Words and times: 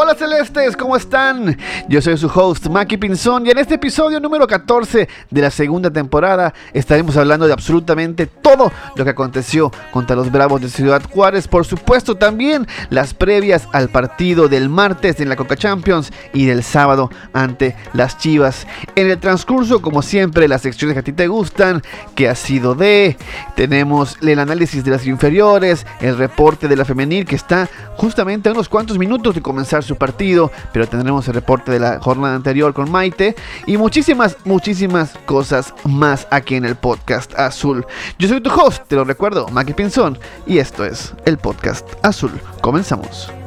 Hola 0.00 0.14
celestes, 0.14 0.76
¿cómo 0.76 0.94
están? 0.94 1.58
Yo 1.88 2.00
soy 2.00 2.16
su 2.16 2.28
host, 2.28 2.68
Maki 2.68 2.98
Pinzón, 2.98 3.44
y 3.44 3.50
en 3.50 3.58
este 3.58 3.74
episodio 3.74 4.20
número 4.20 4.46
14 4.46 5.08
de 5.28 5.40
la 5.40 5.50
segunda 5.50 5.90
temporada 5.90 6.54
estaremos 6.72 7.16
hablando 7.16 7.48
de 7.48 7.52
absolutamente 7.52 8.26
todo 8.26 8.70
lo 8.94 9.04
que 9.04 9.10
aconteció 9.10 9.72
contra 9.90 10.14
los 10.14 10.30
Bravos 10.30 10.60
de 10.60 10.68
Ciudad 10.68 11.02
Juárez. 11.02 11.48
Por 11.48 11.64
supuesto, 11.64 12.14
también 12.14 12.68
las 12.90 13.12
previas 13.12 13.66
al 13.72 13.88
partido 13.88 14.46
del 14.46 14.68
martes 14.68 15.18
en 15.18 15.28
la 15.28 15.34
Coca 15.34 15.56
Champions 15.56 16.12
y 16.32 16.46
del 16.46 16.62
sábado 16.62 17.10
ante 17.32 17.74
las 17.92 18.18
Chivas. 18.18 18.68
En 18.94 19.10
el 19.10 19.18
transcurso, 19.18 19.82
como 19.82 20.02
siempre, 20.02 20.46
las 20.46 20.62
secciones 20.62 20.94
que 20.94 21.00
a 21.00 21.04
ti 21.04 21.12
te 21.12 21.26
gustan, 21.26 21.82
que 22.14 22.28
ha 22.28 22.36
sido 22.36 22.76
de, 22.76 23.16
tenemos 23.56 24.16
el 24.22 24.38
análisis 24.38 24.84
de 24.84 24.92
las 24.92 25.08
inferiores, 25.08 25.84
el 26.00 26.16
reporte 26.16 26.68
de 26.68 26.76
la 26.76 26.84
femenil 26.84 27.26
que 27.26 27.34
está 27.34 27.68
justamente 27.96 28.48
a 28.48 28.52
unos 28.52 28.68
cuantos 28.68 28.96
minutos 28.96 29.34
de 29.34 29.42
comenzar 29.42 29.87
su 29.88 29.96
partido, 29.96 30.52
pero 30.72 30.86
tendremos 30.86 31.26
el 31.28 31.34
reporte 31.34 31.72
de 31.72 31.80
la 31.80 31.98
jornada 31.98 32.36
anterior 32.36 32.72
con 32.72 32.90
Maite 32.90 33.34
y 33.66 33.76
muchísimas, 33.76 34.36
muchísimas 34.44 35.14
cosas 35.26 35.74
más 35.84 36.28
aquí 36.30 36.54
en 36.54 36.64
el 36.64 36.76
podcast 36.76 37.36
azul. 37.38 37.86
Yo 38.18 38.28
soy 38.28 38.40
tu 38.40 38.50
host, 38.50 38.84
te 38.86 38.96
lo 38.96 39.04
recuerdo, 39.04 39.48
Maki 39.48 39.72
Pinzón, 39.72 40.18
y 40.46 40.58
esto 40.58 40.84
es 40.84 41.14
el 41.24 41.38
podcast 41.38 41.86
azul. 42.02 42.32
Comenzamos. 42.60 43.37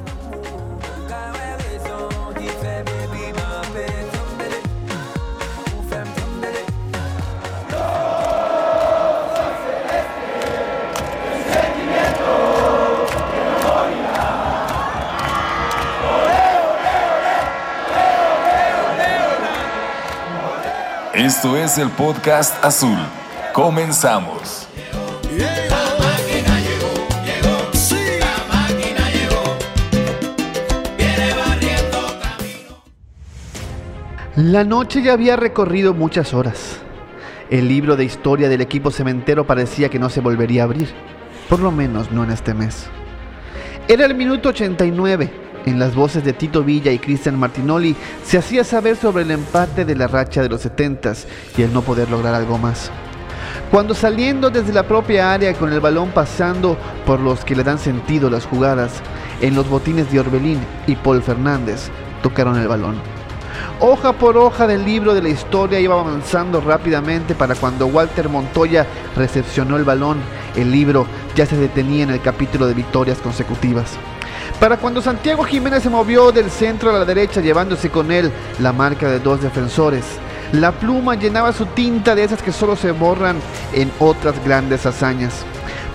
Esto 21.33 21.55
es 21.55 21.77
el 21.77 21.89
podcast 21.91 22.61
azul. 22.61 22.97
Comenzamos. 23.53 24.67
La 34.35 34.65
noche 34.65 35.01
ya 35.01 35.13
había 35.13 35.37
recorrido 35.37 35.93
muchas 35.93 36.33
horas. 36.33 36.81
El 37.49 37.69
libro 37.69 37.95
de 37.95 38.03
historia 38.03 38.49
del 38.49 38.59
equipo 38.59 38.91
cementero 38.91 39.47
parecía 39.47 39.87
que 39.87 39.99
no 39.99 40.09
se 40.09 40.19
volvería 40.19 40.63
a 40.63 40.65
abrir, 40.65 40.89
por 41.47 41.61
lo 41.61 41.71
menos 41.71 42.11
no 42.11 42.25
en 42.25 42.31
este 42.31 42.53
mes. 42.53 42.87
Era 43.87 44.05
el 44.05 44.15
minuto 44.15 44.49
89. 44.49 45.40
En 45.65 45.77
las 45.77 45.93
voces 45.93 46.23
de 46.23 46.33
Tito 46.33 46.63
Villa 46.63 46.91
y 46.91 46.99
Cristian 46.99 47.37
Martinoli 47.37 47.95
se 48.23 48.37
hacía 48.37 48.63
saber 48.63 48.95
sobre 48.95 49.23
el 49.23 49.31
empate 49.31 49.85
de 49.85 49.95
la 49.95 50.07
racha 50.07 50.41
de 50.41 50.49
los 50.49 50.65
70s 50.65 51.25
y 51.55 51.61
el 51.61 51.71
no 51.71 51.81
poder 51.81 52.09
lograr 52.09 52.33
algo 52.33 52.57
más. 52.57 52.91
Cuando 53.69 53.93
saliendo 53.93 54.49
desde 54.49 54.73
la 54.73 54.83
propia 54.83 55.33
área 55.33 55.53
con 55.53 55.71
el 55.71 55.79
balón 55.79 56.09
pasando 56.09 56.77
por 57.05 57.19
los 57.19 57.45
que 57.45 57.55
le 57.55 57.63
dan 57.63 57.77
sentido 57.77 58.29
las 58.29 58.45
jugadas, 58.45 59.01
en 59.39 59.55
los 59.55 59.69
botines 59.69 60.11
de 60.11 60.19
Orbelín 60.19 60.59
y 60.87 60.95
Paul 60.95 61.21
Fernández 61.21 61.89
tocaron 62.23 62.57
el 62.57 62.67
balón. 62.67 62.95
Hoja 63.79 64.13
por 64.13 64.37
hoja 64.37 64.67
del 64.67 64.83
libro 64.83 65.13
de 65.13 65.21
la 65.21 65.29
historia 65.29 65.79
iba 65.79 65.99
avanzando 65.99 66.61
rápidamente 66.61 67.35
para 67.35 67.55
cuando 67.55 67.87
Walter 67.87 68.29
Montoya 68.29 68.85
recepcionó 69.15 69.77
el 69.77 69.83
balón, 69.83 70.17
el 70.55 70.71
libro 70.71 71.05
ya 71.35 71.45
se 71.45 71.57
detenía 71.57 72.03
en 72.03 72.11
el 72.11 72.21
capítulo 72.21 72.67
de 72.67 72.73
victorias 72.73 73.19
consecutivas. 73.19 73.97
Para 74.59 74.77
cuando 74.77 75.01
Santiago 75.01 75.43
Jiménez 75.43 75.83
se 75.83 75.89
movió 75.89 76.31
del 76.31 76.51
centro 76.51 76.89
a 76.89 76.99
la 76.99 77.05
derecha 77.05 77.41
llevándose 77.41 77.89
con 77.89 78.11
él 78.11 78.31
la 78.59 78.71
marca 78.71 79.09
de 79.09 79.19
dos 79.19 79.41
defensores, 79.41 80.05
la 80.51 80.71
pluma 80.71 81.15
llenaba 81.15 81.53
su 81.53 81.65
tinta 81.65 82.13
de 82.13 82.23
esas 82.23 82.41
que 82.41 82.51
solo 82.51 82.75
se 82.75 82.91
borran 82.91 83.37
en 83.73 83.91
otras 83.99 84.35
grandes 84.43 84.85
hazañas. 84.85 85.33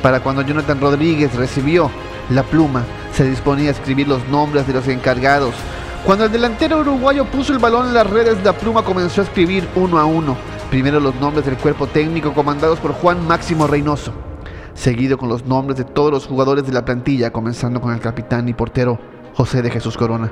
Para 0.03 0.21
cuando 0.21 0.43
Jonathan 0.43 0.81
Rodríguez 0.81 1.35
recibió 1.35 1.91
la 2.31 2.43
pluma, 2.43 2.85
se 3.15 3.29
disponía 3.29 3.69
a 3.69 3.73
escribir 3.73 4.09
los 4.09 4.27
nombres 4.29 4.67
de 4.67 4.73
los 4.73 4.89
encargados. 4.89 5.55
Cuando 6.05 6.25
el 6.25 6.33
delantero 6.33 6.81
uruguayo 6.81 7.25
puso 7.27 7.53
el 7.53 7.59
balón 7.59 7.89
en 7.89 7.95
las 7.95 8.09
redes, 8.09 8.39
la 8.45 8.53
pluma 8.53 8.83
comenzó 8.83 9.21
a 9.21 9.25
escribir 9.25 9.69
uno 9.75 9.99
a 9.99 10.05
uno. 10.05 10.37
Primero 10.71 11.01
los 11.01 11.15
nombres 11.17 11.47
del 11.47 11.57
cuerpo 11.57 11.87
técnico 11.87 12.33
comandados 12.33 12.79
por 12.79 12.93
Juan 12.93 13.27
Máximo 13.27 13.67
Reynoso 13.67 14.26
seguido 14.77 15.19
con 15.19 15.29
los 15.29 15.45
nombres 15.47 15.77
de 15.79 15.85
todos 15.85 16.13
los 16.13 16.27
jugadores 16.27 16.65
de 16.67 16.73
la 16.73 16.85
plantilla, 16.85 17.33
comenzando 17.33 17.81
con 17.81 17.93
el 17.93 18.01
capitán 18.01 18.49
y 18.49 18.55
portero 18.55 18.99
José 19.35 19.63
de 19.63 19.71
Jesús 19.71 19.97
Corona. 19.97 20.31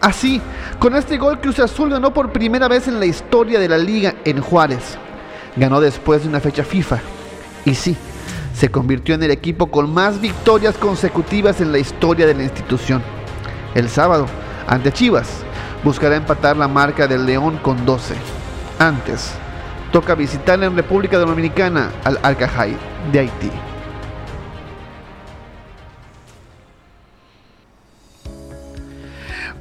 Así, 0.00 0.40
con 0.78 0.96
este 0.96 1.18
gol 1.18 1.40
Cruz 1.40 1.60
Azul 1.60 1.90
ganó 1.90 2.12
por 2.12 2.32
primera 2.32 2.68
vez 2.68 2.88
en 2.88 2.98
la 2.98 3.06
historia 3.06 3.60
de 3.60 3.68
la 3.68 3.78
liga 3.78 4.14
en 4.24 4.40
Juárez. 4.40 4.98
Ganó 5.56 5.80
después 5.80 6.22
de 6.22 6.28
una 6.28 6.40
fecha 6.40 6.64
FIFA. 6.64 7.00
Y 7.64 7.74
sí, 7.74 7.96
se 8.54 8.70
convirtió 8.70 9.14
en 9.14 9.22
el 9.22 9.30
equipo 9.30 9.66
con 9.66 9.92
más 9.92 10.20
victorias 10.20 10.76
consecutivas 10.76 11.60
en 11.60 11.70
la 11.70 11.78
historia 11.78 12.26
de 12.26 12.34
la 12.34 12.42
institución. 12.42 13.02
El 13.74 13.88
sábado, 13.88 14.26
ante 14.66 14.92
Chivas, 14.92 15.28
buscará 15.82 16.16
empatar 16.16 16.56
la 16.56 16.68
marca 16.68 17.06
del 17.06 17.26
León 17.26 17.58
con 17.62 17.84
12. 17.84 18.14
Antes, 18.78 19.34
toca 19.94 20.16
visitar 20.16 20.60
en 20.64 20.74
República 20.74 21.18
Dominicana 21.18 21.92
al 22.02 22.18
Alcajay 22.24 22.76
de 23.12 23.20
Haití. 23.20 23.73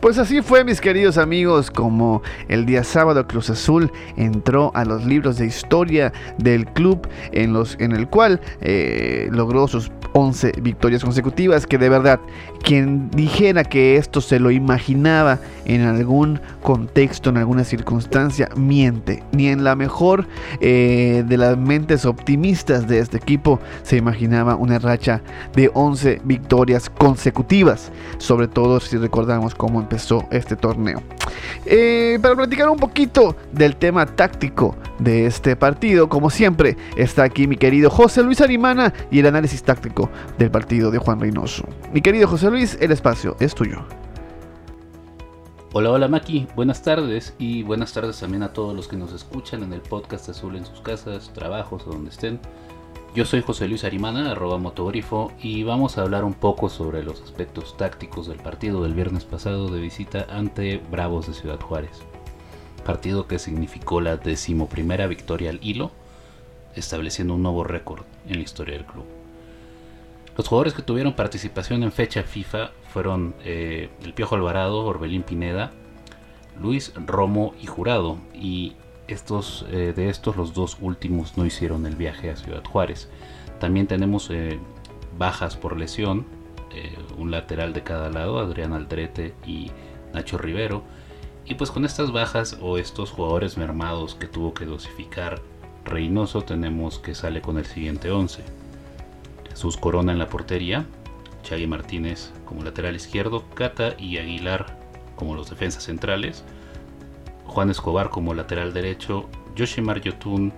Pues 0.04 0.18
así 0.18 0.42
fue, 0.42 0.66
mis 0.66 0.82
queridos 0.82 1.18
amigos, 1.18 1.72
como 1.72 2.24
el 2.50 2.66
día 2.66 2.84
sábado 2.84 3.26
Cruz 3.26 3.50
Azul 3.50 3.90
entró 4.18 4.70
a 4.76 4.84
los 4.84 5.06
libros 5.06 5.38
de 5.38 5.46
historia 5.46 6.12
del 6.38 6.66
club 6.66 7.08
en, 7.32 7.54
los, 7.54 7.78
en 7.80 7.94
el 7.94 8.10
cual 8.10 8.42
eh, 8.60 9.30
logró 9.32 9.66
sus 9.70 9.94
11 10.14 10.56
victorias 10.62 11.04
consecutivas, 11.04 11.66
que 11.66 11.78
de 11.78 11.90
verdad, 11.90 12.20
quien 12.64 13.10
dijera 13.12 13.64
que 13.64 13.98
esto 13.98 14.22
se 14.22 14.40
lo 14.40 14.52
imaginaba 14.52 15.40
en 15.66 15.82
algún 15.82 16.40
contexto, 16.62 17.30
en 17.30 17.38
alguna 17.38 17.64
circunstancia, 17.64 18.50
miente. 18.56 19.24
Ni 19.32 19.48
en 19.48 19.64
la 19.64 19.76
mejor 19.76 20.28
eh, 20.62 21.24
de 21.26 21.38
las 21.38 21.58
mentes 21.58 22.06
optimistas 22.06 22.88
de 22.88 23.00
este 23.00 23.18
equipo 23.18 23.60
se 23.84 23.98
imaginaba 23.98 24.56
una 24.56 24.80
racha 24.80 25.22
de 25.56 25.72
11 25.74 26.22
victorias 26.24 26.90
consecutivas, 26.90 27.92
sobre 28.18 28.48
todo 28.48 28.80
si 28.80 28.98
recordamos 28.98 29.56
cómo 29.56 29.80
este 30.32 30.56
torneo. 30.56 31.02
Eh, 31.66 32.20
para 32.22 32.36
platicar 32.36 32.70
un 32.70 32.78
poquito 32.78 33.36
del 33.52 33.76
tema 33.76 34.06
táctico 34.06 34.76
de 35.00 35.26
este 35.26 35.56
partido, 35.56 36.10
como 36.10 36.30
siempre, 36.30 36.78
está 36.98 37.24
aquí 37.24 37.48
mi 37.48 37.58
querido 37.58 37.90
José 37.90 38.24
Luis 38.24 38.42
Arimana 38.42 38.94
y 39.12 39.20
el 39.20 39.28
análisis 39.28 39.64
táctico 39.64 40.10
del 40.38 40.52
partido 40.52 40.92
de 40.92 40.98
Juan 40.98 41.20
Reynoso. 41.20 41.66
Mi 41.94 42.02
querido 42.02 42.28
José 42.28 42.50
Luis, 42.50 42.78
el 42.82 42.92
espacio 42.92 43.36
es 43.40 43.56
tuyo. 43.56 43.86
Hola, 45.76 45.90
hola 45.90 46.08
Maki, 46.08 46.48
buenas 46.56 46.84
tardes 46.84 47.34
y 47.40 47.64
buenas 47.64 47.94
tardes 47.94 48.20
también 48.20 48.44
a 48.44 48.54
todos 48.54 48.76
los 48.76 48.88
que 48.88 48.96
nos 48.96 49.12
escuchan 49.12 49.64
en 49.64 49.74
el 49.74 49.82
podcast 49.82 50.30
Azul 50.30 50.56
en 50.56 50.68
sus 50.68 50.82
casas, 50.82 51.32
trabajos 51.34 51.88
o 51.88 51.92
donde 51.92 52.12
estén. 52.12 52.40
Yo 53.14 53.26
soy 53.26 53.44
José 53.44 53.68
Luis 53.68 53.84
Arimana, 53.84 54.32
arroba 54.32 54.58
motogrifo, 54.58 55.32
y 55.40 55.62
vamos 55.62 55.98
a 55.98 56.02
hablar 56.02 56.24
un 56.24 56.34
poco 56.34 56.68
sobre 56.68 57.04
los 57.04 57.22
aspectos 57.22 57.78
tácticos 57.78 58.28
del 58.28 58.40
partido 58.40 58.82
del 58.82 58.96
viernes 58.96 59.24
pasado 59.24 59.70
de 59.70 59.80
visita 59.80 60.26
ante 60.32 60.78
Bravos 60.90 61.28
de 61.28 61.36
Ciudad 61.36 61.60
Juárez. 61.60 62.02
Partido 62.84 63.28
que 63.28 63.38
significó 63.38 64.02
la 64.02 64.18
decimoprimera 64.18 65.06
victoria 65.06 65.52
al 65.52 65.60
hilo, 65.62 65.92
estableciendo 66.76 67.36
un 67.36 67.44
nuevo 67.44 67.64
récord 67.64 68.02
en 68.28 68.38
la 68.38 68.44
historia 68.44 68.78
del 68.78 68.88
club. 68.88 69.06
Los 70.36 70.48
jugadores 70.48 70.74
que 70.74 70.82
tuvieron 70.82 71.14
participación 71.14 71.84
en 71.84 71.92
fecha 71.92 72.24
FIFA 72.24 72.72
fueron 72.92 73.36
eh, 73.44 73.92
el 74.04 74.16
Piojo 74.16 74.34
Alvarado, 74.34 74.84
Orbelín 74.86 75.22
Pineda, 75.22 75.72
Luis 76.60 76.92
Romo 76.96 77.54
y 77.62 77.68
Jurado. 77.68 78.18
Y 78.34 78.74
estos, 79.08 79.66
eh, 79.72 79.94
de 79.96 80.10
estos, 80.10 80.36
los 80.36 80.54
dos 80.54 80.78
últimos 80.82 81.38
no 81.38 81.46
hicieron 81.46 81.86
el 81.86 81.96
viaje 81.96 82.30
a 82.30 82.36
Ciudad 82.36 82.64
Juárez. 82.64 83.10
También 83.60 83.88
tenemos 83.88 84.30
eh, 84.30 84.60
bajas 85.18 85.56
por 85.56 85.78
lesión, 85.78 86.26
un 87.20 87.30
lateral 87.30 87.72
de 87.72 87.84
cada 87.84 88.10
lado, 88.10 88.40
Adrián 88.40 88.74
Aldrete 88.74 89.36
y 89.46 89.70
Nacho 90.12 90.40
Rivero. 90.40 90.82
Y 91.46 91.54
pues 91.54 91.70
con 91.70 91.86
estas 91.86 92.12
bajas 92.12 92.58
o 92.62 92.80
estos 92.80 93.12
jugadores 93.12 93.58
mermados 93.58 94.16
que 94.16 94.26
tuvo 94.26 94.56
que 94.56 94.66
dosificar 94.66 95.40
Reynoso, 95.86 96.44
tenemos 96.44 97.00
que 97.00 97.14
sale 97.14 97.42
con 97.42 97.58
el 97.58 97.66
siguiente 97.66 98.10
11. 98.10 98.42
Jesús 99.50 99.78
Corona 99.78 100.14
en 100.14 100.20
la 100.20 100.30
portería, 100.30 100.86
Chagui 101.44 101.68
Martínez 101.68 102.32
como 102.46 102.64
lateral 102.64 102.96
izquierdo, 102.96 103.44
Cata 103.54 103.96
y 103.98 104.18
Aguilar 104.18 104.80
como 105.16 105.36
los 105.36 105.50
defensas 105.50 105.84
centrales, 105.84 106.44
Juan 107.54 107.70
Escobar 107.70 108.10
como 108.10 108.34
lateral 108.34 108.74
derecho, 108.74 109.30
Yoshimar 109.56 110.02
Yotun 110.02 110.52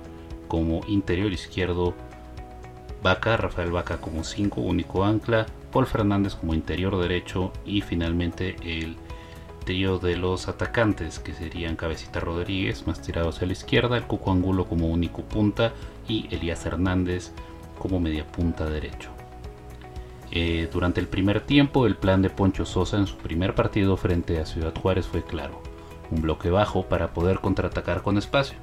como 0.47 0.79
interior 0.87 1.33
izquierdo, 1.33 1.93
Vaca, 3.03 3.35
Rafael 3.35 3.71
Vaca 3.71 3.97
como 3.97 4.23
5, 4.23 4.61
único 4.61 5.03
ancla, 5.03 5.45
Paul 5.73 5.87
Fernández 5.87 6.35
como 6.35 6.53
interior 6.53 6.97
derecho 6.97 7.51
y 7.65 7.81
finalmente 7.81 8.55
el 8.63 8.95
trío 9.65 9.99
de 9.99 10.15
los 10.15 10.47
atacantes 10.47 11.19
que 11.19 11.33
serían 11.33 11.75
Cabecita 11.75 12.21
Rodríguez 12.21 12.87
más 12.87 13.01
tirados 13.01 13.41
a 13.41 13.45
la 13.45 13.51
izquierda, 13.51 13.97
el 13.97 14.03
Cuco 14.03 14.31
Angulo 14.31 14.65
como 14.65 14.87
único 14.87 15.21
punta 15.23 15.73
y 16.07 16.33
Elías 16.33 16.65
Hernández 16.65 17.33
como 17.77 17.99
media 17.99 18.25
punta 18.25 18.69
derecho. 18.69 19.09
Eh, 20.31 20.69
durante 20.71 21.01
el 21.01 21.07
primer 21.07 21.41
tiempo 21.41 21.85
el 21.85 21.97
plan 21.97 22.21
de 22.21 22.29
Poncho 22.29 22.65
Sosa 22.65 22.97
en 22.97 23.07
su 23.07 23.17
primer 23.17 23.53
partido 23.53 23.97
frente 23.97 24.39
a 24.39 24.45
Ciudad 24.45 24.73
Juárez 24.73 25.07
fue 25.07 25.23
claro, 25.23 25.61
un 26.11 26.21
bloque 26.21 26.49
bajo 26.49 26.85
para 26.85 27.13
poder 27.13 27.39
contraatacar 27.39 28.01
con 28.01 28.17
espacio. 28.17 28.57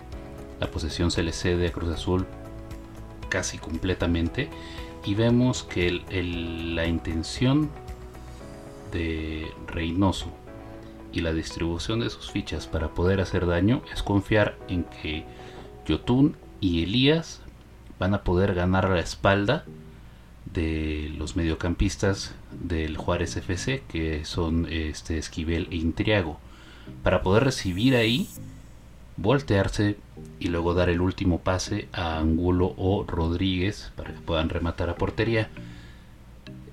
La 0.60 0.70
posesión 0.70 1.10
se 1.10 1.22
le 1.22 1.32
cede 1.32 1.68
a 1.68 1.72
Cruz 1.72 1.90
Azul 1.90 2.26
casi 3.28 3.58
completamente 3.58 4.50
y 5.04 5.14
vemos 5.14 5.64
que 5.64 6.02
la 6.74 6.86
intención 6.86 7.70
de 8.92 9.50
Reynoso 9.66 10.30
y 11.12 11.20
la 11.20 11.32
distribución 11.32 12.00
de 12.00 12.10
sus 12.10 12.30
fichas 12.30 12.66
para 12.66 12.88
poder 12.88 13.20
hacer 13.20 13.46
daño 13.46 13.82
es 13.92 14.02
confiar 14.02 14.56
en 14.68 14.84
que 14.84 15.24
Yotun 15.86 16.36
y 16.60 16.82
Elías 16.84 17.40
van 17.98 18.14
a 18.14 18.22
poder 18.22 18.54
ganar 18.54 18.88
la 18.88 19.00
espalda 19.00 19.64
de 20.52 21.12
los 21.16 21.36
mediocampistas 21.36 22.34
del 22.50 22.96
Juárez 22.96 23.36
FC 23.36 23.82
que 23.88 24.24
son 24.24 24.66
este 24.70 25.18
Esquivel 25.18 25.68
e 25.70 25.76
Intriago 25.76 26.38
para 27.02 27.22
poder 27.22 27.44
recibir 27.44 27.96
ahí 27.96 28.28
voltearse 29.16 29.96
y 30.38 30.48
luego 30.48 30.74
dar 30.74 30.88
el 30.88 31.00
último 31.00 31.38
pase 31.40 31.88
a 31.92 32.18
Angulo 32.18 32.74
o 32.76 33.04
Rodríguez 33.06 33.92
para 33.96 34.12
que 34.12 34.20
puedan 34.20 34.48
rematar 34.48 34.90
a 34.90 34.96
portería. 34.96 35.48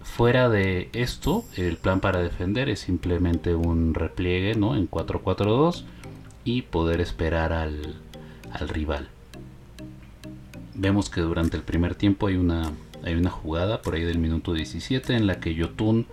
Fuera 0.02 0.50
de 0.50 0.90
esto, 0.94 1.46
el 1.56 1.78
plan 1.78 2.00
para 2.00 2.22
defender 2.22 2.70
es 2.70 2.80
simplemente 2.80 3.56
un 3.56 3.94
repliegue 3.94 4.56
¿no? 4.56 4.76
en 4.76 4.90
4-4-2 4.90 5.84
y 6.44 6.64
poder 6.64 7.00
esperar 7.00 7.54
al, 7.54 7.96
al, 8.52 8.70
rival. 8.70 9.08
Vemos 10.74 11.10
que 11.10 11.22
durante 11.22 11.58
el 11.58 11.64
primer 11.64 11.96
tiempo 11.96 12.28
hay 12.28 12.36
una, 12.36 12.72
hay 13.04 13.14
una 13.14 13.30
jugada 13.30 13.82
por 13.82 13.94
ahí 13.94 14.04
del 14.04 14.18
minuto 14.18 14.54
17 14.54 15.16
en 15.16 15.28
la 15.28 15.40
que 15.40 15.54
Yotun 15.54 16.08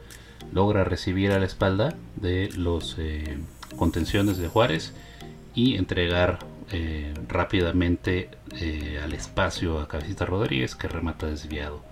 logra 0.53 0.85
recibir 0.85 1.33
a 1.33 1.39
la 1.39 1.47
espalda 1.47 1.97
de 2.17 2.51
los 2.57 2.97
eh, 2.99 3.39
contenciones 3.77 4.39
de 4.39 4.49
Juárez 4.49 4.93
y 5.55 5.77
entregar 5.77 6.39
eh, 6.73 7.15
rápidamente 7.29 8.31
eh, 8.61 9.01
al 9.03 9.13
espacio 9.13 9.79
a 9.81 9.89
Cabecita 9.89 10.27
Rodríguez 10.27 10.75
que 10.75 10.89
remata 10.89 11.27
desviado. 11.27 11.83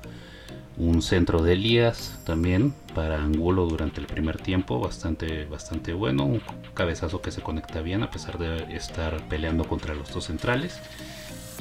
Un 0.77 1.03
centro 1.03 1.41
de 1.43 1.53
Elías 1.53 2.21
también 2.27 2.75
para 2.97 3.23
Angulo 3.23 3.67
durante 3.67 4.01
el 4.01 4.07
primer 4.07 4.39
tiempo, 4.39 4.81
bastante, 4.81 5.45
bastante 5.45 5.93
bueno. 5.93 6.25
Un 6.25 6.43
cabezazo 6.75 7.23
que 7.23 7.31
se 7.31 7.43
conecta 7.43 7.81
bien 7.81 8.03
a 8.03 8.11
pesar 8.11 8.39
de 8.39 8.75
estar 8.75 9.23
peleando 9.29 9.65
contra 9.65 9.95
los 9.95 10.13
dos 10.13 10.25
centrales. 10.25 10.81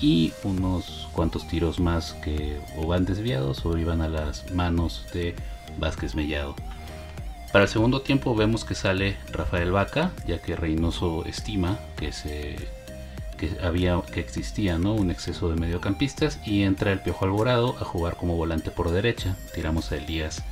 Y 0.01 0.33
unos 0.43 1.07
cuantos 1.13 1.47
tiros 1.47 1.79
más 1.79 2.13
que 2.13 2.59
o 2.75 2.87
van 2.87 3.05
desviados 3.05 3.63
o 3.65 3.77
iban 3.77 4.01
a 4.01 4.09
las 4.09 4.51
manos 4.51 5.05
de 5.13 5.35
Vázquez 5.77 6.15
Mellado. 6.15 6.55
Para 7.53 7.65
el 7.65 7.69
segundo 7.69 8.01
tiempo 8.01 8.33
vemos 8.33 8.65
que 8.65 8.73
sale 8.73 9.15
Rafael 9.31 9.71
Vaca, 9.71 10.11
ya 10.25 10.41
que 10.41 10.55
Reynoso 10.55 11.23
estima 11.25 11.77
que 11.95 12.11
se 12.11 12.55
que 13.37 13.51
había 13.61 14.01
que 14.11 14.21
existía 14.21 14.79
¿no? 14.79 14.95
un 14.95 15.11
exceso 15.11 15.49
de 15.49 15.55
mediocampistas 15.55 16.39
y 16.47 16.63
entra 16.63 16.91
el 16.91 17.01
Piojo 17.01 17.25
Alborado 17.25 17.75
a 17.79 17.85
jugar 17.85 18.15
como 18.15 18.35
volante 18.35 18.71
por 18.71 18.89
derecha. 18.89 19.37
Tiramos 19.53 19.91
a 19.91 19.97
Elías 19.97 20.43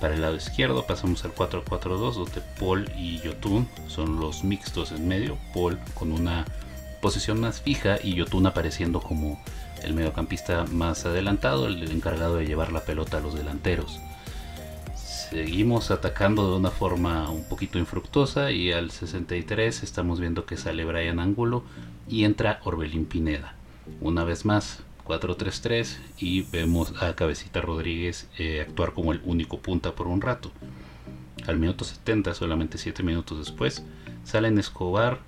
para 0.00 0.14
el 0.14 0.20
lado 0.20 0.34
izquierdo, 0.34 0.84
pasamos 0.84 1.24
al 1.24 1.32
4-4-2 1.32 2.14
donde 2.14 2.42
Paul 2.58 2.90
y 2.98 3.20
Yotun 3.20 3.68
son 3.86 4.18
los 4.18 4.42
mixtos 4.42 4.90
en 4.90 5.06
medio, 5.06 5.38
Paul 5.54 5.78
con 5.94 6.10
una 6.10 6.44
posición 7.00 7.38
más 7.38 7.60
fija 7.60 7.98
y 8.02 8.14
Yotun 8.14 8.48
apareciendo 8.48 9.00
como 9.00 9.40
el 9.84 9.94
mediocampista 9.94 10.64
más 10.72 11.06
adelantado, 11.06 11.68
el 11.68 11.88
encargado 11.92 12.34
de 12.34 12.46
llevar 12.46 12.72
la 12.72 12.80
pelota 12.80 13.18
a 13.18 13.20
los 13.20 13.34
delanteros 13.34 14.00
seguimos 15.32 15.90
atacando 15.90 16.50
de 16.50 16.58
una 16.58 16.70
forma 16.70 17.30
un 17.30 17.48
poquito 17.48 17.78
infructuosa 17.78 18.50
y 18.50 18.70
al 18.70 18.90
63 18.90 19.82
estamos 19.82 20.20
viendo 20.20 20.44
que 20.44 20.58
sale 20.58 20.84
Brian 20.84 21.20
Angulo 21.20 21.62
y 22.06 22.24
entra 22.24 22.60
Orbelín 22.64 23.06
Pineda. 23.06 23.54
Una 24.02 24.24
vez 24.24 24.44
más, 24.44 24.80
4-3-3 25.06 25.96
y 26.18 26.42
vemos 26.42 26.92
a 27.02 27.16
Cabecita 27.16 27.62
Rodríguez 27.62 28.28
eh, 28.36 28.60
actuar 28.60 28.92
como 28.92 29.12
el 29.12 29.22
único 29.24 29.58
punta 29.58 29.92
por 29.92 30.06
un 30.06 30.20
rato. 30.20 30.52
Al 31.46 31.58
minuto 31.58 31.86
70, 31.86 32.34
solamente 32.34 32.76
7 32.76 33.02
minutos 33.02 33.38
después, 33.38 33.82
salen 34.24 34.58
Escobar 34.58 35.20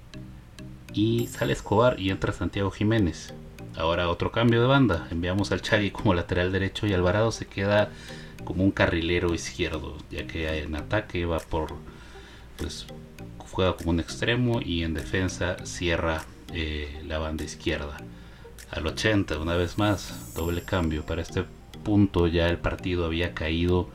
y 0.92 1.28
sale 1.28 1.54
Escobar 1.54 1.98
y 1.98 2.10
entra 2.10 2.34
Santiago 2.34 2.70
Jiménez. 2.70 3.32
Ahora 3.74 4.10
otro 4.10 4.32
cambio 4.32 4.60
de 4.60 4.66
banda. 4.66 5.08
Enviamos 5.10 5.50
al 5.50 5.62
Chagui 5.62 5.92
como 5.92 6.12
lateral 6.12 6.52
derecho 6.52 6.86
y 6.86 6.92
Alvarado 6.92 7.32
se 7.32 7.46
queda 7.46 7.88
como 8.44 8.64
un 8.64 8.70
carrilero 8.70 9.35
izquierdo, 9.35 9.96
ya 10.11 10.26
que 10.26 10.58
en 10.61 10.76
ataque 10.76 11.26
va 11.26 11.38
por, 11.38 11.75
pues 12.56 12.87
juega 13.50 13.76
como 13.76 13.91
un 13.91 14.00
extremo 14.00 14.61
y 14.61 14.82
en 14.82 14.94
defensa 14.94 15.56
cierra 15.64 16.25
eh, 16.52 17.02
la 17.06 17.19
banda 17.19 17.44
izquierda. 17.44 17.96
Al 18.70 18.87
80, 18.87 19.38
una 19.38 19.56
vez 19.56 19.79
más, 19.79 20.35
doble 20.35 20.62
cambio. 20.62 21.05
Para 21.05 21.23
este 21.23 21.44
punto 21.85 22.26
ya 22.26 22.49
el 22.49 22.58
partido 22.58 23.06
había 23.06 23.35
caído 23.35 23.88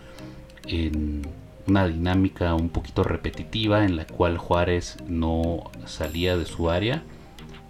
en 0.65 1.27
una 1.67 1.87
dinámica 1.87 2.55
un 2.55 2.69
poquito 2.69 3.03
repetitiva 3.03 3.85
en 3.85 3.95
la 3.95 4.05
cual 4.05 4.37
Juárez 4.37 4.97
no 5.07 5.71
salía 5.85 6.37
de 6.37 6.45
su 6.45 6.69
área 6.69 7.03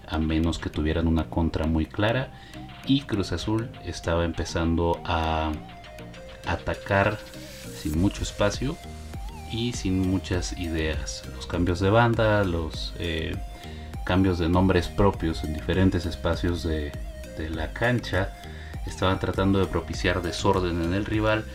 a 0.08 0.18
menos 0.18 0.60
que 0.60 0.70
tuvieran 0.70 1.08
una 1.08 1.26
contra 1.30 1.66
muy 1.68 1.86
clara 1.86 2.32
y 2.88 3.02
Cruz 3.02 3.32
Azul 3.32 3.70
estaba 3.86 4.26
empezando 4.26 5.02
a 5.06 5.52
atacar 6.46 7.18
sin 7.82 8.00
mucho 8.00 8.24
espacio 8.24 8.76
y 9.52 9.74
sin 9.74 10.10
muchas 10.10 10.58
ideas. 10.58 11.24
Los 11.36 11.48
cambios 11.48 11.80
de 11.80 11.90
banda, 11.90 12.44
los 12.44 12.94
eh, 13.00 13.36
cambios 14.04 14.40
de 14.40 14.50
nombres 14.50 14.88
propios 14.88 15.44
en 15.44 15.54
diferentes 15.54 16.06
espacios 16.06 16.64
de, 16.64 16.92
la 17.52 17.72
cancha 17.72 18.34
estaban 18.86 19.18
tratando 19.18 19.60
de 19.60 19.66
propiciar 19.66 20.22
desorden 20.22 20.84
en 20.84 20.94
el 20.94 21.06
rival, 21.06 21.46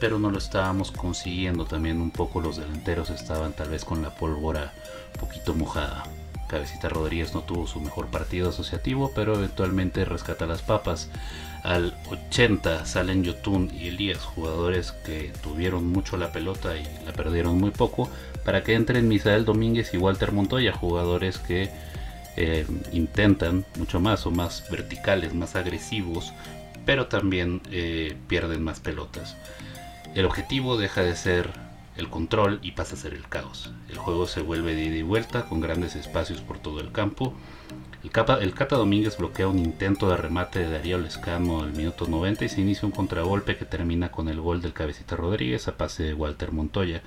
pero 0.00 0.18
no 0.18 0.30
lo 0.30 0.36
estábamos 0.36 0.92
consiguiendo. 0.92 1.64
También 1.64 1.98
un 1.98 2.10
poco 2.10 2.42
los 2.42 2.58
delanteros 2.58 3.08
estaban 3.08 3.54
tal 3.54 3.70
vez 3.70 3.86
con 3.86 4.02
la 4.02 4.14
pólvora 4.14 4.74
un 5.14 5.20
poquito 5.20 5.54
mojada. 5.54 6.02
Cabecita 6.46 6.90
Rodríguez 6.90 7.32
no 7.32 7.40
tuvo 7.40 7.66
su 7.66 7.80
mejor 7.80 8.08
partido 8.08 8.50
asociativo, 8.50 9.12
pero 9.14 9.34
eventualmente 9.34 10.04
rescata 10.04 10.46
las 10.46 10.60
papas. 10.60 11.08
Al 11.62 11.94
80 12.10 12.86
salen 12.86 13.22
Yotun 13.22 13.70
y 13.74 13.88
Elías, 13.88 14.18
jugadores 14.18 14.92
que 14.92 15.32
tuvieron 15.42 15.86
mucho 15.86 16.16
la 16.16 16.32
pelota 16.32 16.76
y 16.76 16.84
la 17.04 17.12
perdieron 17.12 17.58
muy 17.58 17.70
poco, 17.70 18.08
para 18.44 18.64
que 18.64 18.74
entren 18.74 19.08
Misael 19.08 19.44
Domínguez 19.44 19.92
y 19.92 19.98
Walter 19.98 20.32
Montoya, 20.32 20.72
jugadores 20.72 21.38
que 21.38 21.70
eh, 22.36 22.66
intentan 22.92 23.66
mucho 23.76 24.00
más 24.00 24.24
o 24.24 24.30
más 24.30 24.64
verticales, 24.70 25.34
más 25.34 25.56
agresivos, 25.56 26.32
pero 26.86 27.08
también 27.08 27.60
eh, 27.70 28.16
pierden 28.28 28.62
más 28.62 28.80
pelotas. 28.80 29.36
El 30.14 30.24
objetivo 30.24 30.78
deja 30.78 31.02
de 31.02 31.14
ser 31.14 31.50
el 32.00 32.08
control 32.08 32.58
y 32.62 32.72
pasa 32.72 32.94
a 32.94 32.98
ser 32.98 33.14
el 33.14 33.28
caos. 33.28 33.70
El 33.88 33.98
juego 33.98 34.26
se 34.26 34.42
vuelve 34.42 34.74
de 34.74 34.84
ida 34.84 34.96
y 34.96 35.02
vuelta 35.02 35.46
con 35.46 35.60
grandes 35.60 35.94
espacios 35.94 36.40
por 36.40 36.58
todo 36.58 36.80
el 36.80 36.90
campo. 36.90 37.34
El, 38.02 38.10
Cata 38.54 38.76
Domínguez 38.76 39.18
bloquea 39.18 39.46
un 39.46 39.58
intento 39.58 40.08
de 40.08 40.16
remate 40.16 40.60
de 40.60 40.70
Darío 40.70 40.98
Lescano 40.98 41.62
al 41.62 41.72
minuto 41.72 42.06
90 42.08 42.46
y 42.46 42.48
se 42.48 42.60
inicia 42.62 42.86
un 42.86 42.92
contragolpe 42.92 43.56
que 43.56 43.66
termina 43.66 44.10
con 44.10 44.28
el 44.28 44.40
gol 44.40 44.62
del 44.62 44.72
Cabecita 44.72 45.16
Rodríguez 45.16 45.68
a 45.68 45.76
pase 45.76 46.04
de 46.04 46.14
Walter 46.14 46.50
Montoya. 46.50 47.02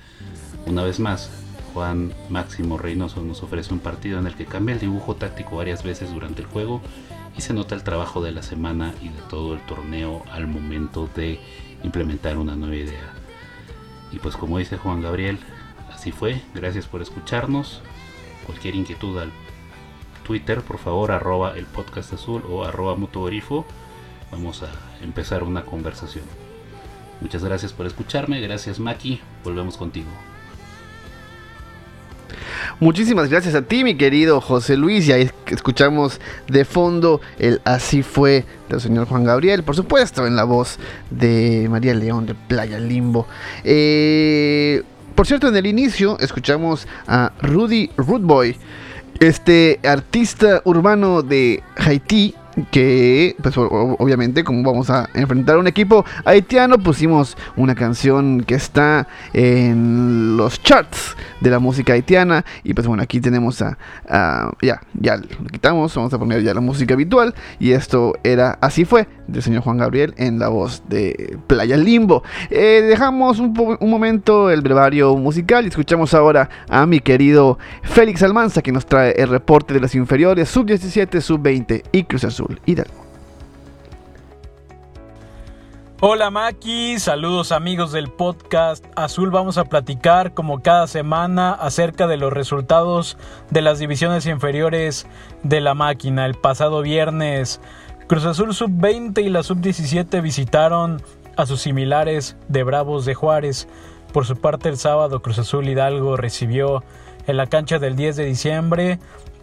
Una 0.67 0.83
vez 0.83 1.00
más, 1.00 1.31
Juan 1.73 2.13
Máximo 2.29 2.77
Reynoso 2.77 3.23
nos 3.23 3.41
ofrece 3.41 3.73
un 3.73 3.79
partido 3.79 4.19
en 4.19 4.27
el 4.27 4.35
que 4.35 4.45
cambia 4.45 4.73
el 4.73 4.79
dibujo 4.79 5.15
táctico 5.15 5.55
varias 5.55 5.83
veces 5.83 6.13
durante 6.13 6.43
el 6.43 6.47
juego 6.47 6.81
y 7.35 7.41
se 7.41 7.53
nota 7.53 7.73
el 7.73 7.83
trabajo 7.83 8.21
de 8.21 8.31
la 8.31 8.43
semana 8.43 8.93
y 9.01 9.09
de 9.09 9.21
todo 9.29 9.55
el 9.55 9.62
torneo 9.65 10.23
al 10.31 10.45
momento 10.45 11.09
de 11.15 11.39
implementar 11.83 12.38
una 12.38 12.55
nueva 12.55 12.75
idea. 12.75 13.12
Y 14.13 14.20
pues 14.20 14.38
como 14.38 14.60
dice 14.60 14.77
Juan 14.77 15.01
Gabriel, 15.01 15.39
así 15.91 16.12
fue. 16.12 16.41
Gracias 16.53 16.86
por 16.86 17.01
escucharnos. 17.01 17.82
Cualquier 18.46 18.75
inquietud 18.75 19.17
al 19.17 19.32
Twitter, 20.24 20.62
por 20.62 20.77
favor, 20.77 21.12
arroba 21.12 21.58
el 21.58 21.65
podcast 21.65 22.13
azul 22.13 22.43
o 22.48 22.63
arroba 22.63 22.96
mutuorifo. 22.96 23.65
Vamos 24.32 24.63
a 24.63 24.70
empezar 25.01 25.43
una 25.43 25.63
conversación. 25.65 26.25
Muchas 27.22 27.43
gracias 27.43 27.74
por 27.74 27.86
escucharme. 27.88 28.39
Gracias 28.39 28.79
Maki. 28.79 29.20
Volvemos 29.43 29.77
contigo. 29.77 30.10
Muchísimas 32.80 33.30
gracias 33.30 33.56
a 33.56 33.62
ti, 33.62 33.84
mi 33.84 33.96
querido 33.96 34.42
José 34.42 34.75
Luis. 34.77 35.08
Y 35.08 35.12
ahí 35.12 35.30
escuchamos 35.48 36.20
de 36.48 36.65
fondo 36.65 37.22
el 37.39 37.62
Así 37.63 38.03
fue 38.03 38.46
del 38.70 38.82
señor 38.82 39.08
Juan 39.08 39.24
Gabriel, 39.24 39.63
por 39.63 39.75
supuesto, 39.75 40.25
en 40.25 40.36
la 40.36 40.44
voz 40.44 40.80
de 41.10 41.68
María 41.70 41.94
León 41.94 42.25
de 42.25 42.36
Playa 42.36 42.80
Limbo. 42.80 43.27
Eh, 43.63 44.84
por 45.15 45.27
cierto, 45.27 45.48
en 45.48 45.56
el 45.56 45.68
inicio 45.68 46.18
escuchamos 46.20 46.88
a 47.08 47.32
Rudy 47.42 47.92
Rootboy, 47.98 48.58
este 49.20 49.80
artista 49.84 50.62
urbano 50.65 51.22
de 51.22 51.62
Haití 51.77 52.36
que 52.72 53.36
pues 53.41 53.55
obviamente 53.57 54.43
como 54.43 54.63
vamos 54.63 54.89
a 54.89 55.10
enfrentar 55.13 55.55
a 55.55 55.60
un 55.60 55.67
equipo 55.67 56.05
haitiano 56.25 56.77
pusimos 56.77 57.38
una 57.55 57.75
canción 57.75 58.43
que 58.43 58.55
está 58.55 59.07
en 59.33 60.38
los 60.38 60.62
charts 60.62 61.15
de 61.41 61.50
la 61.50 61.60
música 61.60 61.93
haitiana 61.93 62.45
y 62.63 62.74
pues 62.74 62.88
bueno 62.88 63.03
aquí 63.03 63.19
tenemos 63.19 63.62
a, 63.62 63.77
ya 64.62 64.81
ya 64.93 65.17
lo 65.17 65.48
quitamos 65.51 65.93
vamos 65.95 66.13
a 66.13 66.19
poner 66.19 66.43
ya 66.43 66.53
la 66.53 66.62
música 66.62 66.93
habitual 66.93 67.33
y 67.60 67.72
esto 67.72 68.13
era 68.24 68.57
así 68.62 68.86
fue 68.86 69.07
del 69.27 69.42
señor 69.42 69.63
Juan 69.63 69.77
Gabriel 69.77 70.13
en 70.18 70.39
la 70.39 70.50
voz 70.50 70.84
de 70.88 71.38
Playa 71.48 71.77
Limbo 71.77 72.24
eh, 72.50 72.82
dejamos 72.88 73.39
un, 73.39 73.53
momento 73.82 74.50
el 74.50 74.62
brevario 74.62 75.15
musical 75.15 75.65
y 75.65 75.70
escuchamos 75.70 76.13
ahora 76.13 76.50
a 76.70 76.86
mi 76.86 77.00
querido 77.00 77.58
Félix 77.84 78.24
Almanza 78.24 78.62
que 78.62 78.72
nos 78.72 78.86
trae 78.86 79.12
el 79.12 79.30
reporte 79.30 79.74
de 79.74 79.80
las 79.80 79.96
inferiores 79.96 80.50
sub 80.50 80.65
17 80.65 81.22
sub 81.22 81.42
20 81.42 81.84
y 81.92 82.03
Cruz 82.03 82.24
Azul 82.24 82.60
Hola 86.06 86.30
Maki, 86.32 87.00
saludos 87.00 87.53
amigos 87.53 87.94
del 87.94 88.10
podcast 88.10 88.84
Azul. 88.98 89.32
Vamos 89.32 89.58
a 89.58 89.63
platicar 89.63 90.34
como 90.34 90.62
cada 90.62 90.86
semana 90.86 91.53
acerca 91.53 92.08
de 92.08 92.18
los 92.18 92.34
resultados 92.34 93.18
de 93.51 93.62
las 93.62 93.80
divisiones 93.80 94.25
inferiores 94.25 95.08
de 95.44 95.62
la 95.62 95.75
máquina. 95.75 96.25
El 96.25 96.34
pasado 96.36 96.82
viernes 96.82 97.62
Cruz 98.13 98.25
Azul 98.25 98.53
Sub-20 98.53 99.24
y 99.24 99.29
la 99.29 99.41
Sub-17 99.41 100.22
visitaron 100.22 101.01
a 101.36 101.48
sus 101.48 101.62
similares 101.62 102.38
de 102.48 102.62
Bravos 102.62 103.05
de 103.05 103.15
Juárez. 103.15 103.67
Por 104.12 104.27
su 104.27 104.36
parte 104.36 104.70
el 104.70 104.77
sábado 104.77 105.24
Cruz 105.24 105.39
Azul 105.39 105.67
Hidalgo 105.67 106.15
recibió 106.15 106.84
en 107.25 107.38
la 107.38 107.48
cancha 107.48 107.79
del 107.79 107.96
10 107.96 108.17
de 108.17 108.25
diciembre 108.25 109.00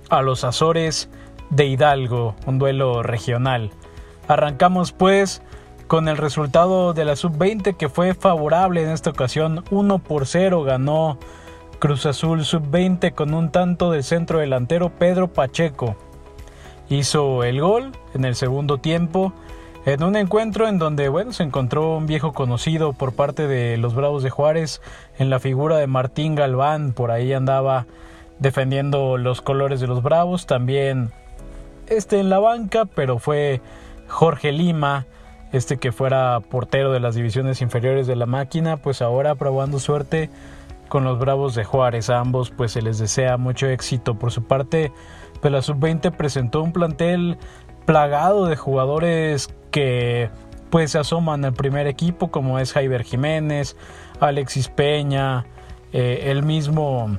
a 0.09 0.23
los 0.23 0.45
Azores 0.45 1.09
de 1.51 1.67
Hidalgo, 1.67 2.37
un 2.47 2.61
duelo 2.61 3.03
regional. 3.03 3.73
Arrancamos 4.29 4.93
pues 4.93 5.43
con 5.89 6.07
el 6.07 6.17
resultado 6.17 6.93
de 6.93 7.05
la 7.05 7.17
sub-20 7.17 7.77
que 7.77 7.89
fue 7.89 8.15
favorable 8.15 8.85
en 8.85 8.91
esta 8.91 9.11
ocasión, 9.11 9.65
1 9.73 9.99
por 9.99 10.29
0 10.29 10.63
ganó 10.63 11.19
Cruz 11.81 12.07
Azul 12.07 12.45
sub-20 12.45 13.15
con 13.17 13.35
un 13.35 13.51
tanto 13.51 13.91
del 13.91 14.05
centro 14.05 14.39
delantero 14.39 14.91
Pedro 14.91 15.27
Pacheco. 15.27 15.97
Hizo 16.91 17.43
el 17.45 17.61
gol 17.61 17.93
en 18.13 18.27
el 18.27 18.35
segundo 18.35 18.79
tiempo 18.79 19.33
en 19.87 20.03
un 20.03 20.17
encuentro 20.17 20.69
en 20.69 20.79
donde 20.79 21.09
bueno, 21.09 21.33
se 21.33 21.43
encontró 21.43 21.97
un 21.97 22.07
viejo 22.07 22.35
conocido 22.35 22.93
por 22.93 23.15
parte 23.15 23.47
de 23.47 23.79
los 23.79 23.95
Bravos 23.95 24.23
de 24.23 24.29
Juárez 24.29 24.83
en 25.19 25.31
la 25.31 25.41
figura 25.41 25.79
de 25.79 25.87
Martín 25.87 26.35
Galván, 26.35 26.93
por 26.93 27.11
ahí 27.11 27.33
andaba 27.33 27.87
defendiendo 28.39 29.17
los 29.17 29.41
colores 29.41 29.81
de 29.81 29.87
los 29.87 30.03
Bravos, 30.03 30.47
también 30.47 31.13
este 31.87 32.21
en 32.21 32.29
la 32.29 32.39
banca, 32.39 32.85
pero 32.85 33.19
fue 33.19 33.63
Jorge 34.07 34.53
Lima, 34.53 35.07
este 35.53 35.79
que 35.79 35.93
fuera 35.93 36.41
portero 36.41 36.93
de 36.93 37.01
las 37.01 37.15
divisiones 37.15 37.63
inferiores 37.63 38.07
de 38.07 38.17
la 38.17 38.27
máquina, 38.27 38.77
pues 38.77 39.01
ahora 39.01 39.35
probando 39.35 39.79
suerte 39.79 40.29
con 40.89 41.05
los 41.05 41.19
Bravos 41.19 41.55
de 41.55 41.65
Juárez. 41.65 42.11
A 42.11 42.19
ambos 42.19 42.51
pues 42.51 42.73
se 42.73 42.83
les 42.83 42.99
desea 42.99 43.37
mucho 43.37 43.67
éxito. 43.67 44.19
Por 44.19 44.31
su 44.31 44.45
parte, 44.45 44.93
pues 45.41 45.53
la 45.53 45.63
sub-20 45.63 46.13
presentó 46.13 46.63
un 46.63 46.73
plantel 46.73 47.39
plagado 47.87 48.47
de 48.47 48.57
jugadores 48.57 49.53
que 49.71 50.31
pues 50.71 50.93
se 50.93 50.99
asoman 50.99 51.45
al 51.45 51.53
primer 51.53 51.87
equipo 51.87 52.31
como 52.31 52.59
es 52.59 52.73
Jaiber 52.73 53.03
Jiménez, 53.03 53.77
Alexis 54.21 54.69
Peña, 54.69 55.47
eh, 55.93 56.25
el 56.27 56.43
mismo 56.45 57.19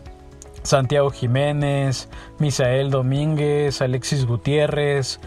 Santiago 0.64 1.10
Jiménez, 1.10 2.08
Misael 2.40 2.90
Domínguez, 2.92 3.82
Alexis 3.82 4.26
Gutiérrez, 4.26 5.20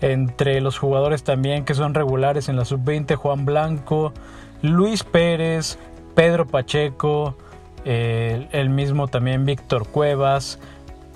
entre 0.00 0.60
los 0.60 0.78
jugadores 0.78 1.22
también 1.22 1.64
que 1.64 1.74
son 1.74 1.94
regulares 1.94 2.48
en 2.48 2.56
la 2.56 2.64
sub-20, 2.64 3.14
Juan 3.14 3.44
Blanco, 3.44 4.12
Luis 4.62 5.04
Pérez, 5.04 5.78
Pedro 6.14 6.46
Pacheco, 6.46 7.36
el 7.84 8.70
mismo 8.70 9.08
también 9.08 9.44
Víctor 9.44 9.86
Cuevas. 9.86 10.58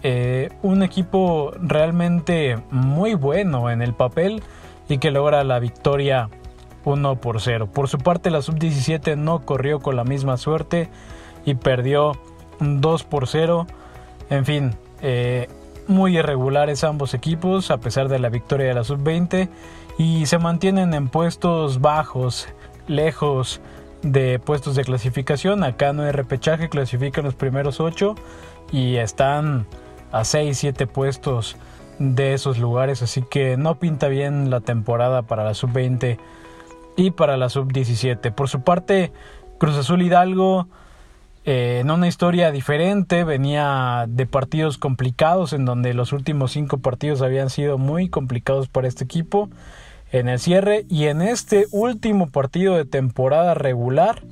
Eh, 0.03 0.51
un 0.63 0.83
equipo 0.83 1.53
realmente 1.61 2.59
muy 2.71 3.15
bueno 3.15 3.71
en 3.71 3.83
el 3.83 3.95
papel 3.95 4.43
y 4.89 4.99
que 4.99 5.11
logra 5.11 5.45
la 5.45 5.61
victoria 5.61 6.29
1 6.85 7.17
por 7.17 7.41
0. 7.41 7.69
Por 7.73 7.89
su 7.89 7.99
parte 7.99 8.31
la 8.31 8.43
sub-17 8.43 9.17
no 9.17 9.41
corrió 9.45 9.81
con 9.81 9.95
la 9.97 10.05
misma 10.05 10.37
suerte 10.37 10.89
y 11.45 11.55
perdió 11.55 12.13
2 12.61 13.05
por 13.05 13.29
0. 13.29 13.67
En 14.31 14.45
fin, 14.45 14.75
eh, 15.03 15.49
muy 15.87 16.19
irregulares 16.19 16.85
ambos 16.85 17.15
equipos 17.15 17.71
a 17.71 17.79
pesar 17.79 18.09
de 18.09 18.19
la 18.19 18.29
victoria 18.29 18.67
de 18.67 18.75
la 18.75 18.85
sub-20 18.85 19.49
y 19.99 20.27
se 20.27 20.39
mantienen 20.39 20.95
en 20.95 21.09
puestos 21.09 21.81
bajos, 21.81 22.49
lejos 22.89 23.61
de 24.03 24.41
puestos 24.41 24.75
de 24.75 24.85
clasificación. 24.85 25.63
Acá 25.63 25.93
no 25.93 26.03
hay 26.03 26.11
repechaje, 26.11 26.69
clasifican 26.69 27.25
los 27.25 27.35
primeros 27.35 27.79
8 27.79 28.17
y 28.73 28.97
están 28.97 29.67
a 30.13 30.25
6, 30.25 30.57
7 30.57 30.87
puestos 30.87 31.57
de 31.99 32.35
esos 32.35 32.59
lugares, 32.59 33.03
así 33.03 33.23
que 33.23 33.57
no 33.57 33.79
pinta 33.79 34.09
bien 34.09 34.51
la 34.51 34.61
temporada 34.61 35.23
para 35.23 35.45
la 35.45 35.55
sub-20 35.55 36.19
y 36.97 37.11
para 37.11 37.37
la 37.37 37.49
sub-17. 37.49 38.33
Por 38.33 38.49
su 38.49 38.63
parte, 38.63 39.13
Cruz 39.59 39.77
Azul 39.77 40.03
Hidalgo 40.03 40.69
eh, 41.45 41.79
en 41.81 41.91
una 41.91 42.07
historia 42.07 42.53
diferente, 42.53 43.25
venía 43.25 44.05
de 44.09 44.27
partidos 44.27 44.79
complicados 44.79 45.53
en 45.53 45.65
donde 45.65 45.93
los 45.93 46.13
últimos 46.13 46.53
cinco 46.53 46.79
partidos 46.79 47.21
habían 47.21 47.51
sido 47.51 47.79
muy 47.79 48.09
complicados 48.09 48.69
para 48.69 48.87
este 48.87 49.03
equipo 49.05 49.51
en 50.13 50.29
el 50.29 50.39
cierre 50.39 50.87
y 50.89 51.07
en 51.07 51.21
este 51.21 51.67
último 51.73 52.31
partido 52.31 52.77
de 52.77 52.85
temporada 52.85 53.55
regular 53.55 54.23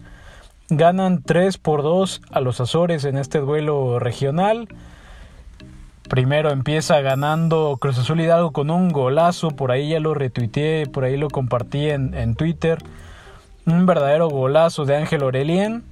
ganan 0.69 1.23
3 1.25 1.59
por 1.59 1.83
2 1.83 2.23
a 2.31 2.41
los 2.41 2.61
Azores 2.61 3.05
en 3.05 3.19
este 3.19 3.39
duelo 3.39 3.99
regional. 3.99 4.69
Primero 6.11 6.51
empieza 6.51 7.01
ganando 7.01 7.79
Cruz 7.81 7.99
Azul 7.99 8.21
Hidalgo 8.21 8.53
con 8.53 8.71
un 8.71 8.91
golazo, 8.91 9.53
por 9.53 9.71
ahí 9.71 9.91
ya 9.91 10.01
lo 10.01 10.13
retuiteé, 10.13 10.85
por 10.87 11.05
ahí 11.05 11.17
lo 11.17 11.31
compartí 11.31 11.89
en, 11.89 12.13
en 12.13 12.35
Twitter. 12.35 12.83
Un 13.65 13.87
verdadero 13.87 14.29
golazo 14.29 14.85
de 14.85 14.97
Ángel 14.97 15.23
Orelien 15.23 15.85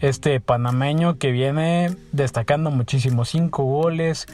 este 0.00 0.40
panameño 0.40 1.18
que 1.18 1.32
viene 1.32 1.96
destacando 2.12 2.70
muchísimo, 2.70 3.24
cinco 3.24 3.64
goles, 3.64 4.26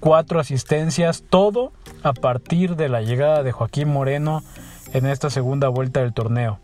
cuatro 0.00 0.40
asistencias, 0.40 1.24
todo 1.28 1.72
a 2.02 2.12
partir 2.12 2.76
de 2.76 2.88
la 2.88 3.00
llegada 3.00 3.42
de 3.42 3.52
Joaquín 3.52 3.88
Moreno 3.88 4.42
en 4.92 5.06
esta 5.06 5.30
segunda 5.30 5.68
vuelta 5.68 6.00
del 6.00 6.12
torneo. 6.12 6.58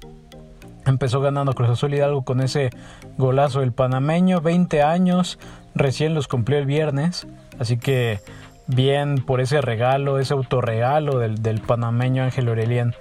Empezó 0.85 1.21
ganando 1.21 1.54
Cruz 1.54 1.71
Azul 1.71 1.94
Hidalgo 1.94 2.23
con 2.23 2.40
ese 2.40 2.71
golazo 3.16 3.61
del 3.61 3.73
panameño, 3.73 4.40
20 4.40 4.82
años, 4.82 5.38
recién 5.75 6.12
los 6.12 6.28
cumplió 6.28 6.59
el 6.59 6.66
viernes, 6.66 7.26
así 7.59 7.76
que 7.76 8.21
bien 8.66 9.25
por 9.25 9.40
ese 9.40 9.61
regalo, 9.61 10.18
ese 10.18 10.35
autorregalo 10.35 11.18
del, 11.18 11.42
del 11.42 11.61
panameño 11.61 12.23
Ángel 12.23 12.49
Aurelien. 12.49 12.94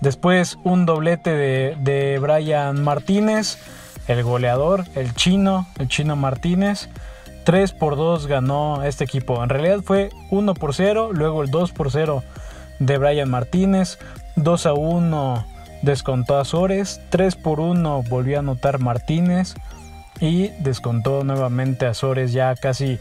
Después 0.00 0.58
un 0.64 0.86
doblete 0.86 1.30
de, 1.30 1.76
de 1.80 2.18
Brian 2.18 2.82
Martínez, 2.82 3.58
el 4.08 4.22
goleador, 4.22 4.84
el 4.94 5.14
chino, 5.14 5.66
el 5.78 5.88
chino 5.88 6.16
Martínez. 6.16 6.88
3 7.44 7.72
por 7.72 7.96
2 7.96 8.26
ganó 8.26 8.82
este 8.82 9.04
equipo. 9.04 9.42
En 9.42 9.48
realidad 9.48 9.80
fue 9.82 10.10
1 10.30 10.54
por 10.54 10.74
0, 10.74 11.10
luego 11.12 11.42
el 11.42 11.50
2 11.50 11.72
por 11.72 11.92
0 11.92 12.24
de 12.80 12.98
Brian 12.98 13.30
Martínez, 13.30 13.98
2 14.36 14.66
a 14.66 14.74
1 14.74 15.46
descontó 15.82 16.38
Azores, 16.38 17.00
3 17.10 17.36
por 17.36 17.60
1 17.60 18.02
volvió 18.08 18.36
a 18.36 18.40
anotar 18.40 18.80
Martínez 18.80 19.54
y 20.20 20.48
descontó 20.58 21.24
nuevamente 21.24 21.86
Azores 21.86 22.32
ya 22.32 22.54
casi 22.56 22.98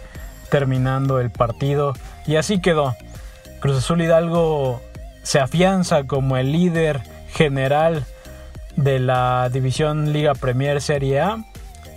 terminando 0.50 1.20
el 1.20 1.32
partido 1.32 1.94
y 2.26 2.36
así 2.36 2.60
quedó. 2.60 2.96
Cruz 3.60 3.78
Azul 3.78 4.02
Hidalgo 4.02 4.82
se 5.24 5.40
afianza 5.40 6.06
como 6.06 6.38
el 6.38 6.52
líder 6.52 7.02
general 7.30 8.06
de 8.76 9.00
la 9.00 9.50
división 9.50 10.14
Liga 10.14 10.34
Premier 10.36 10.82
Serie 10.82 11.20
A. 11.20 11.46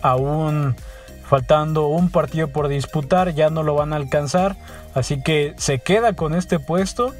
Aún 0.02 0.76
faltando 1.24 1.88
un 1.88 2.10
partido 2.10 2.48
por 2.48 2.68
disputar, 2.68 3.34
ya 3.34 3.50
no 3.50 3.62
lo 3.62 3.74
van 3.74 3.92
a 3.92 3.96
alcanzar. 3.96 4.56
Así 4.94 5.22
que 5.22 5.54
se 5.58 5.78
queda 5.78 6.14
con 6.14 6.34
este 6.34 6.58
puesto 6.58 7.14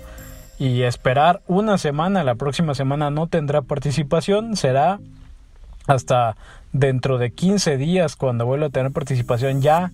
y 0.59 0.83
esperar 0.83 1.43
una 1.47 1.77
semana. 1.79 2.25
La 2.25 2.35
próxima 2.35 2.75
semana 2.75 3.11
no 3.11 3.27
tendrá 3.27 3.63
participación. 3.63 4.57
Será 4.57 4.99
hasta 5.87 6.37
dentro 6.73 7.19
de 7.19 7.33
15 7.33 7.77
días 7.77 8.17
cuando 8.17 8.47
vuelva 8.47 8.67
a 8.67 8.71
tener 8.71 8.93
participación 8.93 9.61
ya 9.63 9.93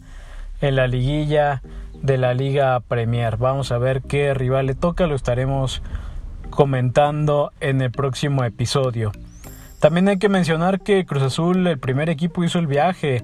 en 0.65 0.77
la 0.77 0.87
liguilla 0.87 1.61
de 2.01 2.17
la 2.17 2.33
Liga 2.33 2.81
Premier. 2.81 3.37
Vamos 3.37 3.71
a 3.71 3.77
ver 3.77 4.01
qué 4.01 4.33
rival 4.33 4.65
le 4.65 4.75
toca, 4.75 5.07
lo 5.07 5.15
estaremos 5.15 5.83
comentando 6.49 7.53
en 7.61 7.83
el 7.83 7.91
próximo 7.91 8.45
episodio. 8.45 9.13
También 9.79 10.09
hay 10.09 10.19
que 10.19 10.31
mencionar 10.31 10.81
que 10.81 11.05
Cruz 11.05 11.23
Azul, 11.23 11.67
el 11.67 11.79
primer 11.79 12.09
equipo, 12.09 12.45
hizo 12.45 12.59
el 12.59 12.67
viaje 12.67 13.23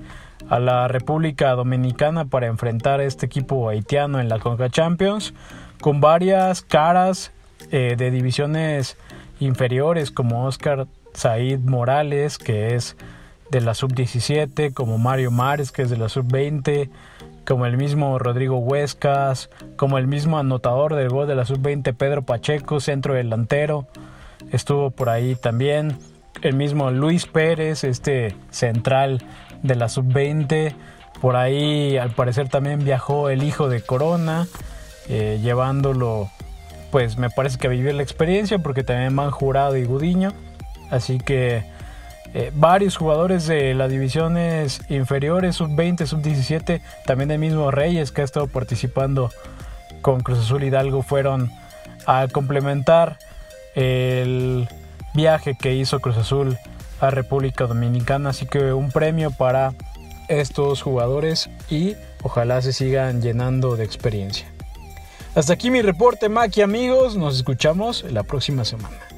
a 0.50 0.59
la 0.59 0.87
República 0.87 1.52
Dominicana 1.52 2.26
para 2.26 2.47
enfrentar 2.47 3.00
a 3.00 3.04
este 3.04 3.25
equipo 3.25 3.70
haitiano 3.70 4.20
en 4.20 4.28
la 4.28 4.38
Conca 4.38 4.68
Champions, 4.68 5.32
con 5.80 6.02
varias 6.02 6.61
caras 6.61 7.32
eh, 7.70 7.94
de 7.97 8.11
divisiones 8.11 8.99
inferiores 9.38 10.11
como 10.11 10.44
Oscar 10.44 10.88
Said 11.14 11.61
Morales, 11.61 12.37
que 12.37 12.75
es 12.75 12.99
de 13.50 13.62
la 13.62 13.73
sub-17, 13.73 14.75
como 14.75 14.99
Mario 14.99 15.30
Mares, 15.30 15.73
que 15.73 15.80
es 15.80 15.88
de 15.88 15.97
la 15.97 16.11
sub-20, 16.11 16.90
como 17.47 17.66
el 17.66 17.76
mismo 17.76 18.18
Rodrigo 18.18 18.59
Huescas, 18.59 19.50
como 19.76 19.99
el 19.99 20.06
mismo 20.06 20.38
anotador 20.38 20.94
del 20.94 21.09
gol 21.09 21.26
de 21.26 21.35
la 21.35 21.44
sub-20 21.44 21.94
Pedro 21.94 22.23
Pacheco, 22.23 22.80
centro 22.80 23.14
delantero, 23.14 23.87
estuvo 24.52 24.90
por 24.90 25.09
ahí 25.09 25.35
también. 25.35 25.99
El 26.42 26.54
mismo 26.54 26.90
Luis 26.90 27.26
Pérez, 27.26 27.85
este 27.85 28.35
central 28.50 29.23
de 29.62 29.75
la 29.75 29.88
sub-20. 29.88 30.75
Por 31.20 31.37
ahí 31.37 31.99
al 31.99 32.11
parecer 32.11 32.49
también 32.49 32.85
viajó 32.85 33.28
el 33.28 33.42
hijo 33.42 33.68
de 33.68 33.82
Corona, 33.82 34.47
eh, 35.09 35.38
llevándolo, 35.42 36.30
pues 36.90 37.18
me 37.18 37.28
parece 37.30 37.59
que 37.59 37.66
a 37.66 37.70
vivir 37.70 37.94
la 37.94 38.02
experiencia, 38.02 38.59
porque 38.59 38.85
también 38.85 39.14
van 39.14 39.30
Jurado 39.30 39.76
y 39.76 39.85
Gudiño. 39.85 40.32
Así 40.90 41.18
que 41.18 41.64
eh, 42.32 42.52
varios 42.54 42.96
jugadores 42.96 43.46
de 43.46 43.75
las 43.75 43.90
divisiones 43.90 44.82
inferiores, 44.88 45.56
sub-20, 45.56 46.06
sub-17, 46.06 46.80
también 47.04 47.30
el 47.30 47.38
mismo 47.38 47.70
Reyes 47.70 48.12
que 48.12 48.20
ha 48.20 48.25
estado 48.25 48.46
participando 48.46 49.30
con 50.00 50.20
Cruz 50.20 50.38
Azul 50.38 50.62
Hidalgo, 50.62 51.02
fueron 51.02 51.50
a 52.06 52.28
complementar 52.28 53.18
el 53.75 54.68
viaje 55.14 55.56
que 55.56 55.75
hizo 55.75 56.00
Cruz 56.00 56.16
Azul 56.16 56.56
a 57.00 57.10
República 57.10 57.66
Dominicana. 57.66 58.30
Así 58.30 58.46
que 58.46 58.72
un 58.72 58.90
premio 58.90 59.30
para 59.30 59.75
estos 60.28 60.82
jugadores 60.82 61.50
y 61.68 61.96
ojalá 62.22 62.62
se 62.62 62.72
sigan 62.72 63.20
llenando 63.20 63.76
de 63.76 63.84
experiencia. 63.84 64.46
Hasta 65.34 65.52
aquí 65.52 65.70
mi 65.70 65.82
reporte, 65.82 66.28
Maki 66.28 66.62
amigos. 66.62 67.16
Nos 67.16 67.37
escuchamos 67.37 68.04
la 68.10 68.22
próxima 68.22 68.64
semana. 68.64 69.10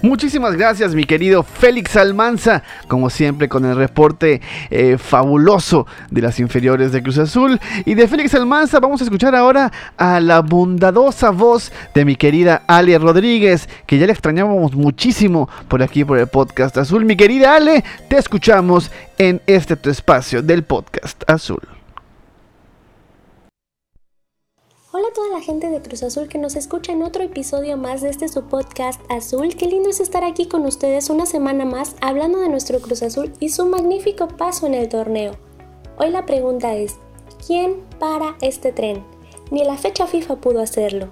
Muchísimas 0.00 0.54
gracias, 0.54 0.94
mi 0.94 1.02
querido 1.02 1.42
Félix 1.42 1.96
Almanza, 1.96 2.62
como 2.86 3.10
siempre 3.10 3.48
con 3.48 3.64
el 3.64 3.74
reporte 3.74 4.40
eh, 4.70 4.96
fabuloso 4.96 5.88
de 6.10 6.22
las 6.22 6.38
inferiores 6.38 6.92
de 6.92 7.02
Cruz 7.02 7.18
Azul. 7.18 7.58
Y 7.84 7.94
de 7.94 8.06
Félix 8.06 8.32
Almanza 8.34 8.78
vamos 8.78 9.00
a 9.00 9.04
escuchar 9.04 9.34
ahora 9.34 9.72
a 9.96 10.20
la 10.20 10.40
bondadosa 10.40 11.30
voz 11.30 11.72
de 11.94 12.04
mi 12.04 12.14
querida 12.14 12.62
Ale 12.68 12.96
Rodríguez, 12.96 13.68
que 13.86 13.98
ya 13.98 14.06
le 14.06 14.12
extrañábamos 14.12 14.74
muchísimo 14.74 15.48
por 15.66 15.82
aquí 15.82 16.04
por 16.04 16.18
el 16.18 16.28
podcast 16.28 16.78
Azul. 16.78 17.04
Mi 17.04 17.16
querida 17.16 17.56
Ale, 17.56 17.82
te 18.08 18.18
escuchamos 18.18 18.92
en 19.18 19.42
este 19.46 19.74
tu 19.74 19.90
espacio 19.90 20.42
del 20.42 20.62
podcast 20.62 21.28
Azul. 21.28 21.77
Hola 24.98 25.10
a 25.10 25.12
toda 25.12 25.28
la 25.28 25.40
gente 25.40 25.70
de 25.70 25.80
Cruz 25.80 26.02
Azul 26.02 26.26
que 26.26 26.38
nos 26.38 26.56
escucha 26.56 26.90
en 26.90 27.04
otro 27.04 27.22
episodio 27.22 27.76
más 27.76 28.00
de 28.00 28.08
este 28.08 28.26
su 28.26 28.42
podcast 28.42 29.00
Azul. 29.08 29.54
Qué 29.54 29.66
lindo 29.66 29.90
es 29.90 30.00
estar 30.00 30.24
aquí 30.24 30.46
con 30.46 30.66
ustedes 30.66 31.08
una 31.08 31.24
semana 31.24 31.64
más 31.64 31.94
hablando 32.00 32.40
de 32.40 32.48
nuestro 32.48 32.80
Cruz 32.80 33.04
Azul 33.04 33.32
y 33.38 33.50
su 33.50 33.64
magnífico 33.66 34.26
paso 34.26 34.66
en 34.66 34.74
el 34.74 34.88
torneo. 34.88 35.36
Hoy 35.98 36.10
la 36.10 36.26
pregunta 36.26 36.74
es, 36.74 36.96
¿quién 37.46 37.76
para 38.00 38.34
este 38.40 38.72
tren? 38.72 39.04
Ni 39.52 39.62
la 39.62 39.76
fecha 39.76 40.08
FIFA 40.08 40.40
pudo 40.40 40.60
hacerlo. 40.60 41.10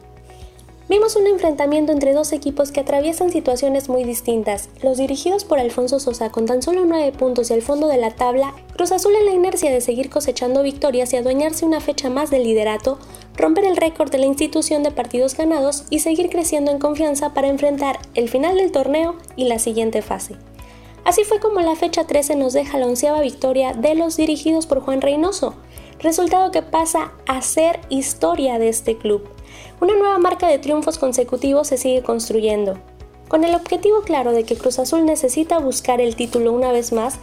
Vimos 0.88 1.16
un 1.16 1.26
enfrentamiento 1.26 1.90
entre 1.90 2.12
dos 2.12 2.32
equipos 2.32 2.70
que 2.70 2.78
atraviesan 2.78 3.32
situaciones 3.32 3.88
muy 3.88 4.04
distintas. 4.04 4.68
Los 4.84 4.98
dirigidos 4.98 5.44
por 5.44 5.58
Alfonso 5.58 5.98
Sosa 5.98 6.30
con 6.30 6.46
tan 6.46 6.62
solo 6.62 6.84
9 6.84 7.10
puntos 7.10 7.50
y 7.50 7.54
al 7.54 7.62
fondo 7.62 7.88
de 7.88 7.96
la 7.96 8.12
tabla, 8.12 8.54
Cruz 8.72 8.92
Azul 8.92 9.12
en 9.16 9.26
la 9.26 9.32
inercia 9.32 9.72
de 9.72 9.80
seguir 9.80 10.10
cosechando 10.10 10.62
victorias 10.62 11.12
y 11.12 11.16
adueñarse 11.16 11.64
una 11.64 11.80
fecha 11.80 12.08
más 12.08 12.30
del 12.30 12.44
liderato, 12.44 13.00
romper 13.36 13.64
el 13.64 13.76
récord 13.76 14.12
de 14.12 14.18
la 14.18 14.26
institución 14.26 14.84
de 14.84 14.92
partidos 14.92 15.36
ganados 15.36 15.86
y 15.90 15.98
seguir 15.98 16.30
creciendo 16.30 16.70
en 16.70 16.78
confianza 16.78 17.34
para 17.34 17.48
enfrentar 17.48 17.98
el 18.14 18.28
final 18.28 18.56
del 18.56 18.70
torneo 18.70 19.16
y 19.34 19.46
la 19.46 19.58
siguiente 19.58 20.02
fase. 20.02 20.36
Así 21.02 21.24
fue 21.24 21.40
como 21.40 21.58
la 21.60 21.74
fecha 21.74 22.06
13 22.06 22.36
nos 22.36 22.52
deja 22.52 22.78
la 22.78 22.86
onceava 22.86 23.20
victoria 23.22 23.72
de 23.72 23.96
los 23.96 24.16
dirigidos 24.16 24.66
por 24.66 24.80
Juan 24.82 25.00
Reynoso, 25.00 25.54
resultado 25.98 26.52
que 26.52 26.62
pasa 26.62 27.10
a 27.26 27.42
ser 27.42 27.80
historia 27.88 28.60
de 28.60 28.68
este 28.68 28.96
club. 28.96 29.35
Una 29.78 29.94
nueva 29.94 30.18
marca 30.18 30.48
de 30.48 30.58
triunfos 30.58 30.98
consecutivos 30.98 31.68
se 31.68 31.76
sigue 31.76 32.02
construyendo, 32.02 32.78
con 33.28 33.44
el 33.44 33.54
objetivo 33.54 34.00
claro 34.00 34.32
de 34.32 34.44
que 34.44 34.56
Cruz 34.56 34.78
Azul 34.78 35.04
necesita 35.04 35.58
buscar 35.58 36.00
el 36.00 36.16
título 36.16 36.52
una 36.52 36.72
vez 36.72 36.92
más, 36.92 37.18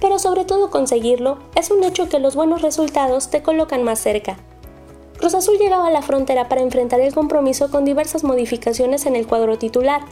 pero 0.00 0.18
sobre 0.18 0.46
todo 0.46 0.70
conseguirlo, 0.70 1.38
es 1.54 1.70
un 1.70 1.84
hecho 1.84 2.08
que 2.08 2.18
los 2.18 2.34
buenos 2.34 2.62
resultados 2.62 3.28
te 3.28 3.42
colocan 3.42 3.82
más 3.82 3.98
cerca. 3.98 4.38
Cruz 5.18 5.34
Azul 5.34 5.58
llegaba 5.58 5.88
a 5.88 5.90
la 5.90 6.00
frontera 6.00 6.48
para 6.48 6.62
enfrentar 6.62 7.00
el 7.00 7.12
compromiso 7.12 7.70
con 7.70 7.84
diversas 7.84 8.24
modificaciones 8.24 9.04
en 9.04 9.14
el 9.14 9.26
cuadro 9.26 9.58
titular. 9.58 10.02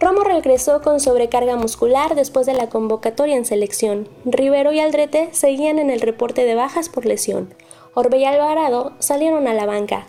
Romo 0.00 0.22
regresó 0.22 0.80
con 0.80 1.00
sobrecarga 1.00 1.56
muscular 1.56 2.14
después 2.14 2.46
de 2.46 2.54
la 2.54 2.70
convocatoria 2.70 3.36
en 3.36 3.44
selección. 3.44 4.08
Rivero 4.24 4.72
y 4.72 4.78
Aldrete 4.78 5.30
seguían 5.32 5.80
en 5.80 5.90
el 5.90 6.00
reporte 6.00 6.44
de 6.44 6.54
bajas 6.54 6.88
por 6.88 7.04
lesión. 7.04 7.52
Orbe 7.94 8.18
y 8.18 8.24
Alvarado 8.24 8.92
salieron 9.00 9.48
a 9.48 9.54
la 9.54 9.66
banca. 9.66 10.06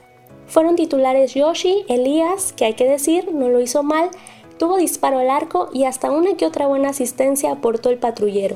Fueron 0.49 0.75
titulares 0.75 1.35
Yoshi, 1.35 1.85
Elías, 1.87 2.53
que 2.53 2.65
hay 2.65 2.73
que 2.73 2.89
decir, 2.89 3.31
no 3.31 3.49
lo 3.49 3.59
hizo 3.59 3.83
mal, 3.83 4.09
tuvo 4.57 4.77
disparo 4.77 5.19
al 5.19 5.29
arco 5.29 5.69
y 5.71 5.83
hasta 5.83 6.09
una 6.09 6.35
que 6.37 6.47
otra 6.47 6.65
buena 6.65 6.89
asistencia 6.89 7.51
aportó 7.51 7.91
el 7.91 7.99
patrullero. 7.99 8.55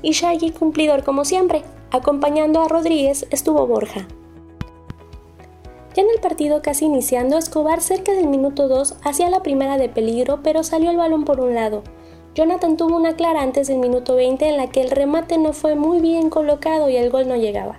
Y 0.00 0.12
Shaggy 0.12 0.50
cumplidor 0.52 1.04
como 1.04 1.26
siempre, 1.26 1.62
acompañando 1.90 2.62
a 2.62 2.68
Rodríguez 2.68 3.26
estuvo 3.30 3.66
Borja. 3.66 4.08
Ya 5.94 6.02
en 6.02 6.08
el 6.08 6.20
partido 6.20 6.62
casi 6.62 6.86
iniciando, 6.86 7.36
Escobar 7.36 7.82
cerca 7.82 8.12
del 8.12 8.28
minuto 8.28 8.66
2 8.66 8.96
hacía 9.02 9.28
la 9.28 9.42
primera 9.42 9.76
de 9.76 9.90
peligro, 9.90 10.40
pero 10.42 10.62
salió 10.62 10.90
el 10.90 10.96
balón 10.96 11.26
por 11.26 11.40
un 11.40 11.54
lado. 11.54 11.82
Jonathan 12.34 12.78
tuvo 12.78 12.96
una 12.96 13.14
clara 13.14 13.42
antes 13.42 13.68
del 13.68 13.78
minuto 13.78 14.14
20 14.14 14.48
en 14.48 14.56
la 14.56 14.68
que 14.68 14.80
el 14.80 14.90
remate 14.90 15.36
no 15.36 15.52
fue 15.52 15.74
muy 15.74 16.00
bien 16.00 16.30
colocado 16.30 16.88
y 16.88 16.96
el 16.96 17.10
gol 17.10 17.28
no 17.28 17.36
llegaba. 17.36 17.78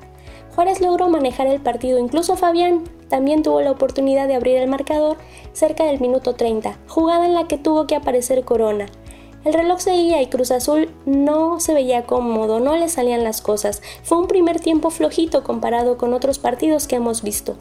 Juárez 0.56 0.80
logró 0.80 1.10
manejar 1.10 1.48
el 1.48 1.62
partido, 1.62 1.98
incluso 1.98 2.36
Fabián 2.36 2.84
también 3.10 3.44
tuvo 3.44 3.62
la 3.62 3.72
oportunidad 3.72 4.28
de 4.28 4.36
abrir 4.36 4.58
el 4.58 4.70
marcador 4.70 5.18
cerca 5.54 5.86
del 5.86 6.00
minuto 6.00 6.36
30, 6.36 6.78
jugada 6.88 7.26
en 7.26 7.34
la 7.34 7.48
que 7.48 7.58
tuvo 7.58 7.88
que 7.88 7.96
aparecer 7.96 8.44
Corona. 8.44 8.88
El 9.48 9.54
reloj 9.54 9.80
seguía 9.80 10.22
y 10.22 10.28
Cruz 10.28 10.52
Azul 10.52 10.90
no 11.06 11.62
se 11.62 11.74
veía 11.74 12.04
cómodo, 12.04 12.60
no 12.60 12.76
le 12.76 12.90
salían 12.90 13.24
las 13.24 13.42
cosas. 13.42 13.82
Fue 14.04 14.18
un 14.18 14.28
primer 14.28 14.60
tiempo 14.60 14.90
flojito 14.90 15.44
comparado 15.44 15.98
con 15.98 16.14
otros 16.14 16.38
partidos 16.38 16.86
que 16.86 16.98
hemos 16.98 17.22
visto. 17.24 17.56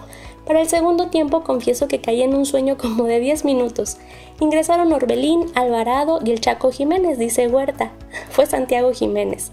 Para 0.47 0.61
el 0.61 0.69
segundo 0.69 1.11
tiempo 1.11 1.45
confieso 1.45 1.87
que 1.87 2.01
caí 2.01 2.23
en 2.23 2.35
un 2.35 2.45
sueño 2.45 2.77
como 2.81 3.05
de 3.05 3.21
10 3.21 3.45
minutos. 3.45 3.99
Ingresaron 4.41 4.93
Orbelín, 4.93 5.47
Alvarado 5.55 6.19
y 6.25 6.33
el 6.33 6.41
Chaco 6.41 6.73
Jiménez, 6.73 7.19
dice 7.19 7.47
Huerta. 7.47 7.93
Fue 8.31 8.47
Santiago 8.47 8.93
Jiménez. 8.93 9.53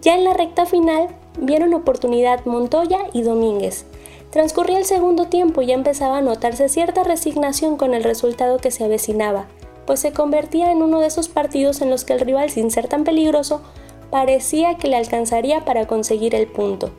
Ya 0.00 0.14
en 0.14 0.22
la 0.22 0.34
recta 0.34 0.64
final 0.64 1.08
vieron 1.40 1.74
oportunidad 1.74 2.44
Montoya 2.44 3.00
y 3.12 3.22
Domínguez. 3.22 3.84
Transcurría 4.30 4.78
el 4.78 4.84
segundo 4.84 5.26
tiempo 5.26 5.62
y 5.62 5.66
ya 5.66 5.74
empezaba 5.74 6.18
a 6.18 6.22
notarse 6.22 6.68
cierta 6.68 7.02
resignación 7.02 7.76
con 7.76 7.94
el 7.94 8.04
resultado 8.04 8.58
que 8.58 8.70
se 8.70 8.84
avecinaba, 8.84 9.46
pues 9.86 10.00
se 10.00 10.12
convertía 10.12 10.70
en 10.70 10.82
uno 10.82 11.00
de 11.00 11.06
esos 11.06 11.28
partidos 11.28 11.80
en 11.80 11.88
los 11.88 12.04
que 12.04 12.12
el 12.12 12.20
rival, 12.20 12.50
sin 12.50 12.70
ser 12.70 12.88
tan 12.88 13.04
peligroso, 13.04 13.62
parecía 14.10 14.76
que 14.76 14.88
le 14.88 14.96
alcanzaría 14.96 15.64
para 15.64 15.86
conseguir 15.86 16.34
el 16.34 16.46
punto. 16.46 16.90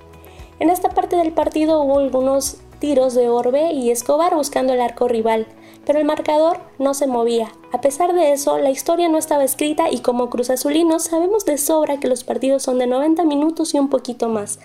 En 0.60 0.72
esta 0.72 0.90
parte 0.90 1.16
del 1.16 1.32
partido 1.32 1.82
hubo 1.82 2.00
algunos 2.00 2.58
tiros 2.80 3.14
de 3.14 3.30
Orbe 3.30 3.74
y 3.74 3.92
Escobar 3.92 4.36
buscando 4.36 4.74
el 4.74 4.82
arco 4.82 5.08
rival, 5.08 5.46
pero 5.86 6.00
el 6.00 6.06
marcador 6.06 6.60
no 6.80 6.94
se 6.94 7.08
movía. 7.08 7.52
A 7.72 7.82
pesar 7.82 8.14
de 8.14 8.32
eso, 8.32 8.58
la 8.58 8.72
historia 8.72 9.08
no 9.08 9.18
estaba 9.18 9.44
escrita 9.44 9.92
y 9.92 10.00
como 10.00 10.30
Cruz 10.30 10.50
Azulinos 10.50 11.04
sabemos 11.04 11.46
de 11.46 11.58
sobra 11.58 12.00
que 12.00 12.08
los 12.08 12.24
partidos 12.24 12.64
son 12.64 12.80
de 12.80 12.88
90 12.88 13.24
minutos 13.26 13.74
y 13.74 13.80
un 13.80 13.90
poquito 13.90 14.30
más. 14.30 14.60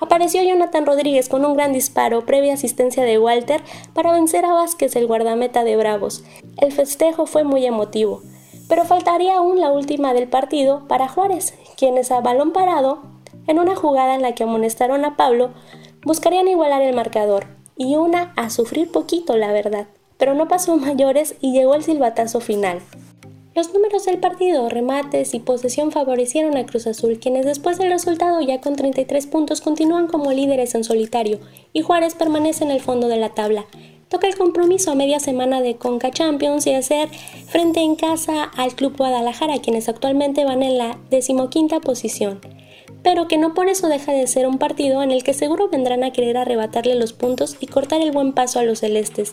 Apareció 0.00 0.42
Jonathan 0.42 0.86
Rodríguez 0.86 1.28
con 1.28 1.44
un 1.44 1.54
gran 1.54 1.72
disparo 1.72 2.24
previa 2.24 2.54
asistencia 2.54 3.04
de 3.04 3.18
Walter 3.18 3.62
para 3.92 4.12
vencer 4.12 4.44
a 4.44 4.54
Vázquez, 4.54 4.96
el 4.96 5.06
guardameta 5.06 5.62
de 5.62 5.76
Bravos. 5.76 6.24
El 6.56 6.72
festejo 6.72 7.26
fue 7.26 7.44
muy 7.44 7.66
emotivo, 7.66 8.22
pero 8.68 8.84
faltaría 8.84 9.36
aún 9.36 9.60
la 9.60 9.70
última 9.70 10.14
del 10.14 10.28
partido 10.28 10.88
para 10.88 11.08
Juárez, 11.08 11.54
quienes 11.76 12.10
a 12.10 12.20
balón 12.20 12.52
parado, 12.52 13.02
en 13.46 13.58
una 13.58 13.76
jugada 13.76 14.14
en 14.14 14.22
la 14.22 14.34
que 14.34 14.44
amonestaron 14.44 15.04
a 15.04 15.16
Pablo, 15.16 15.50
buscarían 16.02 16.48
igualar 16.48 16.82
el 16.82 16.96
marcador, 16.96 17.46
y 17.76 17.96
una 17.96 18.32
a 18.36 18.50
sufrir 18.50 18.90
poquito, 18.90 19.36
la 19.36 19.52
verdad 19.52 19.86
pero 20.20 20.34
no 20.34 20.46
pasó 20.46 20.76
mayores 20.76 21.34
y 21.40 21.52
llegó 21.52 21.74
el 21.74 21.82
silbatazo 21.82 22.40
final. 22.40 22.80
Los 23.52 23.74
números 23.74 24.04
del 24.04 24.18
partido, 24.18 24.68
remates 24.68 25.34
y 25.34 25.40
posesión 25.40 25.90
favorecieron 25.90 26.56
a 26.56 26.66
Cruz 26.66 26.86
Azul, 26.86 27.18
quienes 27.18 27.44
después 27.44 27.78
del 27.78 27.90
resultado 27.90 28.40
ya 28.40 28.60
con 28.60 28.76
33 28.76 29.26
puntos 29.26 29.60
continúan 29.60 30.06
como 30.06 30.30
líderes 30.30 30.76
en 30.76 30.84
solitario 30.84 31.40
y 31.72 31.82
Juárez 31.82 32.14
permanece 32.14 32.62
en 32.62 32.70
el 32.70 32.80
fondo 32.80 33.08
de 33.08 33.16
la 33.16 33.30
tabla. 33.30 33.66
Toca 34.08 34.28
el 34.28 34.36
compromiso 34.36 34.92
a 34.92 34.94
media 34.94 35.18
semana 35.18 35.62
de 35.62 35.74
Conca 35.74 36.12
Champions 36.12 36.64
y 36.68 36.74
hacer 36.74 37.08
frente 37.48 37.80
en 37.80 37.96
casa 37.96 38.44
al 38.56 38.76
Club 38.76 38.96
Guadalajara, 38.96 39.58
quienes 39.58 39.88
actualmente 39.88 40.44
van 40.44 40.62
en 40.62 40.78
la 40.78 40.98
decimoquinta 41.10 41.80
posición. 41.80 42.40
Pero 43.02 43.26
que 43.26 43.36
no 43.36 43.54
por 43.54 43.68
eso 43.68 43.88
deja 43.88 44.12
de 44.12 44.28
ser 44.28 44.46
un 44.46 44.58
partido 44.58 45.02
en 45.02 45.10
el 45.10 45.24
que 45.24 45.34
seguro 45.34 45.68
vendrán 45.68 46.04
a 46.04 46.12
querer 46.12 46.36
arrebatarle 46.36 46.94
los 46.94 47.12
puntos 47.12 47.56
y 47.58 47.66
cortar 47.66 48.00
el 48.00 48.12
buen 48.12 48.32
paso 48.32 48.60
a 48.60 48.62
los 48.62 48.78
celestes. 48.80 49.32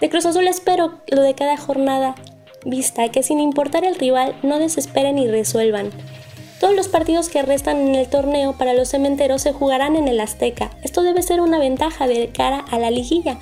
De 0.00 0.10
Cruz 0.10 0.26
Azul 0.26 0.48
espero 0.48 1.00
lo 1.10 1.22
de 1.22 1.34
cada 1.34 1.56
jornada 1.56 2.14
vista 2.64 3.08
que 3.08 3.22
sin 3.22 3.40
importar 3.40 3.84
el 3.84 3.96
rival 3.96 4.36
no 4.42 4.58
desesperen 4.58 5.18
y 5.18 5.28
resuelvan. 5.28 5.90
Todos 6.60 6.74
los 6.74 6.88
partidos 6.88 7.28
que 7.28 7.42
restan 7.42 7.88
en 7.88 7.94
el 7.94 8.08
torneo 8.08 8.54
para 8.54 8.72
los 8.72 8.88
cementeros 8.88 9.42
se 9.42 9.52
jugarán 9.52 9.96
en 9.96 10.08
el 10.08 10.20
Azteca. 10.20 10.70
Esto 10.82 11.02
debe 11.02 11.22
ser 11.22 11.40
una 11.40 11.58
ventaja 11.58 12.06
de 12.06 12.28
cara 12.28 12.64
a 12.70 12.78
la 12.78 12.90
liguilla. 12.90 13.38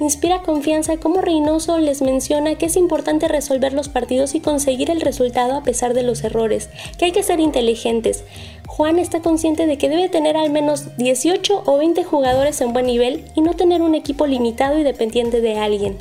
Inspira 0.00 0.42
confianza 0.42 0.96
como 0.96 1.20
Reynoso 1.20 1.78
les 1.78 2.02
menciona 2.02 2.56
que 2.56 2.66
es 2.66 2.76
importante 2.76 3.28
resolver 3.28 3.72
los 3.72 3.88
partidos 3.88 4.34
y 4.34 4.40
conseguir 4.40 4.90
el 4.90 5.00
resultado 5.00 5.54
a 5.54 5.62
pesar 5.62 5.94
de 5.94 6.02
los 6.02 6.24
errores, 6.24 6.70
que 6.98 7.04
hay 7.04 7.12
que 7.12 7.22
ser 7.22 7.40
inteligentes. 7.40 8.24
Juan 8.66 8.98
está 8.98 9.20
consciente 9.20 9.66
de 9.66 9.78
que 9.78 9.88
debe 9.88 10.08
tener 10.08 10.36
al 10.36 10.50
menos 10.50 10.96
18 10.96 11.64
o 11.66 11.76
20 11.76 12.02
jugadores 12.04 12.60
en 12.62 12.72
buen 12.72 12.86
nivel 12.86 13.24
y 13.36 13.42
no 13.42 13.54
tener 13.54 13.82
un 13.82 13.94
equipo 13.94 14.26
limitado 14.26 14.78
y 14.78 14.82
dependiente 14.82 15.40
de 15.40 15.58
alguien. 15.58 15.98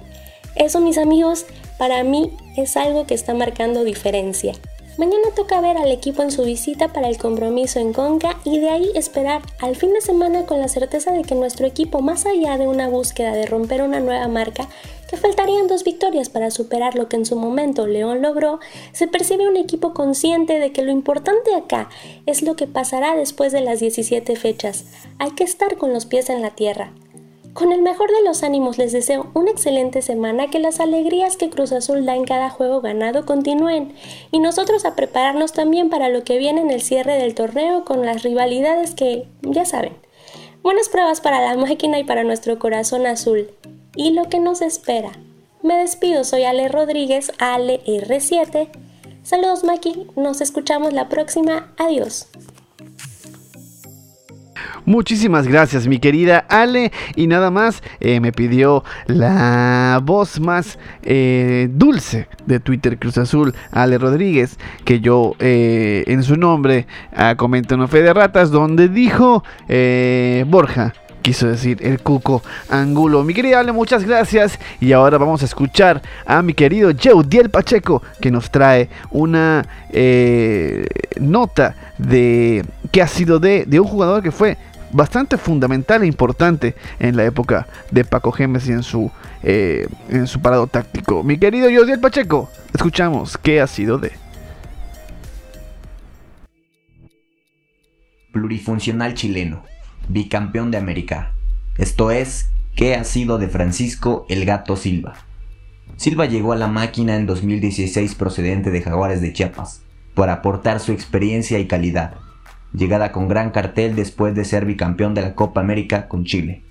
Eso 0.56 0.80
mis 0.82 0.98
amigos 0.98 1.46
para 1.78 2.04
mí 2.04 2.32
es 2.58 2.78
algo 2.78 3.08
que 3.08 3.14
está 3.14 3.34
marcando 3.34 3.84
diferencia. 3.84 4.54
Mañana 4.98 5.30
toca 5.36 5.62
ver 5.62 5.78
al 5.78 5.90
equipo 5.90 6.22
en 6.22 6.32
su 6.32 6.44
visita 6.44 6.90
para 6.90 7.08
el 7.08 7.18
compromiso 7.18 7.80
en 7.80 7.94
Conca 7.94 8.38
y 8.44 8.60
de 8.60 8.70
ahí 8.70 8.92
esperar 8.94 9.42
al 9.60 9.78
fin 9.78 9.94
de 9.94 10.02
semana 10.02 10.46
con 10.46 10.60
la 10.60 10.68
certeza 10.68 11.14
de 11.14 11.24
que 11.24 11.34
nuestro 11.34 11.66
equipo, 11.66 12.02
más 12.02 12.26
allá 12.26 12.58
de 12.58 12.68
una 12.68 12.90
búsqueda 12.90 13.32
de 13.32 13.46
romper 13.46 13.82
una 13.84 14.02
nueva 14.02 14.28
marca, 14.28 14.68
que 15.10 15.16
faltarían 15.16 15.68
dos 15.68 15.86
victorias 15.86 16.30
para 16.30 16.52
superar 16.52 16.96
lo 16.96 17.08
que 17.08 17.16
en 17.16 17.26
su 17.26 17.38
momento 17.38 17.88
León 17.88 18.22
logró, 18.22 18.60
se 18.92 19.08
percibe 19.08 19.48
un 19.48 19.58
equipo 19.58 19.94
consciente 19.94 20.60
de 20.60 20.74
que 20.74 20.84
lo 20.84 20.92
importante 20.92 21.56
acá 21.56 21.90
es 22.26 22.42
lo 22.42 22.56
que 22.56 22.68
pasará 22.68 23.16
después 23.16 23.54
de 23.54 23.62
las 23.62 23.80
17 23.80 24.36
fechas. 24.36 24.84
Hay 25.20 25.32
que 25.32 25.46
estar 25.46 25.78
con 25.78 25.94
los 25.94 26.06
pies 26.06 26.30
en 26.30 26.42
la 26.42 26.52
tierra. 26.52 26.92
Con 27.54 27.74
el 27.74 27.82
mejor 27.82 28.10
de 28.10 28.24
los 28.24 28.44
ánimos 28.44 28.78
les 28.78 28.94
deseo 28.94 29.30
una 29.34 29.52
excelente 29.52 30.02
semana, 30.02 30.50
que 30.50 30.60
las 30.60 30.80
alegrías 30.80 31.36
que 31.36 31.50
Cruz 31.50 31.74
Azul 31.74 32.06
da 32.06 32.16
en 32.16 32.24
cada 32.24 32.50
juego 32.50 32.80
ganado 32.80 33.26
continúen 33.26 33.94
y 34.32 34.40
nosotros 34.40 34.86
a 34.86 34.96
prepararnos 34.96 35.52
también 35.52 35.90
para 35.90 36.08
lo 36.08 36.24
que 36.24 36.38
viene 36.38 36.62
en 36.62 36.72
el 36.72 36.82
cierre 36.82 37.18
del 37.18 37.36
torneo 37.36 37.84
con 37.84 38.06
las 38.06 38.24
rivalidades 38.24 38.96
que 38.96 39.28
ya 39.42 39.66
saben. 39.66 39.94
Buenas 40.64 40.88
pruebas 40.88 41.20
para 41.20 41.42
la 41.42 41.58
máquina 41.62 42.00
y 42.00 42.06
para 42.06 42.24
nuestro 42.24 42.58
corazón 42.58 43.06
azul 43.06 43.50
y 43.96 44.12
lo 44.12 44.30
que 44.30 44.40
nos 44.40 44.62
espera. 44.62 45.12
Me 45.62 45.76
despido, 45.76 46.24
soy 46.24 46.46
Ale 46.46 46.70
Rodríguez, 46.70 47.34
Ale 47.38 47.84
R7. 47.84 48.70
Saludos 49.24 49.66
Maki, 49.66 50.08
nos 50.16 50.40
escuchamos 50.40 50.94
la 50.94 51.10
próxima, 51.10 51.74
adiós. 51.78 52.28
Muchísimas 54.86 55.48
gracias, 55.48 55.88
mi 55.88 56.00
querida 56.00 56.40
Ale. 56.50 56.92
Y 57.16 57.28
nada 57.28 57.52
más, 57.52 57.84
eh, 58.00 58.20
me 58.20 58.32
pidió 58.32 58.84
la 59.08 60.02
voz 60.04 60.40
más 60.40 60.80
eh, 61.04 61.70
dulce 61.72 62.28
de 62.46 62.60
Twitter 62.60 62.98
Cruz 62.98 63.18
Azul, 63.18 63.54
Ale 63.72 63.98
Rodríguez, 63.98 64.58
que 64.84 65.00
yo 65.00 65.36
eh, 65.40 66.04
en 66.08 66.24
su 66.24 66.36
nombre 66.36 66.88
comento 67.38 67.76
en 67.76 67.88
Fe 67.88 68.02
de 68.02 68.14
Ratas, 68.14 68.52
donde 68.52 68.90
dijo 68.90 69.44
Borja 70.48 70.94
quiso 71.22 71.48
decir 71.48 71.78
el 71.82 72.02
Cuco 72.02 72.42
Angulo. 72.70 73.24
Mi 73.24 73.34
querida 73.34 73.60
Ale, 73.60 73.72
muchas 73.72 74.06
gracias. 74.06 74.58
Y 74.80 74.92
ahora 74.92 75.20
vamos 75.20 75.44
a 75.44 75.46
escuchar 75.46 76.02
a 76.26 76.42
mi 76.42 76.54
querido 76.54 76.92
Diel 76.94 77.50
Pacheco, 77.50 78.02
que 78.20 78.32
nos 78.32 78.50
trae 78.50 78.90
una 79.12 79.64
nota 81.20 81.76
de 82.00 82.66
que 82.92 83.02
ha 83.02 83.08
sido 83.08 83.40
de, 83.40 83.66
de 83.66 83.80
un 83.80 83.88
jugador 83.88 84.22
que 84.22 84.32
fue 84.32 84.58
bastante 84.92 85.38
fundamental 85.38 86.04
e 86.04 86.08
importante 86.08 86.76
en 87.00 87.16
la 87.16 87.26
época 87.26 87.68
de 87.92 88.04
Paco 88.04 88.32
Gemes 88.32 88.68
y 88.68 88.72
en 88.72 88.84
su, 88.84 89.12
eh, 89.44 89.88
en 90.10 90.28
su 90.28 90.42
parado 90.42 90.68
táctico. 90.68 91.24
Mi 91.24 91.38
querido 91.38 91.70
Josiel 91.74 92.00
Pacheco, 92.00 92.50
escuchamos 92.74 93.38
qué 93.38 93.62
ha 93.62 93.68
sido 93.68 93.98
de. 93.98 94.12
Plurifuncional 98.32 99.14
chileno, 99.14 99.64
bicampeón 100.08 100.72
de 100.72 100.78
América. 100.78 101.34
Esto 101.78 102.12
es, 102.12 102.50
¿qué 102.76 102.96
ha 102.96 103.04
sido 103.04 103.38
de 103.38 103.48
Francisco 103.48 104.26
el 104.30 104.46
Gato 104.46 104.76
Silva? 104.76 105.16
Silva 105.98 106.26
llegó 106.26 106.54
a 106.54 106.58
la 106.58 106.68
máquina 106.68 107.16
en 107.16 107.26
2016 107.26 108.16
procedente 108.16 108.72
de 108.72 108.82
Jaguares 108.82 109.22
de 109.22 109.34
Chiapas, 109.34 109.82
para 110.16 110.34
aportar 110.34 110.80
su 110.80 110.92
experiencia 110.92 111.60
y 111.60 111.68
calidad 111.68 112.16
llegada 112.74 113.12
con 113.12 113.28
gran 113.28 113.52
cartel 113.52 113.96
después 113.96 114.36
de 114.36 114.46
ser 114.46 114.66
bicampeón 114.66 115.14
de 115.14 115.22
la 115.22 115.36
Copa 115.36 115.62
América 115.62 116.08
con 116.08 116.26
Chile. 116.26 116.64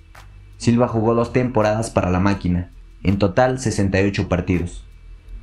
Silva 0.57 0.87
jugó 0.87 1.13
dos 1.15 1.33
temporadas 1.33 1.89
para 1.89 2.09
la 2.09 2.19
máquina, 2.19 2.71
en 3.03 3.17
total 3.17 3.59
68 3.59 4.29
partidos, 4.29 4.85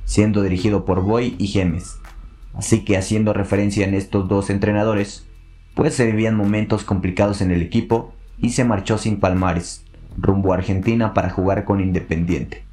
siendo 0.05 0.41
dirigido 0.43 0.85
por 0.85 1.01
Boy 1.01 1.35
y 1.37 1.47
Gemes. 1.47 1.99
Así 2.53 2.83
que 2.83 2.97
haciendo 2.97 3.33
referencia 3.33 3.85
en 3.85 3.93
estos 3.93 4.27
dos 4.27 4.49
entrenadores, 4.49 5.27
pues 5.75 5.93
se 5.93 6.05
vivían 6.05 6.35
momentos 6.35 6.83
complicados 6.83 7.41
en 7.41 7.51
el 7.51 7.61
equipo 7.61 8.13
y 8.37 8.49
se 8.51 8.63
marchó 8.63 8.97
sin 8.97 9.19
palmares, 9.19 9.85
rumbo 10.17 10.53
a 10.53 10.57
Argentina 10.57 11.13
para 11.13 11.29
jugar 11.29 11.65
con 11.65 11.79
Independiente. 11.81 12.63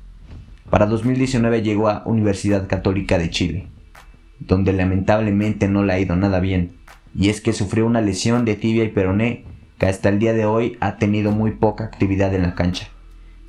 Para 0.71 0.87
2019 0.87 1.63
llegó 1.63 1.89
a 1.89 2.03
Universidad 2.07 2.67
Católica 2.67 3.19
de 3.19 3.31
Chile, 3.31 3.69
donde 4.41 4.73
lamentablemente 4.73 5.69
no 5.69 5.85
le 5.85 5.93
ha 5.93 6.01
ido 6.01 6.17
nada 6.17 6.41
bien, 6.41 6.77
y 7.17 7.31
es 7.31 7.41
que 7.41 7.53
sufrió 7.53 7.87
una 7.87 8.03
lesión 8.03 8.45
de 8.45 8.57
tibia 8.57 8.85
y 8.85 8.89
peroné 8.89 9.45
que 9.79 9.87
hasta 9.87 10.11
el 10.11 10.19
día 10.19 10.35
de 10.35 10.45
hoy 10.45 10.77
ha 10.81 10.97
tenido 10.97 11.33
muy 11.33 11.53
poca 11.53 11.85
actividad 11.85 12.35
en 12.35 12.43
la 12.43 12.55
cancha, 12.55 12.89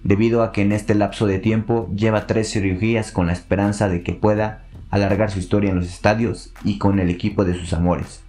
debido 0.03 0.41
a 0.41 0.51
que 0.51 0.61
en 0.61 0.71
este 0.71 0.95
lapso 0.95 1.27
de 1.27 1.39
tiempo 1.39 1.89
lleva 1.93 2.27
tres 2.27 2.51
cirugías 2.51 3.11
con 3.11 3.27
la 3.27 3.33
esperanza 3.33 3.89
de 3.89 4.03
que 4.03 4.13
pueda 4.13 4.65
alargar 4.89 5.31
su 5.31 5.39
historia 5.39 5.71
en 5.71 5.77
los 5.77 5.87
estadios 5.87 6.53
y 6.63 6.77
con 6.77 6.99
el 6.99 7.09
equipo 7.09 7.43
de 7.43 7.55
sus 7.55 7.73
amores. 7.73 8.23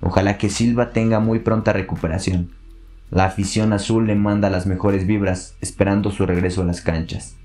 Ojalá 0.00 0.36
que 0.36 0.50
Silva 0.50 0.92
tenga 0.92 1.18
muy 1.18 1.40
pronta 1.40 1.72
recuperación. 1.72 2.50
La 3.10 3.24
afición 3.24 3.72
azul 3.72 4.06
le 4.06 4.14
manda 4.14 4.50
las 4.50 4.66
mejores 4.66 5.06
vibras 5.06 5.56
esperando 5.62 6.10
su 6.10 6.26
regreso 6.26 6.60
a 6.60 6.66
las 6.66 6.82
canchas. 6.82 7.36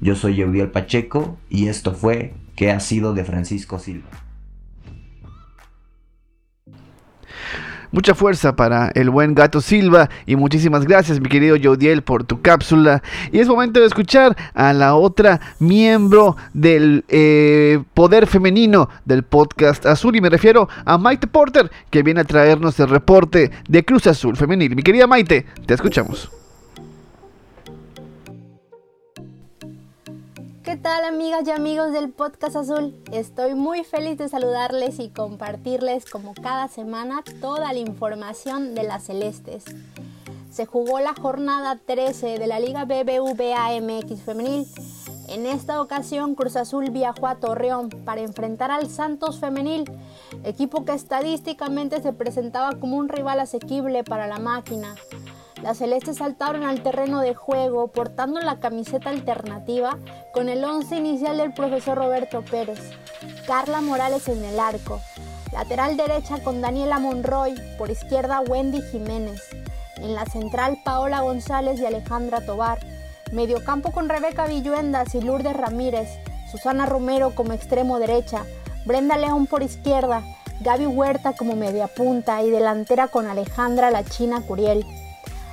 Yo 0.00 0.14
soy 0.14 0.40
Eudiel 0.40 0.70
Pacheco 0.70 1.38
y 1.48 1.68
esto 1.68 1.94
fue 1.94 2.34
¿Qué 2.54 2.70
ha 2.70 2.80
sido 2.80 3.14
de 3.14 3.24
Francisco 3.24 3.78
Silva? 3.78 4.29
Mucha 7.92 8.14
fuerza 8.14 8.54
para 8.54 8.90
el 8.94 9.10
buen 9.10 9.34
gato 9.34 9.60
Silva 9.60 10.08
y 10.24 10.36
muchísimas 10.36 10.84
gracias 10.84 11.20
mi 11.20 11.28
querido 11.28 11.56
Jodiel 11.60 12.02
por 12.02 12.22
tu 12.24 12.40
cápsula. 12.40 13.02
Y 13.32 13.40
es 13.40 13.48
momento 13.48 13.80
de 13.80 13.86
escuchar 13.86 14.36
a 14.54 14.72
la 14.72 14.94
otra 14.94 15.40
miembro 15.58 16.36
del 16.54 17.04
eh, 17.08 17.82
poder 17.94 18.26
femenino 18.26 18.88
del 19.04 19.24
podcast 19.24 19.86
Azul 19.86 20.14
y 20.14 20.20
me 20.20 20.30
refiero 20.30 20.68
a 20.84 20.98
Maite 20.98 21.26
Porter 21.26 21.70
que 21.90 22.02
viene 22.02 22.20
a 22.20 22.24
traernos 22.24 22.78
el 22.78 22.88
reporte 22.88 23.50
de 23.68 23.84
Cruz 23.84 24.06
Azul 24.06 24.36
Femenil. 24.36 24.76
Mi 24.76 24.82
querida 24.82 25.08
Maite, 25.08 25.46
te 25.66 25.74
escuchamos. 25.74 26.39
¿Qué 30.70 30.76
tal 30.76 31.04
amigas 31.04 31.42
y 31.48 31.50
amigos 31.50 31.90
del 31.90 32.10
Podcast 32.10 32.54
Azul? 32.54 32.94
Estoy 33.10 33.56
muy 33.56 33.82
feliz 33.82 34.16
de 34.18 34.28
saludarles 34.28 35.00
y 35.00 35.08
compartirles 35.08 36.04
como 36.08 36.32
cada 36.32 36.68
semana 36.68 37.24
toda 37.40 37.72
la 37.72 37.80
información 37.80 38.76
de 38.76 38.84
las 38.84 39.02
celestes. 39.02 39.64
Se 40.48 40.66
jugó 40.66 41.00
la 41.00 41.12
jornada 41.12 41.80
13 41.84 42.38
de 42.38 42.46
la 42.46 42.60
Liga 42.60 42.84
BBVA 42.84 43.80
MX 43.80 44.22
Femenil. 44.22 44.64
En 45.26 45.46
esta 45.46 45.82
ocasión 45.82 46.36
Cruz 46.36 46.54
Azul 46.54 46.90
viajó 46.90 47.26
a 47.26 47.40
Torreón 47.40 47.88
para 47.88 48.20
enfrentar 48.20 48.70
al 48.70 48.88
Santos 48.88 49.40
Femenil, 49.40 49.90
equipo 50.44 50.84
que 50.84 50.92
estadísticamente 50.92 52.00
se 52.00 52.12
presentaba 52.12 52.78
como 52.78 52.96
un 52.96 53.08
rival 53.08 53.40
asequible 53.40 54.04
para 54.04 54.28
la 54.28 54.38
máquina. 54.38 54.94
Las 55.62 55.76
celestes 55.76 56.16
saltaron 56.16 56.64
al 56.64 56.82
terreno 56.82 57.20
de 57.20 57.34
juego 57.34 57.88
portando 57.88 58.40
la 58.40 58.58
camiseta 58.60 59.10
alternativa 59.10 59.98
con 60.32 60.48
el 60.48 60.64
once 60.64 60.96
inicial 60.96 61.36
del 61.36 61.52
profesor 61.52 61.98
Roberto 61.98 62.42
Pérez, 62.42 62.80
Carla 63.46 63.82
Morales 63.82 64.28
en 64.28 64.42
el 64.42 64.58
arco, 64.58 65.00
lateral 65.52 65.98
derecha 65.98 66.42
con 66.42 66.62
Daniela 66.62 66.98
Monroy, 66.98 67.54
por 67.76 67.90
izquierda 67.90 68.40
Wendy 68.40 68.80
Jiménez, 68.90 69.42
en 69.98 70.14
la 70.14 70.24
central 70.24 70.78
Paola 70.82 71.20
González 71.20 71.78
y 71.78 71.84
Alejandra 71.84 72.40
Tobar, 72.40 72.78
mediocampo 73.30 73.92
con 73.92 74.08
Rebeca 74.08 74.46
Villuendas 74.46 75.14
y 75.14 75.20
Lourdes 75.20 75.56
Ramírez, 75.56 76.08
Susana 76.50 76.86
Romero 76.86 77.34
como 77.34 77.52
extremo 77.52 77.98
derecha, 77.98 78.44
Brenda 78.86 79.18
León 79.18 79.46
por 79.46 79.62
izquierda, 79.62 80.22
Gaby 80.60 80.86
Huerta 80.86 81.34
como 81.34 81.54
media 81.54 81.86
punta 81.86 82.42
y 82.42 82.50
delantera 82.50 83.08
con 83.08 83.26
Alejandra 83.26 83.90
La 83.90 84.04
China 84.04 84.42
Curiel. 84.46 84.86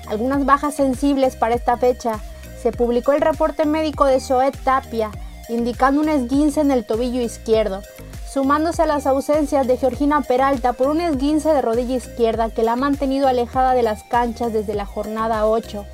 Algunas 0.09 0.45
bajas 0.45 0.75
sensibles 0.75 1.35
para 1.35 1.55
esta 1.55 1.77
fecha. 1.77 2.19
Se 2.61 2.71
publicó 2.71 3.11
el 3.11 3.21
reporte 3.21 3.65
médico 3.65 4.05
de 4.05 4.19
Zoet 4.19 4.57
Tapia, 4.63 5.11
indicando 5.49 6.01
un 6.01 6.09
esguince 6.09 6.61
en 6.61 6.71
el 6.71 6.85
tobillo 6.85 7.21
izquierdo, 7.21 7.81
sumándose 8.31 8.83
a 8.83 8.87
las 8.87 9.05
ausencias 9.05 9.67
de 9.67 9.77
Georgina 9.77 10.21
Peralta 10.21 10.73
por 10.73 10.89
un 10.89 11.01
esguince 11.01 11.49
de 11.49 11.61
rodilla 11.61 11.95
izquierda 11.95 12.49
que 12.49 12.63
la 12.63 12.73
ha 12.73 12.75
mantenido 12.77 13.27
alejada 13.27 13.73
de 13.73 13.83
las 13.83 14.03
canchas 14.03 14.53
desde 14.53 14.75
la 14.75 14.85
jornada 14.85 15.45
8. 15.45 15.85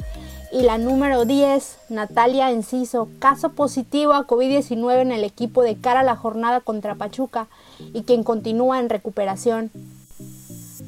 Y 0.52 0.62
la 0.62 0.78
número 0.78 1.26
10, 1.26 1.78
Natalia 1.90 2.52
Enciso, 2.52 3.10
caso 3.18 3.54
positivo 3.54 4.14
a 4.14 4.28
COVID-19 4.28 5.02
en 5.02 5.12
el 5.12 5.24
equipo 5.24 5.64
de 5.64 5.76
cara 5.78 6.02
a 6.02 6.04
la 6.04 6.16
jornada 6.16 6.60
contra 6.60 6.94
Pachuca 6.94 7.48
y 7.80 8.04
quien 8.04 8.24
continúa 8.24 8.80
en 8.80 8.90
recuperación. 8.90 9.72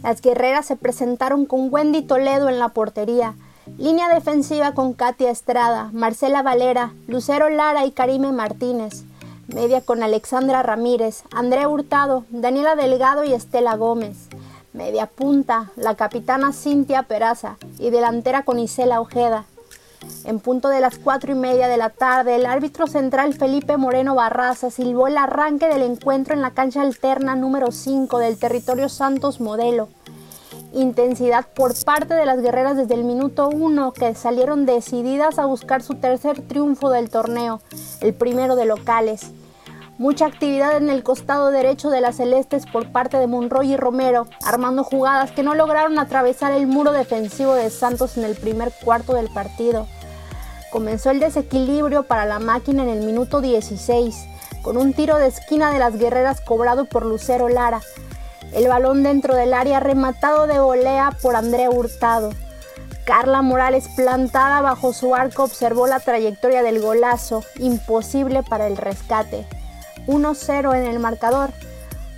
Las 0.05 0.21
guerreras 0.21 0.67
se 0.67 0.75
presentaron 0.75 1.47
con 1.47 1.73
Wendy 1.73 2.03
Toledo 2.03 2.47
en 2.47 2.59
la 2.59 2.69
portería, 2.69 3.33
línea 3.79 4.07
defensiva 4.07 4.73
con 4.73 4.93
Katia 4.93 5.31
Estrada, 5.31 5.89
Marcela 5.93 6.43
Valera, 6.43 6.93
Lucero 7.07 7.49
Lara 7.49 7.87
y 7.87 7.91
Karime 7.91 8.31
Martínez. 8.31 9.03
Media 9.47 9.81
con 9.81 10.03
Alexandra 10.03 10.61
Ramírez, 10.61 11.23
Andrea 11.31 11.67
Hurtado, 11.67 12.23
Daniela 12.29 12.75
Delgado 12.75 13.23
y 13.23 13.33
Estela 13.33 13.77
Gómez, 13.77 14.27
media 14.73 15.07
punta, 15.07 15.71
la 15.75 15.95
capitana 15.95 16.53
Cintia 16.53 17.01
Peraza 17.01 17.57
y 17.79 17.89
delantera 17.89 18.43
con 18.43 18.59
Isela 18.59 19.01
Ojeda. 19.01 19.45
En 20.25 20.39
punto 20.39 20.69
de 20.69 20.79
las 20.79 20.97
cuatro 20.97 21.31
y 21.31 21.35
media 21.35 21.67
de 21.67 21.77
la 21.77 21.89
tarde, 21.89 22.35
el 22.35 22.45
árbitro 22.45 22.87
central 22.87 23.33
Felipe 23.33 23.77
Moreno 23.77 24.15
Barraza 24.15 24.71
silbó 24.71 25.07
el 25.07 25.17
arranque 25.17 25.67
del 25.67 25.83
encuentro 25.83 26.33
en 26.33 26.41
la 26.41 26.51
cancha 26.51 26.81
alterna 26.81 27.35
número 27.35 27.71
5 27.71 28.17
del 28.19 28.37
territorio 28.37 28.89
Santos 28.89 29.39
Modelo. 29.39 29.89
Intensidad 30.73 31.47
por 31.55 31.73
parte 31.85 32.15
de 32.15 32.25
las 32.25 32.41
guerreras 32.41 32.75
desde 32.75 32.95
el 32.95 33.03
minuto 33.03 33.49
1 33.49 33.93
que 33.93 34.15
salieron 34.15 34.65
decididas 34.65 35.39
a 35.39 35.45
buscar 35.45 35.81
su 35.81 35.95
tercer 35.95 36.41
triunfo 36.41 36.89
del 36.89 37.09
torneo, 37.09 37.61
el 38.01 38.13
primero 38.13 38.55
de 38.55 38.65
locales. 38.65 39.31
Mucha 39.97 40.25
actividad 40.25 40.75
en 40.75 40.89
el 40.89 41.03
costado 41.03 41.51
derecho 41.51 41.89
de 41.89 42.01
las 42.01 42.17
celestes 42.17 42.65
por 42.65 42.91
parte 42.91 43.17
de 43.17 43.27
Monroy 43.27 43.71
y 43.71 43.77
Romero, 43.77 44.27
armando 44.45 44.83
jugadas 44.83 45.31
que 45.31 45.41
no 45.41 45.55
lograron 45.55 45.97
atravesar 45.99 46.51
el 46.51 46.67
muro 46.67 46.91
defensivo 46.91 47.53
de 47.53 47.69
Santos 47.69 48.17
en 48.17 48.25
el 48.25 48.35
primer 48.35 48.73
cuarto 48.83 49.13
del 49.13 49.29
partido. 49.29 49.87
Comenzó 50.69 51.11
el 51.11 51.21
desequilibrio 51.21 52.03
para 52.03 52.25
la 52.25 52.39
máquina 52.39 52.83
en 52.83 52.89
el 52.89 53.05
minuto 53.05 53.39
16, 53.39 54.25
con 54.61 54.75
un 54.75 54.91
tiro 54.91 55.15
de 55.15 55.27
esquina 55.27 55.71
de 55.71 55.79
las 55.79 55.97
guerreras 55.97 56.41
cobrado 56.41 56.83
por 56.83 57.05
Lucero 57.05 57.47
Lara. 57.47 57.79
El 58.51 58.67
balón 58.67 59.01
dentro 59.01 59.33
del 59.33 59.53
área 59.53 59.79
rematado 59.79 60.45
de 60.45 60.59
volea 60.59 61.17
por 61.21 61.37
Andrea 61.37 61.69
Hurtado. 61.69 62.31
Carla 63.05 63.41
Morales, 63.41 63.87
plantada 63.95 64.59
bajo 64.59 64.91
su 64.91 65.15
arco, 65.15 65.43
observó 65.45 65.87
la 65.87 66.01
trayectoria 66.01 66.63
del 66.63 66.81
golazo, 66.81 67.45
imposible 67.59 68.43
para 68.43 68.67
el 68.67 68.75
rescate. 68.75 69.47
1-0 70.07 70.75
en 70.75 70.85
el 70.85 70.99
marcador. 70.99 71.51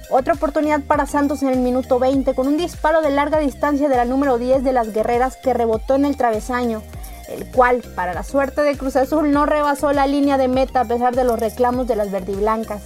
Otra 0.09 0.35
oportunidad 0.35 0.81
para 0.81 1.05
Santos 1.05 1.43
en 1.43 1.49
el 1.49 1.59
minuto 1.59 1.99
20 1.99 2.33
con 2.33 2.47
un 2.47 2.57
disparo 2.57 3.01
de 3.01 3.09
larga 3.09 3.39
distancia 3.39 3.89
de 3.89 3.97
la 3.97 4.05
número 4.05 4.37
10 4.37 4.63
de 4.63 4.71
las 4.71 4.93
guerreras 4.93 5.35
que 5.35 5.53
rebotó 5.53 5.95
en 5.95 6.05
el 6.05 6.15
travesaño, 6.15 6.81
el 7.27 7.45
cual, 7.51 7.83
para 7.93 8.13
la 8.13 8.23
suerte 8.23 8.61
de 8.61 8.77
Cruz 8.77 8.95
Azul, 8.95 9.31
no 9.31 9.45
rebasó 9.45 9.91
la 9.91 10.07
línea 10.07 10.37
de 10.37 10.47
meta 10.47 10.81
a 10.81 10.85
pesar 10.85 11.13
de 11.13 11.25
los 11.25 11.39
reclamos 11.39 11.87
de 11.87 11.97
las 11.97 12.09
verdiblancas. 12.09 12.83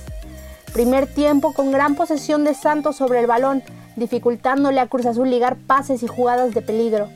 Primer 0.74 1.06
tiempo 1.06 1.54
con 1.54 1.72
gran 1.72 1.96
posesión 1.96 2.44
de 2.44 2.56
Santos 2.56 2.96
sobre 2.96 3.20
el 3.20 3.28
balón, 3.28 3.62
dificultándole 3.96 4.80
a 4.80 4.88
Cruz 4.88 5.06
Azul 5.06 5.30
ligar 5.30 5.58
pases 5.58 6.02
y 6.02 6.08
jugadas 6.08 6.56
de 6.56 6.62
peligro. 6.62 7.10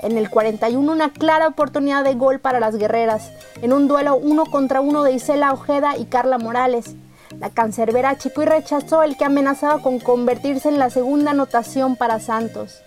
En 0.00 0.16
el 0.16 0.30
41 0.30 0.90
una 0.90 1.10
clara 1.10 1.48
oportunidad 1.48 2.04
de 2.04 2.14
gol 2.14 2.38
para 2.38 2.60
las 2.60 2.76
guerreras, 2.76 3.30
en 3.62 3.72
un 3.72 3.88
duelo 3.88 4.16
uno 4.16 4.44
contra 4.46 4.80
uno 4.80 5.02
de 5.02 5.12
Isela 5.12 5.52
Ojeda 5.52 5.96
y 5.98 6.04
Carla 6.04 6.38
Morales, 6.38 6.94
la 7.38 7.50
cancerbera 7.50 8.10
achicó 8.10 8.42
y 8.42 8.46
rechazó 8.46 9.02
el 9.02 9.16
que 9.16 9.24
amenazaba 9.24 9.82
con 9.82 9.98
convertirse 9.98 10.68
en 10.68 10.78
la 10.78 10.90
segunda 10.90 11.32
anotación 11.32 11.96
para 11.96 12.20
Santos. 12.20 12.82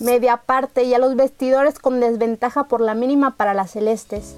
Media 0.00 0.36
parte 0.36 0.84
y 0.84 0.94
a 0.94 0.98
los 0.98 1.16
vestidores 1.16 1.78
con 1.78 2.00
desventaja 2.00 2.64
por 2.64 2.80
la 2.80 2.94
mínima 2.94 3.36
para 3.36 3.54
las 3.54 3.72
celestes. 3.72 4.36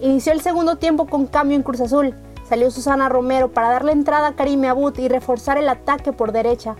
Inició 0.00 0.32
el 0.32 0.40
segundo 0.40 0.76
tiempo 0.76 1.06
con 1.06 1.26
cambio 1.26 1.56
en 1.56 1.62
Cruz 1.62 1.80
Azul. 1.80 2.14
Salió 2.48 2.70
Susana 2.70 3.08
Romero 3.08 3.52
para 3.52 3.70
darle 3.70 3.92
entrada 3.92 4.28
a 4.28 4.36
Karime 4.36 4.68
Abut 4.68 4.98
y 4.98 5.08
reforzar 5.08 5.58
el 5.58 5.68
ataque 5.68 6.12
por 6.12 6.32
derecha. 6.32 6.76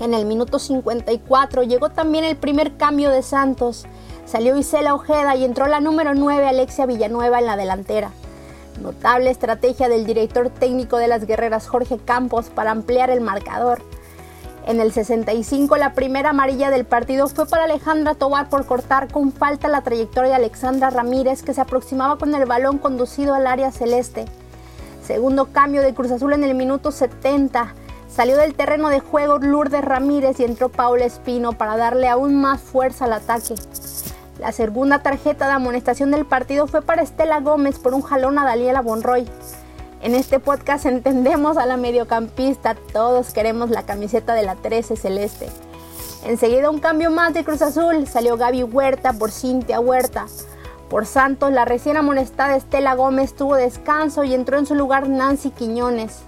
En 0.00 0.14
el 0.14 0.26
minuto 0.26 0.58
54 0.58 1.62
llegó 1.64 1.90
también 1.90 2.24
el 2.24 2.36
primer 2.36 2.76
cambio 2.76 3.10
de 3.10 3.22
Santos. 3.22 3.86
Salió 4.24 4.56
Isela 4.56 4.94
Ojeda 4.94 5.36
y 5.36 5.44
entró 5.44 5.66
la 5.66 5.80
número 5.80 6.14
9 6.14 6.46
Alexia 6.48 6.86
Villanueva 6.86 7.38
en 7.38 7.46
la 7.46 7.56
delantera. 7.56 8.10
Notable 8.80 9.30
estrategia 9.30 9.88
del 9.88 10.06
director 10.06 10.50
técnico 10.50 10.96
de 10.96 11.08
las 11.08 11.26
guerreras 11.26 11.68
Jorge 11.68 11.98
Campos 11.98 12.50
para 12.50 12.70
ampliar 12.70 13.10
el 13.10 13.20
marcador. 13.20 13.82
En 14.66 14.80
el 14.80 14.92
65 14.92 15.76
la 15.76 15.94
primera 15.94 16.30
amarilla 16.30 16.70
del 16.70 16.84
partido 16.84 17.26
fue 17.28 17.46
para 17.46 17.64
Alejandra 17.64 18.14
Tobar 18.14 18.48
por 18.48 18.66
cortar 18.66 19.10
con 19.10 19.32
falta 19.32 19.68
la 19.68 19.82
trayectoria 19.82 20.30
de 20.30 20.36
Alexandra 20.36 20.90
Ramírez 20.90 21.42
que 21.42 21.54
se 21.54 21.60
aproximaba 21.60 22.18
con 22.18 22.34
el 22.34 22.46
balón 22.46 22.78
conducido 22.78 23.34
al 23.34 23.46
área 23.46 23.72
celeste. 23.72 24.26
Segundo 25.02 25.46
cambio 25.46 25.82
de 25.82 25.94
Cruz 25.94 26.12
Azul 26.12 26.34
en 26.34 26.44
el 26.44 26.54
minuto 26.54 26.92
70. 26.92 27.74
Salió 28.08 28.36
del 28.36 28.54
terreno 28.54 28.88
de 28.90 29.00
juego 29.00 29.38
Lourdes 29.38 29.84
Ramírez 29.84 30.38
y 30.40 30.44
entró 30.44 30.68
Paula 30.68 31.04
Espino 31.04 31.52
para 31.52 31.76
darle 31.76 32.08
aún 32.08 32.40
más 32.40 32.60
fuerza 32.60 33.06
al 33.06 33.14
ataque. 33.14 33.54
La 34.40 34.52
segunda 34.52 35.00
tarjeta 35.00 35.48
de 35.48 35.52
amonestación 35.52 36.10
del 36.10 36.24
partido 36.24 36.66
fue 36.66 36.80
para 36.80 37.02
Estela 37.02 37.40
Gómez 37.40 37.78
por 37.78 37.92
un 37.92 38.00
jalón 38.00 38.38
a 38.38 38.44
Daniela 38.46 38.80
Bonroy. 38.80 39.28
En 40.00 40.14
este 40.14 40.40
podcast 40.40 40.86
entendemos 40.86 41.58
a 41.58 41.66
la 41.66 41.76
mediocampista, 41.76 42.74
todos 42.74 43.34
queremos 43.34 43.68
la 43.68 43.82
camiseta 43.82 44.32
de 44.32 44.44
la 44.44 44.54
13 44.54 44.96
celeste. 44.96 45.50
Enseguida 46.24 46.70
un 46.70 46.78
cambio 46.78 47.10
más 47.10 47.34
de 47.34 47.44
Cruz 47.44 47.60
Azul, 47.60 48.06
salió 48.06 48.38
Gaby 48.38 48.62
Huerta 48.62 49.12
por 49.12 49.30
Cintia 49.30 49.78
Huerta. 49.78 50.24
Por 50.88 51.04
Santos, 51.04 51.52
la 51.52 51.66
recién 51.66 51.98
amonestada 51.98 52.56
Estela 52.56 52.94
Gómez 52.94 53.34
tuvo 53.34 53.56
descanso 53.56 54.24
y 54.24 54.32
entró 54.32 54.56
en 54.56 54.64
su 54.64 54.74
lugar 54.74 55.10
Nancy 55.10 55.50
Quiñones. 55.50 56.22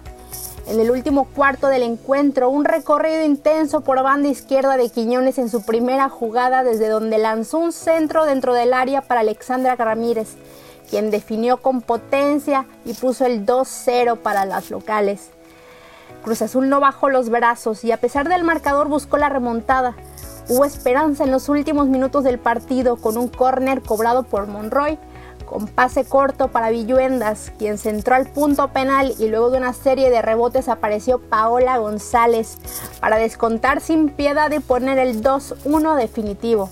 En 0.66 0.78
el 0.78 0.92
último 0.92 1.24
cuarto 1.24 1.66
del 1.66 1.82
encuentro, 1.82 2.48
un 2.48 2.64
recorrido 2.64 3.24
intenso 3.24 3.80
por 3.80 4.00
banda 4.02 4.28
izquierda 4.28 4.76
de 4.76 4.90
Quiñones 4.90 5.38
en 5.38 5.48
su 5.48 5.64
primera 5.64 6.08
jugada 6.08 6.62
desde 6.62 6.88
donde 6.88 7.18
lanzó 7.18 7.58
un 7.58 7.72
centro 7.72 8.24
dentro 8.24 8.54
del 8.54 8.72
área 8.72 9.02
para 9.02 9.20
Alexandra 9.20 9.74
Ramírez, 9.74 10.36
quien 10.88 11.10
definió 11.10 11.56
con 11.56 11.82
potencia 11.82 12.66
y 12.84 12.94
puso 12.94 13.26
el 13.26 13.44
2-0 13.44 14.18
para 14.18 14.46
las 14.46 14.70
locales. 14.70 15.30
Cruz 16.22 16.42
Azul 16.42 16.68
no 16.68 16.78
bajó 16.78 17.08
los 17.08 17.28
brazos 17.28 17.82
y 17.82 17.90
a 17.90 17.96
pesar 17.96 18.28
del 18.28 18.44
marcador 18.44 18.88
buscó 18.88 19.16
la 19.16 19.28
remontada. 19.28 19.96
Hubo 20.48 20.64
esperanza 20.64 21.24
en 21.24 21.32
los 21.32 21.48
últimos 21.48 21.88
minutos 21.88 22.22
del 22.22 22.38
partido 22.38 22.96
con 22.96 23.16
un 23.16 23.26
córner 23.26 23.82
cobrado 23.82 24.22
por 24.22 24.46
Monroy 24.46 24.96
con 25.52 25.66
pase 25.66 26.06
corto 26.06 26.48
para 26.48 26.70
Villuendas, 26.70 27.52
quien 27.58 27.76
centró 27.76 28.14
al 28.14 28.26
punto 28.26 28.68
penal 28.68 29.14
y 29.18 29.28
luego 29.28 29.50
de 29.50 29.58
una 29.58 29.74
serie 29.74 30.08
de 30.08 30.22
rebotes 30.22 30.70
apareció 30.70 31.18
Paola 31.18 31.76
González 31.76 32.56
para 33.00 33.18
descontar 33.18 33.82
sin 33.82 34.08
piedad 34.08 34.50
y 34.50 34.60
poner 34.60 34.96
el 34.96 35.22
2-1 35.22 35.94
definitivo. 35.96 36.70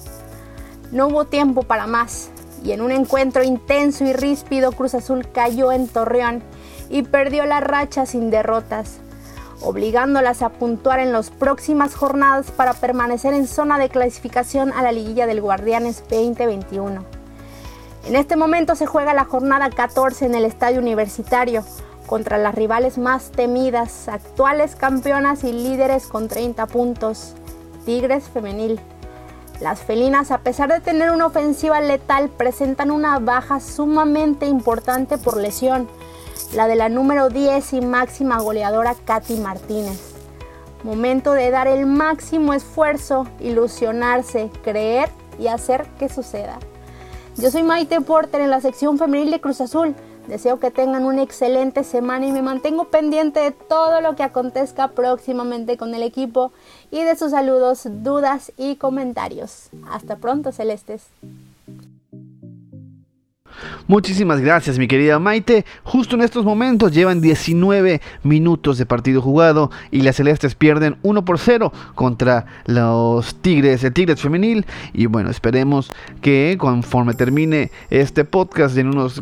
No 0.93 1.09
hubo 1.09 1.27
tiempo 1.27 1.63
para 1.63 1.87
más 1.87 2.31
y 2.65 2.73
en 2.73 2.81
un 2.81 2.91
encuentro 2.91 3.43
intenso 3.45 4.05
y 4.05 4.15
ríspido 4.15 4.73
Cruz 4.73 4.95
Azul 4.95 5.29
cayó 5.31 5.73
en 5.73 5.87
Torreón 5.87 6.43
y 6.89 7.03
perdió 7.03 7.45
la 7.45 7.61
racha 7.61 8.07
sin 8.07 8.31
derrotas, 8.31 8.97
obligándolas 9.61 10.41
a 10.41 10.49
puntuar 10.49 11.01
en 11.01 11.13
las 11.13 11.29
próximas 11.29 11.95
jornadas 11.95 12.51
para 12.51 12.73
permanecer 12.73 13.35
en 13.35 13.47
zona 13.47 13.79
de 13.79 13.91
clasificación 13.91 14.73
a 14.73 14.83
la 14.83 14.91
liguilla 14.91 15.27
del 15.27 15.43
Guardianes 15.43 16.03
2021. 16.09 17.20
En 18.07 18.17
este 18.17 18.35
momento 18.35 18.75
se 18.75 18.87
juega 18.87 19.15
la 19.15 19.25
jornada 19.25 19.71
14 19.71 20.27
en 20.27 20.35
el 20.35 20.45
Estadio 20.45 20.81
Universitario 20.81 21.65
contra 22.07 22.39
las 22.39 22.55
rivales 22.55 22.99
más 22.99 23.31
temidas, 23.31 24.09
actuales 24.09 24.75
campeonas 24.75 25.45
y 25.45 25.53
líderes 25.53 26.07
con 26.07 26.27
30 26.27 26.67
puntos, 26.67 27.35
Tigres 27.85 28.25
Femenil. 28.25 28.81
Las 29.61 29.81
felinas, 29.81 30.31
a 30.31 30.39
pesar 30.39 30.73
de 30.73 30.81
tener 30.81 31.11
una 31.11 31.27
ofensiva 31.27 31.81
letal, 31.81 32.31
presentan 32.31 32.91
una 32.91 33.19
baja 33.19 33.61
sumamente 33.61 34.47
importante 34.47 35.19
por 35.19 35.37
lesión, 35.37 35.87
la 36.55 36.67
de 36.67 36.77
la 36.77 36.89
número 36.89 37.29
10 37.29 37.75
y 37.75 37.81
máxima 37.83 38.41
goleadora 38.41 38.95
Katy 39.05 39.37
Martínez. 39.37 40.15
Momento 40.83 41.35
de 41.35 41.51
dar 41.51 41.69
el 41.69 41.85
máximo 41.85 42.55
esfuerzo, 42.55 43.27
ilusionarse, 43.39 44.51
creer 44.65 45.11
y 45.39 45.49
hacer 45.49 45.87
que 45.99 46.09
suceda. 46.09 46.59
Yo 47.41 47.51
soy 47.51 47.63
Maite 47.63 48.03
Porter 48.03 48.43
en 48.43 48.51
la 48.51 48.61
sección 48.61 48.99
femenil 48.99 49.31
de 49.31 49.41
Cruz 49.41 49.63
Azul. 49.63 49.95
Deseo 50.29 50.61
que 50.61 50.71
tengan 50.71 51.07
una 51.07 51.23
excelente 51.23 51.85
semana 51.85 52.27
y 52.27 52.33
me 52.33 52.43
mantengo 52.43 52.91
pendiente 52.91 53.41
de 53.41 53.51
todo 53.51 54.03
lo 54.03 54.15
que 54.15 54.23
acontezca 54.23 54.89
próximamente 54.89 55.79
con 55.79 55.95
el 55.95 56.03
equipo 56.03 56.53
y 56.91 57.03
de 57.03 57.17
sus 57.17 57.31
saludos, 57.31 57.89
dudas 57.89 58.53
y 58.59 58.77
comentarios. 58.77 59.71
Hasta 59.91 60.17
pronto, 60.17 60.53
Celestes. 60.53 61.07
Muchísimas 63.91 64.41
gracias, 64.41 64.79
mi 64.79 64.87
querida 64.87 65.19
Maite. 65.19 65.65
Justo 65.83 66.15
en 66.15 66.23
estos 66.23 66.45
momentos 66.45 66.93
llevan 66.93 67.21
19 67.21 68.01
minutos 68.23 68.79
de 68.79 68.87
partido 68.87 69.21
jugado 69.21 69.73
y 69.91 70.03
las 70.03 70.15
Celestes 70.15 70.55
pierden 70.55 70.99
1 71.03 71.25
por 71.25 71.41
0 71.41 71.73
contra 71.97 72.47
los 72.67 73.35
Tigres, 73.43 73.83
el 73.83 73.93
Tigres 73.93 74.21
femenil. 74.21 74.65
Y 74.93 75.07
bueno, 75.07 75.29
esperemos 75.29 75.91
que 76.23 76.55
conforme 76.57 77.15
termine 77.15 77.73
este 77.91 78.25
podcast 78.25 78.79
en 78.79 78.91
unos 78.91 79.21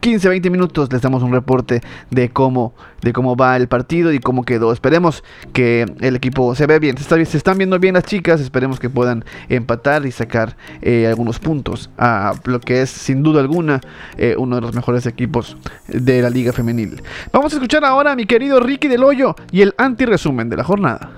15, 0.00 0.28
20 0.28 0.50
minutos 0.50 0.92
les 0.92 1.02
damos 1.02 1.22
un 1.22 1.32
reporte 1.32 1.82
de 2.10 2.30
cómo, 2.30 2.74
de 3.02 3.12
cómo 3.12 3.36
va 3.36 3.56
el 3.56 3.68
partido 3.68 4.12
y 4.12 4.18
cómo 4.18 4.44
quedó. 4.44 4.72
Esperemos 4.72 5.22
que 5.52 5.86
el 6.00 6.16
equipo 6.16 6.54
se 6.54 6.66
ve 6.66 6.78
bien, 6.78 6.96
se, 6.96 7.02
está, 7.02 7.22
se 7.24 7.36
están 7.36 7.58
viendo 7.58 7.78
bien 7.78 7.94
las 7.94 8.04
chicas, 8.04 8.40
esperemos 8.40 8.80
que 8.80 8.88
puedan 8.88 9.24
empatar 9.48 10.06
y 10.06 10.12
sacar 10.12 10.56
eh, 10.80 11.06
algunos 11.06 11.38
puntos 11.38 11.90
a 11.98 12.34
lo 12.44 12.60
que 12.60 12.82
es 12.82 12.90
sin 12.90 13.22
duda 13.22 13.40
alguna 13.40 13.80
eh, 14.16 14.34
uno 14.38 14.56
de 14.56 14.62
los 14.62 14.74
mejores 14.74 15.06
equipos 15.06 15.56
de 15.88 16.22
la 16.22 16.30
liga 16.30 16.52
femenil. 16.52 17.02
Vamos 17.32 17.52
a 17.52 17.56
escuchar 17.56 17.84
ahora 17.84 18.12
a 18.12 18.16
mi 18.16 18.24
querido 18.24 18.60
Ricky 18.60 18.88
del 18.88 19.04
Hoyo 19.04 19.34
y 19.52 19.62
el 19.62 19.74
anti-resumen 19.76 20.48
de 20.48 20.56
la 20.56 20.64
jornada. 20.64 21.10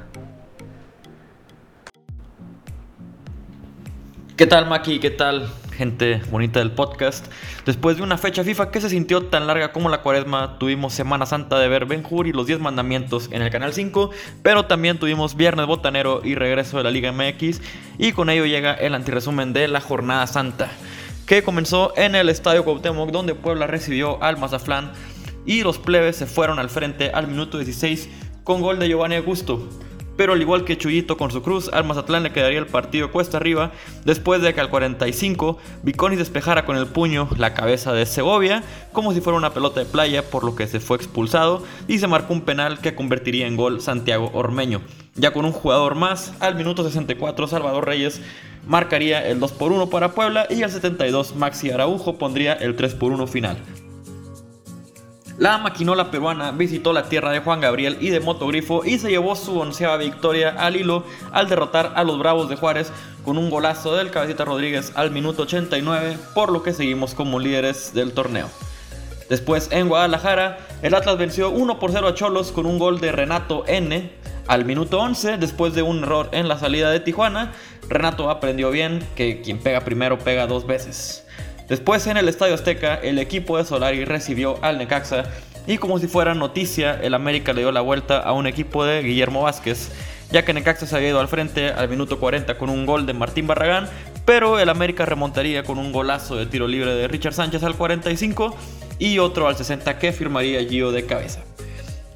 ¿Qué 4.36 4.46
tal 4.46 4.68
Maki? 4.68 4.98
¿Qué 4.98 5.10
tal 5.10 5.61
gente 5.72 6.20
bonita 6.30 6.60
del 6.60 6.72
podcast? 6.72 7.26
Después 7.66 7.96
de 7.96 8.02
una 8.02 8.18
fecha 8.18 8.44
FIFA 8.44 8.70
que 8.70 8.80
se 8.80 8.88
sintió 8.88 9.24
tan 9.26 9.46
larga 9.46 9.72
como 9.72 9.88
la 9.88 10.02
cuaresma, 10.02 10.58
tuvimos 10.58 10.92
Semana 10.92 11.26
Santa 11.26 11.58
de 11.58 11.68
ver 11.68 11.86
Ben 11.86 12.04
y 12.24 12.32
los 12.32 12.46
10 12.46 12.60
mandamientos 12.60 13.28
en 13.32 13.42
el 13.42 13.50
Canal 13.50 13.72
5, 13.72 14.10
pero 14.42 14.66
también 14.66 14.98
tuvimos 14.98 15.36
Viernes 15.36 15.66
Botanero 15.66 16.20
y 16.24 16.34
regreso 16.34 16.76
de 16.76 16.84
la 16.84 16.90
Liga 16.90 17.12
MX, 17.12 17.60
y 17.98 18.12
con 18.12 18.30
ello 18.30 18.46
llega 18.46 18.74
el 18.74 18.94
antiresumen 18.94 19.52
de 19.52 19.68
la 19.68 19.80
Jornada 19.80 20.26
Santa, 20.26 20.70
que 21.26 21.42
comenzó 21.42 21.92
en 21.96 22.14
el 22.14 22.28
Estadio 22.28 22.64
Cuauhtémoc, 22.64 23.10
donde 23.10 23.34
Puebla 23.34 23.66
recibió 23.66 24.22
al 24.22 24.36
Mazatlán, 24.38 24.92
y 25.46 25.62
los 25.62 25.78
plebes 25.78 26.16
se 26.16 26.26
fueron 26.26 26.58
al 26.58 26.70
frente 26.70 27.10
al 27.10 27.26
minuto 27.26 27.58
16 27.58 28.08
con 28.44 28.60
gol 28.60 28.78
de 28.78 28.88
Giovanni 28.88 29.16
Augusto 29.16 29.68
pero 30.16 30.32
al 30.32 30.40
igual 30.40 30.64
que 30.64 30.78
Chuyito 30.78 31.16
con 31.16 31.30
su 31.30 31.42
cruz, 31.42 31.70
al 31.72 31.84
Mazatlán 31.84 32.22
le 32.22 32.32
quedaría 32.32 32.58
el 32.58 32.66
partido 32.66 33.10
cuesta 33.10 33.36
arriba 33.36 33.72
después 34.04 34.42
de 34.42 34.54
que 34.54 34.60
al 34.60 34.70
45 34.70 35.58
Viconis 35.82 36.18
despejara 36.18 36.64
con 36.64 36.76
el 36.76 36.86
puño 36.86 37.28
la 37.36 37.54
cabeza 37.54 37.92
de 37.92 38.06
Segovia 38.06 38.62
como 38.92 39.12
si 39.12 39.20
fuera 39.20 39.36
una 39.36 39.54
pelota 39.54 39.80
de 39.80 39.86
playa, 39.86 40.28
por 40.28 40.44
lo 40.44 40.54
que 40.54 40.66
se 40.66 40.80
fue 40.80 40.96
expulsado 40.96 41.62
y 41.88 41.98
se 41.98 42.06
marcó 42.06 42.32
un 42.32 42.42
penal 42.42 42.80
que 42.80 42.94
convertiría 42.94 43.46
en 43.46 43.56
gol 43.56 43.80
Santiago 43.80 44.30
Ormeño. 44.34 44.82
Ya 45.14 45.32
con 45.32 45.44
un 45.44 45.52
jugador 45.52 45.94
más, 45.94 46.32
al 46.40 46.54
minuto 46.54 46.84
64 46.84 47.46
Salvador 47.46 47.86
Reyes 47.86 48.20
marcaría 48.66 49.26
el 49.26 49.40
2 49.40 49.52
por 49.52 49.72
1 49.72 49.90
para 49.90 50.12
Puebla 50.12 50.46
y 50.48 50.62
al 50.62 50.70
72 50.70 51.34
Maxi 51.36 51.70
Araujo 51.70 52.16
pondría 52.16 52.54
el 52.54 52.76
3 52.76 52.94
por 52.94 53.12
1 53.12 53.26
final. 53.26 53.58
La 55.38 55.58
maquinola 55.58 56.10
peruana 56.10 56.50
visitó 56.50 56.92
la 56.92 57.08
tierra 57.08 57.30
de 57.30 57.40
Juan 57.40 57.60
Gabriel 57.60 57.96
y 58.00 58.10
de 58.10 58.20
Motogrifo 58.20 58.84
y 58.84 58.98
se 58.98 59.08
llevó 59.08 59.34
su 59.34 59.58
onceava 59.58 59.96
victoria 59.96 60.50
al 60.50 60.76
hilo 60.76 61.04
al 61.32 61.48
derrotar 61.48 61.92
a 61.96 62.04
los 62.04 62.18
Bravos 62.18 62.48
de 62.48 62.56
Juárez 62.56 62.92
con 63.24 63.38
un 63.38 63.48
golazo 63.48 63.94
del 63.94 64.10
Cabecita 64.10 64.44
Rodríguez 64.44 64.92
al 64.94 65.10
minuto 65.10 65.42
89, 65.42 66.18
por 66.34 66.52
lo 66.52 66.62
que 66.62 66.72
seguimos 66.72 67.14
como 67.14 67.38
líderes 67.38 67.94
del 67.94 68.12
torneo. 68.12 68.48
Después 69.30 69.68
en 69.72 69.88
Guadalajara, 69.88 70.58
el 70.82 70.94
Atlas 70.94 71.16
venció 71.16 71.50
1 71.50 71.78
por 71.78 71.92
0 71.92 72.08
a 72.08 72.14
Cholos 72.14 72.52
con 72.52 72.66
un 72.66 72.78
gol 72.78 73.00
de 73.00 73.12
Renato 73.12 73.64
N. 73.66 74.12
Al 74.48 74.64
minuto 74.64 75.00
11, 75.00 75.38
después 75.38 75.72
de 75.72 75.82
un 75.82 76.02
error 76.02 76.28
en 76.32 76.48
la 76.48 76.58
salida 76.58 76.90
de 76.90 77.00
Tijuana, 77.00 77.52
Renato 77.88 78.28
aprendió 78.28 78.70
bien 78.70 79.06
que 79.14 79.40
quien 79.40 79.58
pega 79.58 79.80
primero 79.80 80.18
pega 80.18 80.46
dos 80.46 80.66
veces. 80.66 81.21
Después 81.68 82.06
en 82.06 82.16
el 82.16 82.28
Estadio 82.28 82.54
Azteca, 82.54 82.94
el 82.96 83.18
equipo 83.18 83.56
de 83.56 83.64
Solari 83.64 84.04
recibió 84.04 84.58
al 84.62 84.78
Necaxa 84.78 85.24
y 85.66 85.78
como 85.78 85.98
si 85.98 86.08
fuera 86.08 86.34
noticia, 86.34 86.98
el 87.00 87.14
América 87.14 87.52
le 87.52 87.60
dio 87.60 87.72
la 87.72 87.80
vuelta 87.80 88.18
a 88.18 88.32
un 88.32 88.46
equipo 88.46 88.84
de 88.84 89.02
Guillermo 89.02 89.42
Vázquez, 89.42 89.90
ya 90.32 90.44
que 90.44 90.52
Necaxa 90.52 90.86
se 90.86 90.96
había 90.96 91.10
ido 91.10 91.20
al 91.20 91.28
frente 91.28 91.68
al 91.68 91.88
minuto 91.88 92.18
40 92.18 92.58
con 92.58 92.68
un 92.68 92.84
gol 92.84 93.06
de 93.06 93.12
Martín 93.12 93.46
Barragán, 93.46 93.88
pero 94.24 94.58
el 94.58 94.68
América 94.68 95.06
remontaría 95.06 95.62
con 95.62 95.78
un 95.78 95.92
golazo 95.92 96.36
de 96.36 96.46
tiro 96.46 96.66
libre 96.66 96.94
de 96.94 97.06
Richard 97.06 97.34
Sánchez 97.34 97.62
al 97.62 97.76
45 97.76 98.56
y 98.98 99.18
otro 99.18 99.46
al 99.46 99.56
60 99.56 99.98
que 99.98 100.12
firmaría 100.12 100.60
Gio 100.68 100.90
de 100.90 101.06
cabeza. 101.06 101.42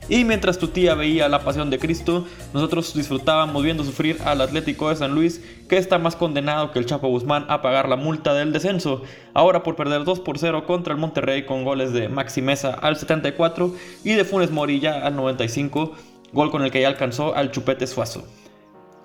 Y 0.08 0.24
mientras 0.24 0.58
tu 0.58 0.68
tía 0.68 0.94
veía 0.94 1.28
la 1.28 1.42
pasión 1.42 1.68
de 1.68 1.80
Cristo, 1.80 2.26
nosotros 2.54 2.94
disfrutábamos 2.94 3.64
viendo 3.64 3.82
sufrir 3.82 4.18
al 4.24 4.40
Atlético 4.40 4.88
de 4.88 4.96
San 4.96 5.14
Luis, 5.14 5.42
que 5.68 5.78
está 5.78 5.98
más 5.98 6.14
condenado 6.14 6.70
que 6.70 6.78
el 6.78 6.86
Chapo 6.86 7.08
Guzmán 7.08 7.44
a 7.48 7.60
pagar 7.60 7.88
la 7.88 7.96
multa 7.96 8.32
del 8.32 8.52
descenso, 8.52 9.02
ahora 9.34 9.64
por 9.64 9.74
perder 9.74 10.04
2 10.04 10.20
por 10.20 10.38
0 10.38 10.64
contra 10.64 10.94
el 10.94 11.00
Monterrey 11.00 11.44
con 11.44 11.64
goles 11.64 11.92
de 11.92 12.08
Maxi 12.08 12.40
Mesa 12.40 12.72
al 12.74 12.96
74 12.96 13.74
y 14.04 14.12
de 14.12 14.24
Funes 14.24 14.52
Morilla 14.52 15.04
al 15.04 15.16
95, 15.16 15.96
gol 16.32 16.52
con 16.52 16.62
el 16.62 16.70
que 16.70 16.82
ya 16.82 16.88
alcanzó 16.88 17.34
al 17.34 17.50
Chupete 17.50 17.88
Suazo. 17.88 18.24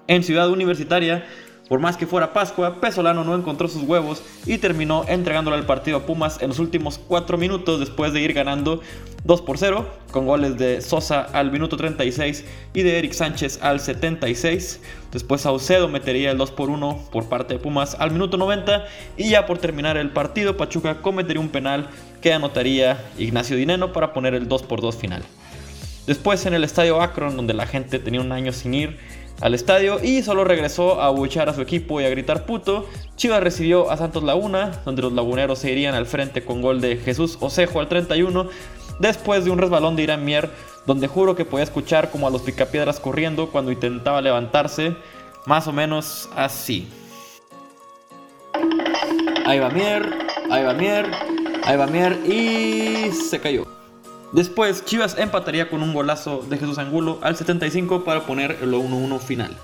En 0.07 0.23
Ciudad 0.23 0.51
Universitaria, 0.51 1.25
por 1.71 1.79
más 1.79 1.95
que 1.95 2.05
fuera 2.05 2.33
Pascua, 2.33 2.81
Pesolano 2.81 3.23
no 3.23 3.33
encontró 3.33 3.69
sus 3.69 3.83
huevos 3.83 4.21
y 4.45 4.57
terminó 4.57 5.05
entregándole 5.07 5.55
al 5.55 5.65
partido 5.65 5.95
a 5.95 6.05
Pumas 6.05 6.41
en 6.41 6.49
los 6.49 6.59
últimos 6.59 6.99
4 7.07 7.37
minutos 7.37 7.79
después 7.79 8.11
de 8.11 8.19
ir 8.19 8.33
ganando 8.33 8.81
2 9.23 9.41
por 9.43 9.57
0, 9.57 9.87
con 10.11 10.25
goles 10.25 10.57
de 10.57 10.81
Sosa 10.81 11.21
al 11.21 11.49
minuto 11.49 11.77
36 11.77 12.43
y 12.73 12.81
de 12.81 12.99
Eric 12.99 13.13
Sánchez 13.13 13.59
al 13.61 13.79
76. 13.79 14.81
Después 15.13 15.39
Saucedo 15.39 15.87
metería 15.87 16.31
el 16.31 16.37
2 16.37 16.51
por 16.51 16.69
1 16.69 17.05
por 17.09 17.29
parte 17.29 17.53
de 17.53 17.61
Pumas 17.61 17.95
al 17.97 18.11
minuto 18.11 18.35
90 18.35 18.83
y 19.15 19.29
ya 19.29 19.45
por 19.45 19.57
terminar 19.57 19.95
el 19.95 20.09
partido 20.09 20.57
Pachuca 20.57 21.01
cometería 21.01 21.39
un 21.39 21.47
penal 21.47 21.87
que 22.21 22.33
anotaría 22.33 23.01
Ignacio 23.17 23.55
Dineno 23.55 23.93
para 23.93 24.11
poner 24.11 24.33
el 24.33 24.49
2 24.49 24.63
por 24.63 24.81
2 24.81 24.97
final. 24.97 25.23
Después 26.05 26.45
en 26.45 26.53
el 26.53 26.65
estadio 26.65 26.99
Akron, 26.99 27.37
donde 27.37 27.53
la 27.53 27.67
gente 27.67 27.97
tenía 27.97 28.19
un 28.19 28.33
año 28.33 28.51
sin 28.51 28.73
ir, 28.73 28.97
al 29.41 29.55
estadio 29.55 29.99
y 30.01 30.21
solo 30.21 30.43
regresó 30.43 31.01
a 31.01 31.07
abuchear 31.07 31.49
a 31.49 31.53
su 31.53 31.61
equipo 31.61 31.99
y 31.99 32.05
a 32.05 32.09
gritar 32.09 32.45
puto. 32.45 32.87
Chivas 33.15 33.41
recibió 33.41 33.91
a 33.91 33.97
Santos 33.97 34.23
Laguna, 34.23 34.81
donde 34.85 35.01
los 35.01 35.13
laguneros 35.13 35.59
se 35.59 35.71
irían 35.71 35.95
al 35.95 36.05
frente 36.05 36.45
con 36.45 36.61
gol 36.61 36.79
de 36.79 36.97
Jesús 36.97 37.37
Osejo 37.41 37.79
al 37.79 37.89
31, 37.89 38.47
después 38.99 39.43
de 39.43 39.51
un 39.51 39.57
resbalón 39.57 39.95
de 39.95 40.03
Irán 40.03 40.23
Mier, 40.23 40.49
donde 40.85 41.07
juro 41.07 41.35
que 41.35 41.45
podía 41.45 41.63
escuchar 41.63 42.11
como 42.11 42.27
a 42.27 42.31
los 42.31 42.43
picapiedras 42.43 42.99
corriendo 42.99 43.49
cuando 43.49 43.71
intentaba 43.71 44.21
levantarse, 44.21 44.95
más 45.45 45.67
o 45.67 45.73
menos 45.73 46.29
así. 46.35 46.87
Ahí 49.45 49.59
va 49.59 49.69
Mier, 49.69 50.07
ahí 50.51 50.63
va 50.63 50.73
Mier, 50.73 51.07
ahí 51.65 51.77
va 51.77 51.87
Mier 51.87 52.13
y 52.25 53.11
se 53.11 53.39
cayó. 53.39 53.80
Después, 54.33 54.85
Chivas 54.85 55.17
empataría 55.17 55.69
con 55.69 55.83
un 55.83 55.93
golazo 55.93 56.45
de 56.49 56.57
Jesús 56.57 56.77
Angulo 56.77 57.19
al 57.21 57.35
75 57.35 58.05
para 58.05 58.25
poner 58.25 58.57
el 58.61 58.73
1-1 58.73 59.19
final. 59.19 59.57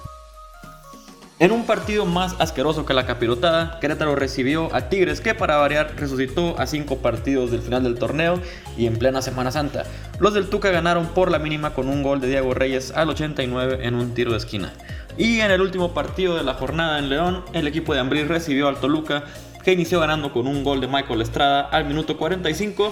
En 1.40 1.52
un 1.52 1.68
partido 1.68 2.06
más 2.06 2.36
asqueroso 2.40 2.84
que 2.86 2.96
la 2.96 3.06
capirotada, 3.06 3.80
Querétaro 3.80 4.16
recibió 4.16 4.74
a 4.74 4.90
Tigres 4.90 5.22
que 5.22 5.36
para 5.36 5.58
variar 5.58 5.94
resucitó 5.96 6.60
a 6.60 6.66
5 6.66 6.98
partidos 6.98 7.52
del 7.52 7.62
final 7.62 7.84
del 7.84 8.00
torneo 8.00 8.42
y 8.76 8.88
en 8.88 8.98
plena 8.98 9.22
Semana 9.22 9.52
Santa. 9.52 9.84
Los 10.20 10.34
del 10.34 10.50
Tuca 10.50 10.72
ganaron 10.72 11.06
por 11.10 11.30
la 11.30 11.38
mínima 11.38 11.76
con 11.76 11.90
un 11.90 12.02
gol 12.02 12.20
de 12.20 12.28
Diego 12.28 12.56
Reyes 12.56 12.92
al 12.92 13.10
89 13.10 13.82
en 13.84 13.94
un 13.94 14.16
tiro 14.16 14.32
de 14.32 14.38
esquina. 14.38 14.74
Y 15.16 15.42
en 15.42 15.52
el 15.52 15.62
último 15.62 15.94
partido 15.94 16.36
de 16.36 16.44
la 16.44 16.56
jornada 16.56 16.98
en 16.98 17.10
León, 17.10 17.46
el 17.54 17.68
equipo 17.68 17.94
de 17.94 18.00
Ambrí 18.00 18.24
recibió 18.24 18.68
al 18.68 18.80
Toluca 18.80 19.24
que 19.64 19.74
inició 19.74 20.00
ganando 20.00 20.34
con 20.34 20.48
un 20.48 20.64
gol 20.64 20.82
de 20.82 20.88
Michael 20.88 21.22
Estrada 21.22 21.62
al 21.62 21.86
minuto 21.86 22.18
45 22.18 22.92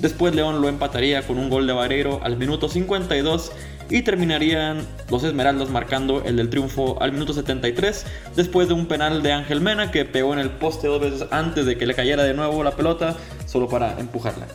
Después 0.00 0.34
León 0.34 0.62
lo 0.62 0.68
empataría 0.68 1.26
con 1.26 1.38
un 1.38 1.50
gol 1.50 1.66
de 1.66 1.72
Vareiro 1.74 2.20
al 2.22 2.36
minuto 2.36 2.68
52 2.68 3.52
y 3.90 4.02
terminarían 4.02 4.86
los 5.10 5.24
Esmeraldas 5.24 5.68
marcando 5.68 6.22
el 6.24 6.36
del 6.36 6.48
triunfo 6.48 7.00
al 7.02 7.12
minuto 7.12 7.34
73 7.34 8.06
después 8.36 8.68
de 8.68 8.74
un 8.74 8.86
penal 8.86 9.22
de 9.22 9.32
Ángel 9.32 9.60
Mena 9.60 9.90
que 9.90 10.04
pegó 10.04 10.32
en 10.32 10.38
el 10.38 10.50
poste 10.50 10.86
dos 10.86 11.00
veces 11.00 11.26
antes 11.30 11.66
de 11.66 11.76
que 11.76 11.86
le 11.86 11.94
cayera 11.94 12.22
de 12.22 12.32
nuevo 12.32 12.62
la 12.64 12.76
pelota 12.76 13.16
solo 13.46 13.68
para 13.68 13.98
empujarla. 13.98 14.46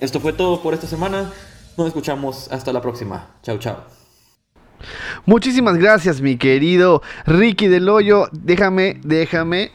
Esto 0.00 0.20
fue 0.20 0.32
todo 0.32 0.62
por 0.62 0.74
esta 0.74 0.86
semana. 0.86 1.30
Nos 1.78 1.86
escuchamos 1.86 2.50
hasta 2.52 2.72
la 2.72 2.82
próxima. 2.82 3.28
Chao, 3.42 3.58
chao. 3.58 3.84
Muchísimas 5.24 5.78
gracias, 5.78 6.20
mi 6.20 6.36
querido 6.36 7.02
Ricky 7.24 7.68
del 7.68 7.88
Hoyo. 7.88 8.28
Déjame, 8.32 9.00
déjame 9.02 9.72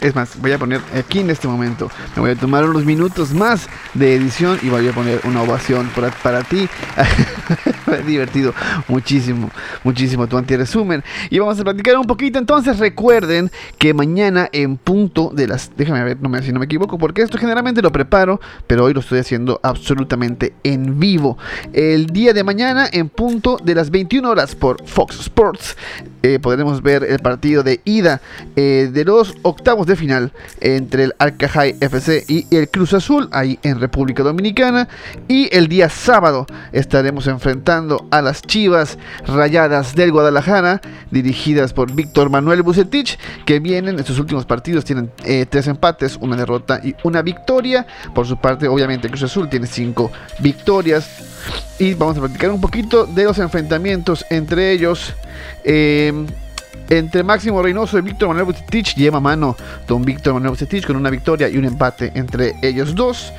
es 0.00 0.14
más, 0.14 0.40
voy 0.40 0.52
a 0.52 0.58
poner 0.58 0.80
aquí 0.96 1.20
en 1.20 1.30
este 1.30 1.48
momento, 1.48 1.90
me 2.14 2.22
voy 2.22 2.30
a 2.32 2.36
tomar 2.36 2.64
unos 2.64 2.84
minutos 2.84 3.32
más 3.32 3.68
de 3.94 4.14
edición 4.14 4.58
y 4.62 4.68
voy 4.68 4.86
a 4.88 4.92
poner 4.92 5.20
una 5.24 5.42
ovación 5.42 5.88
para, 5.94 6.10
para 6.10 6.42
ti. 6.42 6.68
divertido 8.06 8.54
muchísimo, 8.88 9.50
muchísimo 9.84 10.26
tu 10.26 10.36
antiresumen. 10.36 11.02
Y 11.30 11.38
vamos 11.38 11.58
a 11.60 11.64
platicar 11.64 11.96
un 11.96 12.06
poquito. 12.06 12.38
Entonces, 12.38 12.78
recuerden 12.78 13.50
que 13.78 13.94
mañana 13.94 14.48
en 14.52 14.76
punto 14.76 15.30
de 15.34 15.46
las. 15.46 15.70
Déjame 15.76 16.02
ver 16.04 16.20
no 16.20 16.28
me, 16.28 16.42
si 16.42 16.52
no 16.52 16.58
me 16.58 16.64
equivoco, 16.64 16.98
porque 16.98 17.22
esto 17.22 17.38
generalmente 17.38 17.82
lo 17.82 17.92
preparo, 17.92 18.40
pero 18.66 18.84
hoy 18.84 18.94
lo 18.94 19.00
estoy 19.00 19.18
haciendo 19.18 19.60
absolutamente 19.62 20.54
en 20.62 20.98
vivo. 20.98 21.38
El 21.72 22.06
día 22.06 22.32
de 22.32 22.44
mañana 22.44 22.88
en 22.90 23.08
punto 23.08 23.58
de 23.62 23.74
las 23.74 23.90
21 23.90 24.28
horas 24.28 24.54
por 24.54 24.84
Fox 24.86 25.20
Sports. 25.20 25.76
Eh, 26.22 26.40
podremos 26.40 26.82
ver 26.82 27.04
el 27.04 27.20
partido 27.20 27.62
de 27.62 27.80
ida 27.84 28.20
eh, 28.56 28.90
de 28.92 29.04
los 29.04 29.34
octavos 29.42 29.86
de 29.86 29.95
final 29.96 30.32
entre 30.60 31.04
el 31.04 31.14
Arcajay 31.18 31.76
FC 31.80 32.24
y 32.28 32.46
el 32.54 32.68
Cruz 32.68 32.92
Azul, 32.92 33.28
ahí 33.32 33.58
en 33.62 33.80
República 33.80 34.22
Dominicana. 34.22 34.88
Y 35.28 35.54
el 35.56 35.68
día 35.68 35.88
sábado 35.88 36.46
estaremos 36.72 37.26
enfrentando 37.26 38.06
a 38.10 38.22
las 38.22 38.42
Chivas 38.42 38.98
Rayadas 39.26 39.94
del 39.94 40.12
Guadalajara, 40.12 40.80
dirigidas 41.10 41.72
por 41.72 41.92
Víctor 41.92 42.30
Manuel 42.30 42.62
Bucetich, 42.62 43.18
que 43.44 43.60
vienen 43.60 43.98
en 43.98 44.04
sus 44.04 44.18
últimos 44.18 44.46
partidos, 44.46 44.84
tienen 44.84 45.10
eh, 45.24 45.46
tres 45.48 45.66
empates, 45.66 46.16
una 46.20 46.36
derrota 46.36 46.80
y 46.82 46.94
una 47.02 47.22
victoria. 47.22 47.86
Por 48.14 48.26
su 48.26 48.36
parte, 48.36 48.68
obviamente, 48.68 49.08
Cruz 49.08 49.24
Azul 49.24 49.48
tiene 49.48 49.66
cinco 49.66 50.10
victorias. 50.40 51.08
Y 51.78 51.94
vamos 51.94 52.16
a 52.16 52.20
platicar 52.20 52.50
un 52.50 52.60
poquito 52.60 53.06
de 53.06 53.24
los 53.24 53.38
enfrentamientos 53.38 54.24
entre 54.30 54.72
ellos. 54.72 55.14
Eh, 55.64 56.12
entre 56.88 57.22
Máximo 57.22 57.62
Reynoso 57.62 57.98
y 57.98 58.02
Víctor 58.02 58.28
Manuel 58.28 58.46
Bucetich 58.46 58.94
lleva 58.94 59.20
mano 59.20 59.56
don 59.86 60.04
Víctor 60.04 60.34
Manuel 60.34 60.50
Bucetich 60.50 60.86
con 60.86 60.96
una 60.96 61.10
victoria 61.10 61.48
y 61.48 61.56
un 61.56 61.64
empate 61.64 62.12
entre 62.14 62.54
ellos 62.62 62.94
dos. 62.94 63.32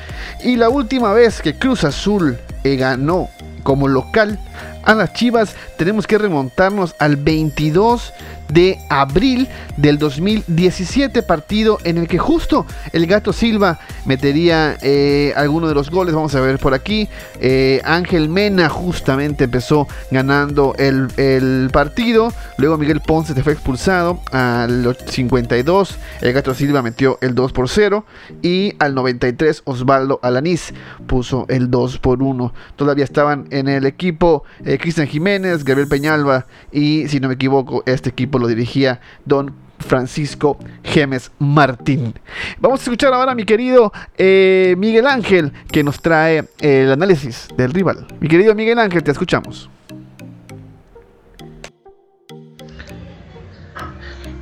Y 0.43 0.55
la 0.55 0.69
última 0.69 1.13
vez 1.13 1.41
que 1.41 1.55
Cruz 1.55 1.83
Azul 1.83 2.37
eh, 2.63 2.75
ganó 2.75 3.29
como 3.63 3.87
local 3.87 4.39
a 4.83 4.95
las 4.95 5.11
Chivas 5.11 5.55
tenemos 5.77 6.07
que 6.07 6.17
remontarnos 6.17 6.95
al 6.99 7.17
22 7.17 8.13
de 8.49 8.79
abril 8.89 9.47
del 9.77 9.97
2017, 9.97 11.23
partido 11.23 11.77
en 11.83 11.97
el 11.97 12.07
que 12.07 12.17
justo 12.17 12.65
el 12.93 13.05
gato 13.07 13.33
Silva 13.33 13.79
metería 14.05 14.77
eh, 14.81 15.33
alguno 15.35 15.67
de 15.67 15.75
los 15.75 15.89
goles. 15.89 16.13
Vamos 16.13 16.35
a 16.35 16.41
ver 16.41 16.59
por 16.59 16.73
aquí. 16.73 17.07
Eh, 17.39 17.81
Ángel 17.83 18.29
Mena 18.29 18.69
justamente 18.69 19.45
empezó 19.45 19.87
ganando 20.11 20.75
el, 20.77 21.07
el, 21.17 21.69
partido. 21.71 22.31
Luego 22.57 22.77
Miguel 22.77 23.01
Ponce 23.01 23.33
se 23.33 23.43
fue 23.43 23.53
expulsado 23.53 24.19
al 24.31 24.95
52. 25.07 25.97
El 26.21 26.33
gato 26.33 26.53
Silva 26.53 26.81
metió 26.81 27.17
el 27.21 27.35
2 27.35 27.51
por 27.51 27.69
0. 27.69 28.05
Y 28.41 28.73
al 28.79 28.95
93 28.95 29.61
Osvaldo 29.65 30.19
Alanís 30.23 30.73
puso 31.07 31.45
el 31.49 31.69
2 31.69 31.99
por 31.99 32.23
1. 32.23 32.53
Todavía 32.75 33.03
estaban 33.03 33.47
en 33.51 33.67
el 33.67 33.85
equipo 33.85 34.43
eh, 34.65 34.77
Cristian 34.77 35.07
Jiménez, 35.07 35.63
Gabriel 35.63 35.87
Peñalba 35.87 36.45
y 36.71 37.07
si 37.07 37.19
no 37.19 37.27
me 37.27 37.35
equivoco 37.35 37.83
este 37.85 38.09
equipo 38.09 38.36
lo 38.39 38.47
dirigía 38.47 38.99
Don 39.25 39.53
Francisco 39.79 40.57
Gemes 40.83 41.31
Martín. 41.39 42.13
Vamos 42.59 42.79
a 42.79 42.83
escuchar 42.83 43.13
ahora 43.13 43.31
a 43.31 43.35
mi 43.35 43.45
querido 43.45 43.91
eh, 44.17 44.75
Miguel 44.77 45.07
Ángel 45.07 45.51
que 45.71 45.83
nos 45.83 46.01
trae 46.01 46.45
el 46.59 46.91
análisis 46.91 47.47
del 47.57 47.73
rival. 47.73 48.07
Mi 48.19 48.27
querido 48.27 48.55
Miguel 48.55 48.79
Ángel, 48.79 49.03
te 49.03 49.11
escuchamos. 49.11 49.69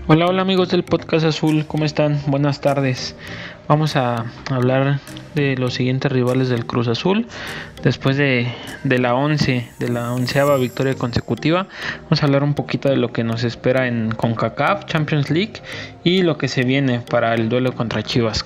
Hola, 0.07 0.27
hola 0.27 0.43
amigos 0.43 0.69
del 0.69 0.83
podcast 0.83 1.25
azul, 1.25 1.65
¿cómo 1.67 1.83
están? 1.83 2.21
Buenas 2.27 2.61
tardes. 2.61 3.15
Vamos 3.67 3.95
a 3.95 4.25
hablar 4.51 4.99
de 5.33 5.57
los 5.57 5.73
siguientes 5.73 6.11
rivales 6.11 6.47
del 6.47 6.67
Cruz 6.67 6.87
Azul. 6.87 7.25
Después 7.81 8.15
de, 8.15 8.47
de, 8.83 8.99
la 8.99 9.15
11, 9.15 9.67
de 9.79 9.89
la 9.89 10.13
onceava 10.13 10.57
victoria 10.57 10.93
consecutiva, 10.93 11.67
vamos 12.03 12.21
a 12.21 12.25
hablar 12.27 12.43
un 12.43 12.53
poquito 12.53 12.87
de 12.87 12.97
lo 12.97 13.11
que 13.11 13.23
nos 13.23 13.43
espera 13.43 13.87
en 13.87 14.11
CONCACAF, 14.11 14.85
Champions 14.85 15.31
League 15.31 15.53
y 16.03 16.21
lo 16.21 16.37
que 16.37 16.49
se 16.49 16.61
viene 16.61 16.99
para 16.99 17.33
el 17.33 17.49
duelo 17.49 17.73
contra 17.73 18.03
Chivas. 18.03 18.45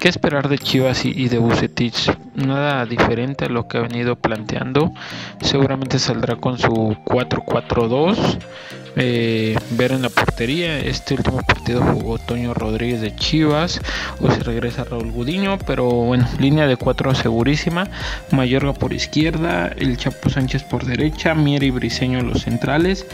¿Qué 0.00 0.08
esperar 0.08 0.48
de 0.48 0.58
Chivas 0.58 1.04
y 1.04 1.28
de 1.28 1.38
Bucetich? 1.38 2.16
Nada 2.34 2.84
diferente 2.84 3.44
a 3.44 3.48
lo 3.48 3.66
que 3.66 3.78
ha 3.78 3.82
venido 3.82 4.16
planteando. 4.16 4.92
Seguramente 5.40 5.98
saldrá 6.00 6.36
con 6.36 6.58
su 6.58 6.96
4-4-2. 7.04 8.38
Eh, 9.00 9.56
ver 9.70 9.92
en 9.92 10.02
la 10.02 10.08
portería. 10.08 10.78
Este 10.80 11.14
último 11.14 11.40
partido 11.42 11.82
jugó 11.82 12.18
Toño 12.18 12.52
Rodríguez 12.52 13.00
de 13.00 13.14
Chivas. 13.14 13.80
O 14.20 14.30
si 14.30 14.40
regresa 14.40 14.82
Raúl 14.82 15.12
Gudiño. 15.12 15.56
Pero 15.66 15.88
bueno, 15.88 16.28
línea 16.40 16.66
de 16.66 16.76
4 16.76 17.14
segurísima. 17.14 17.88
Mayorga 18.32 18.72
por 18.72 18.92
izquierda. 18.92 19.68
El 19.68 19.96
Chapo 19.96 20.30
Sánchez 20.30 20.64
por 20.64 20.84
derecha. 20.84 21.34
Mier 21.34 21.62
y 21.62 21.70
Briseño 21.70 22.20
los 22.22 22.42
centrales. 22.42 23.06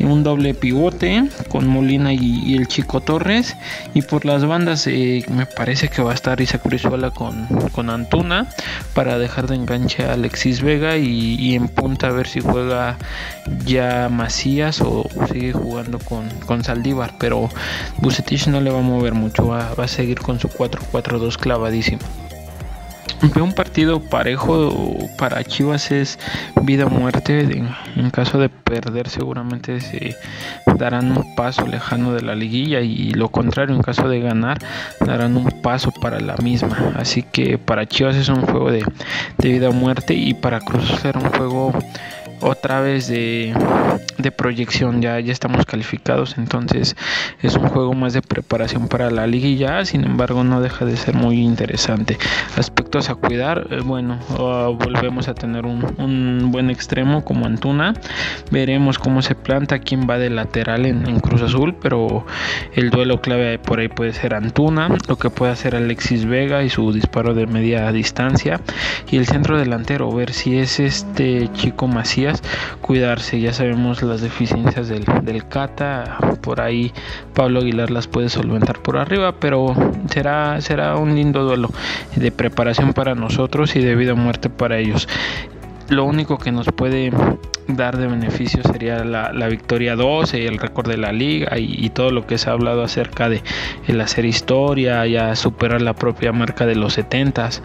Y 0.00 0.04
un 0.04 0.24
doble 0.24 0.54
pivote 0.54 1.28
con 1.48 1.68
Molina 1.68 2.12
y, 2.12 2.56
el 2.56 2.66
Chico 2.66 3.00
Torres. 3.00 3.56
Y 3.94 4.02
por 4.02 4.24
las 4.24 4.44
bandas 4.44 4.88
eh, 4.88 5.24
me 5.28 5.46
parece 5.46 5.88
que 5.88 6.02
va 6.02 6.10
a 6.10 6.14
estar 6.14 6.40
Isaac 6.40 6.62
Brizuela 6.64 7.12
con, 7.12 7.46
con 7.72 7.90
Antuna 7.90 8.48
para 8.92 9.18
dejar 9.18 9.46
de 9.46 9.54
enganche 9.54 10.04
a 10.04 10.14
Alexis 10.14 10.62
Vega 10.62 10.96
y, 10.96 11.36
y, 11.36 11.54
en 11.54 11.68
punta 11.68 12.08
a 12.08 12.10
ver 12.10 12.26
si 12.26 12.40
juega 12.40 12.96
ya 13.64 14.08
Macías 14.10 14.80
o 14.80 15.08
sigue 15.28 15.52
jugando 15.52 15.98
con, 15.98 16.28
con, 16.46 16.64
Saldívar. 16.64 17.14
Pero 17.18 17.48
Bucetich 17.98 18.48
no 18.48 18.60
le 18.60 18.70
va 18.70 18.78
a 18.78 18.82
mover 18.82 19.14
mucho, 19.14 19.46
va, 19.46 19.74
va 19.74 19.84
a 19.84 19.88
seguir 19.88 20.20
con 20.20 20.40
su 20.40 20.48
4-4-2 20.48 21.36
clavadísimo. 21.36 22.00
Veo 23.20 23.42
un 23.42 23.52
partido 23.52 23.98
parejo 23.98 24.96
para 25.18 25.42
Chivas 25.42 25.90
es 25.90 26.20
vida 26.62 26.86
muerte. 26.86 27.40
En, 27.40 27.68
en, 27.96 28.10
caso 28.10 28.38
de 28.38 28.48
perder, 28.48 29.08
seguramente 29.08 29.80
se 29.80 30.16
darán 30.76 31.10
un 31.10 31.34
paso 31.34 31.66
lejano 31.66 32.14
de 32.14 32.22
la 32.22 32.36
liguilla. 32.36 32.80
Y 32.80 33.10
lo 33.10 33.28
contrario, 33.28 33.74
en 33.74 33.82
caso 33.82 34.08
de 34.08 34.20
ganar, 34.20 34.58
darán 35.00 35.36
un 35.36 35.50
paso 35.62 35.90
para 36.00 36.20
la 36.20 36.36
misma. 36.36 36.92
Así 36.94 37.24
que 37.24 37.58
para 37.58 37.86
Chivas 37.86 38.14
es 38.14 38.28
un 38.28 38.42
juego 38.42 38.70
de, 38.70 38.84
de 39.38 39.48
vida 39.48 39.72
muerte. 39.72 40.14
Y 40.14 40.34
para 40.34 40.60
Cruz 40.60 40.88
será 41.02 41.18
un 41.18 41.28
juego 41.30 41.72
otra 42.40 42.80
vez 42.80 43.08
de, 43.08 43.54
de, 44.18 44.32
proyección 44.32 45.02
ya 45.02 45.18
ya 45.20 45.32
estamos 45.32 45.66
calificados 45.66 46.36
entonces 46.38 46.96
es 47.42 47.54
un 47.56 47.68
juego 47.68 47.92
más 47.94 48.12
de 48.12 48.22
preparación 48.22 48.88
para 48.88 49.10
la 49.10 49.26
liguilla 49.26 49.84
sin 49.84 50.04
embargo 50.04 50.44
no 50.44 50.60
deja 50.60 50.84
de 50.84 50.96
ser 50.96 51.14
muy 51.14 51.40
interesante 51.40 52.18
a 53.10 53.14
cuidar 53.14 53.66
eh, 53.70 53.80
bueno 53.84 54.18
uh, 54.38 54.72
volvemos 54.72 55.28
a 55.28 55.34
tener 55.34 55.66
un, 55.66 55.84
un, 55.98 56.50
buen 56.50 56.70
extremo 56.70 57.22
como 57.22 57.46
Antuna 57.46 57.94
veremos 58.50 58.98
cómo 58.98 59.20
se 59.22 59.34
planta 59.34 59.78
quién 59.78 60.08
va 60.08 60.18
de 60.18 60.30
lateral 60.30 60.86
en, 60.86 61.06
en, 61.06 61.20
Cruz 61.20 61.42
Azul 61.42 61.76
pero 61.80 62.24
el 62.74 62.90
duelo 62.90 63.20
clave 63.20 63.58
por 63.58 63.78
ahí 63.78 63.88
puede 63.88 64.14
ser 64.14 64.34
Antuna 64.34 64.88
lo 65.06 65.16
que 65.16 65.28
puede 65.28 65.52
hacer 65.52 65.76
Alexis 65.76 66.24
Vega 66.24 66.62
y 66.62 66.70
su 66.70 66.92
disparo 66.92 67.34
de 67.34 67.46
media 67.46 67.92
distancia 67.92 68.60
y 69.10 69.18
el 69.18 69.26
centro 69.26 69.58
delantero 69.58 70.10
ver 70.10 70.32
si 70.32 70.58
es 70.58 70.80
este 70.80 71.48
chico 71.52 71.88
Macías 71.88 72.42
cuidarse. 72.80 73.40
Ya 73.40 73.52
sabemos 73.52 74.02
las 74.02 74.20
deficiencias 74.20 74.88
del, 74.88 75.04
del 75.22 75.46
Cata. 75.48 76.18
Por 76.40 76.60
ahí 76.60 76.92
Pablo 77.34 77.60
Aguilar 77.60 77.90
las 77.90 78.06
puede 78.06 78.28
solventar 78.28 78.80
por 78.80 78.96
arriba. 78.96 79.34
Pero 79.40 79.74
será, 80.10 80.60
será 80.60 80.96
un 80.96 81.14
lindo 81.14 81.44
duelo 81.44 81.70
de 82.16 82.30
preparación 82.30 82.77
para 82.94 83.14
nosotros 83.14 83.76
y 83.76 83.80
de 83.80 83.94
vida 83.94 84.14
muerte 84.14 84.48
para 84.50 84.78
ellos. 84.78 85.08
Lo 85.88 86.04
único 86.04 86.38
que 86.38 86.52
nos 86.52 86.66
puede 86.66 87.10
dar 87.66 87.96
de 87.96 88.06
beneficio 88.06 88.62
sería 88.62 89.04
la, 89.04 89.48
victoria 89.48 89.96
12 89.96 90.40
y 90.40 90.46
el 90.46 90.58
récord 90.58 90.88
de 90.88 90.96
la 90.96 91.12
liga 91.12 91.58
y, 91.58 91.84
y, 91.84 91.90
todo 91.90 92.10
lo 92.10 92.26
que 92.26 92.38
se 92.38 92.50
ha 92.50 92.52
hablado 92.52 92.82
acerca 92.82 93.28
de 93.28 93.42
el 93.86 94.00
hacer 94.00 94.24
historia, 94.24 95.06
ya 95.06 95.34
superar 95.34 95.80
la 95.80 95.94
propia 95.94 96.32
marca 96.32 96.66
de 96.66 96.74
los 96.74 96.98
70s. 96.98 97.60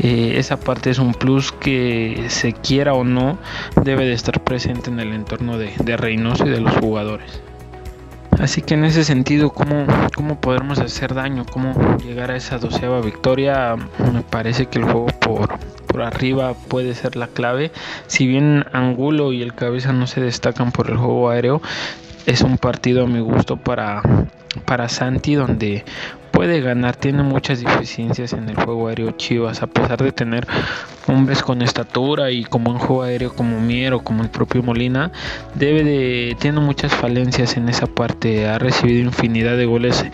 Eh, 0.00 0.34
esa 0.36 0.58
parte 0.60 0.90
es 0.90 0.98
un 0.98 1.12
plus 1.12 1.52
que 1.52 2.26
se 2.28 2.52
quiera 2.52 2.94
o 2.94 3.04
no 3.04 3.38
debe 3.82 4.06
de 4.06 4.12
estar 4.12 4.42
presente 4.44 4.90
en 4.90 5.00
el 5.00 5.12
entorno 5.12 5.58
de, 5.58 5.72
de 5.82 5.96
Reynoso 5.96 6.46
y 6.46 6.50
de 6.50 6.60
los 6.60 6.74
jugadores. 6.76 7.47
Así 8.40 8.62
que 8.62 8.74
en 8.74 8.84
ese 8.84 9.02
sentido, 9.02 9.50
¿cómo, 9.50 9.86
¿cómo 10.14 10.40
podremos 10.40 10.78
hacer 10.78 11.12
daño? 11.12 11.44
¿Cómo 11.44 11.74
llegar 11.98 12.30
a 12.30 12.36
esa 12.36 12.58
doceava 12.58 13.00
victoria? 13.00 13.74
Me 14.12 14.22
parece 14.22 14.66
que 14.66 14.78
el 14.78 14.84
juego 14.84 15.06
por, 15.06 15.58
por 15.86 16.02
arriba 16.02 16.54
puede 16.54 16.94
ser 16.94 17.16
la 17.16 17.26
clave. 17.26 17.72
Si 18.06 18.28
bien 18.28 18.64
Angulo 18.72 19.32
y 19.32 19.42
el 19.42 19.54
cabeza 19.54 19.92
no 19.92 20.06
se 20.06 20.20
destacan 20.20 20.70
por 20.70 20.88
el 20.88 20.96
juego 20.96 21.30
aéreo, 21.30 21.60
es 22.26 22.42
un 22.42 22.58
partido 22.58 23.04
a 23.04 23.06
mi 23.06 23.20
gusto 23.20 23.56
para, 23.56 24.02
para 24.64 24.88
Santi 24.88 25.34
donde 25.34 25.84
puede 26.38 26.60
ganar. 26.60 26.94
Tiene 26.94 27.24
muchas 27.24 27.64
deficiencias 27.64 28.32
en 28.32 28.48
el 28.48 28.54
juego 28.54 28.86
aéreo 28.86 29.10
Chivas, 29.10 29.60
a 29.60 29.66
pesar 29.66 30.00
de 30.00 30.12
tener 30.12 30.46
hombres 31.08 31.42
con 31.42 31.62
estatura 31.62 32.30
y 32.30 32.44
como 32.44 32.70
un 32.70 32.78
juego 32.78 33.02
aéreo 33.02 33.34
como 33.34 33.58
Mier 33.60 33.94
o 33.94 34.04
como 34.04 34.22
el 34.22 34.30
propio 34.30 34.62
Molina, 34.62 35.10
debe 35.56 35.82
de 35.82 36.36
tiene 36.38 36.60
muchas 36.60 36.94
falencias 36.94 37.56
en 37.56 37.68
esa 37.68 37.88
parte. 37.88 38.46
Ha 38.46 38.56
recibido 38.60 39.00
infinidad 39.00 39.56
de 39.56 39.66
goles 39.66 40.04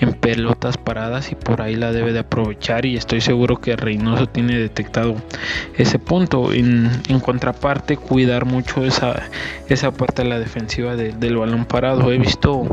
en 0.00 0.12
pelotas 0.12 0.76
paradas 0.76 1.32
y 1.32 1.34
por 1.34 1.62
ahí 1.62 1.76
la 1.76 1.92
debe 1.92 2.12
de 2.12 2.18
aprovechar 2.18 2.84
y 2.84 2.98
estoy 2.98 3.22
seguro 3.22 3.58
que 3.58 3.74
Reynoso 3.74 4.26
tiene 4.26 4.58
detectado 4.58 5.16
ese 5.78 5.98
punto. 5.98 6.52
En, 6.52 6.90
contraparte, 7.24 7.96
cuidar 7.96 8.44
mucho 8.44 8.84
esa, 8.84 9.22
esa 9.70 9.92
parte 9.92 10.24
de 10.24 10.28
la 10.28 10.38
defensiva 10.38 10.94
del 10.94 11.38
balón 11.38 11.64
parado. 11.64 12.12
He 12.12 12.18
visto 12.18 12.66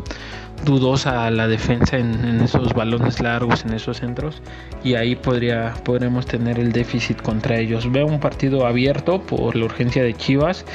dudosa 0.65 1.29
la 1.31 1.47
defensa 1.47 1.97
en, 1.97 2.41
esos 2.41 2.73
balones 2.73 3.21
largos, 3.21 3.65
en 3.65 3.73
esos 3.73 3.97
centros, 3.97 4.41
y 4.83 4.95
ahí 4.95 5.15
podría, 5.15 5.73
podremos 5.83 6.25
tener 6.25 6.59
el 6.59 6.71
déficit 6.71 7.21
contra 7.21 7.57
ellos. 7.57 7.91
Veo 7.91 8.05
un 8.05 8.19
partido 8.19 8.65
abierto 8.65 9.21
por 9.21 9.55
la 9.55 9.65
urgencia 9.65 10.03
de 10.03 10.13
Chivas. 10.13 10.65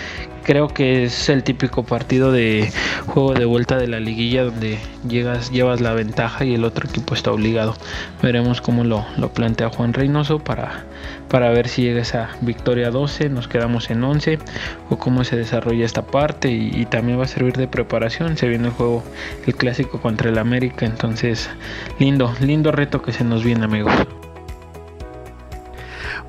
Creo 0.44 0.68
que 0.68 1.04
es 1.04 1.28
el 1.28 1.44
típico 1.44 1.84
partido 1.84 2.32
de 2.32 2.70
juego 3.06 3.34
de 3.34 3.44
vuelta 3.44 3.76
de 3.76 3.86
la 3.86 4.00
liguilla 4.00 4.44
donde 4.44 4.78
llegas, 5.08 5.50
llevas 5.50 5.80
la 5.80 5.92
ventaja 5.92 6.44
y 6.44 6.54
el 6.54 6.64
otro 6.64 6.88
equipo 6.88 7.14
está 7.14 7.30
obligado. 7.30 7.76
Veremos 8.22 8.60
cómo 8.60 8.84
lo, 8.84 9.04
lo 9.16 9.32
plantea 9.32 9.70
Juan 9.70 9.92
Reynoso 9.92 10.38
para, 10.40 10.84
para 11.28 11.50
ver 11.50 11.68
si 11.68 11.82
llega 11.82 12.02
esa 12.02 12.30
victoria 12.40 12.90
12, 12.90 13.28
nos 13.28 13.48
quedamos 13.48 13.90
en 13.90 14.04
11 14.04 14.38
o 14.90 14.98
cómo 14.98 15.24
se 15.24 15.36
desarrolla 15.36 15.84
esta 15.84 16.02
parte 16.02 16.50
y, 16.50 16.84
también 16.86 17.18
va 17.18 17.24
a 17.24 17.28
servir 17.28 17.56
de 17.56 17.68
preparación. 17.68 18.36
Se 18.36 18.48
viene 18.48 18.68
el 18.68 18.74
juego, 18.74 19.02
el 19.46 19.54
clásico 19.54 20.00
contra 20.00 20.28
el 20.28 20.38
América, 20.38 20.84
entonces 20.84 21.48
lindo, 21.98 22.34
lindo 22.40 22.70
reto 22.72 23.00
que 23.00 23.12
se 23.12 23.24
nos 23.24 23.44
viene 23.44 23.64
amigos. 23.64 23.92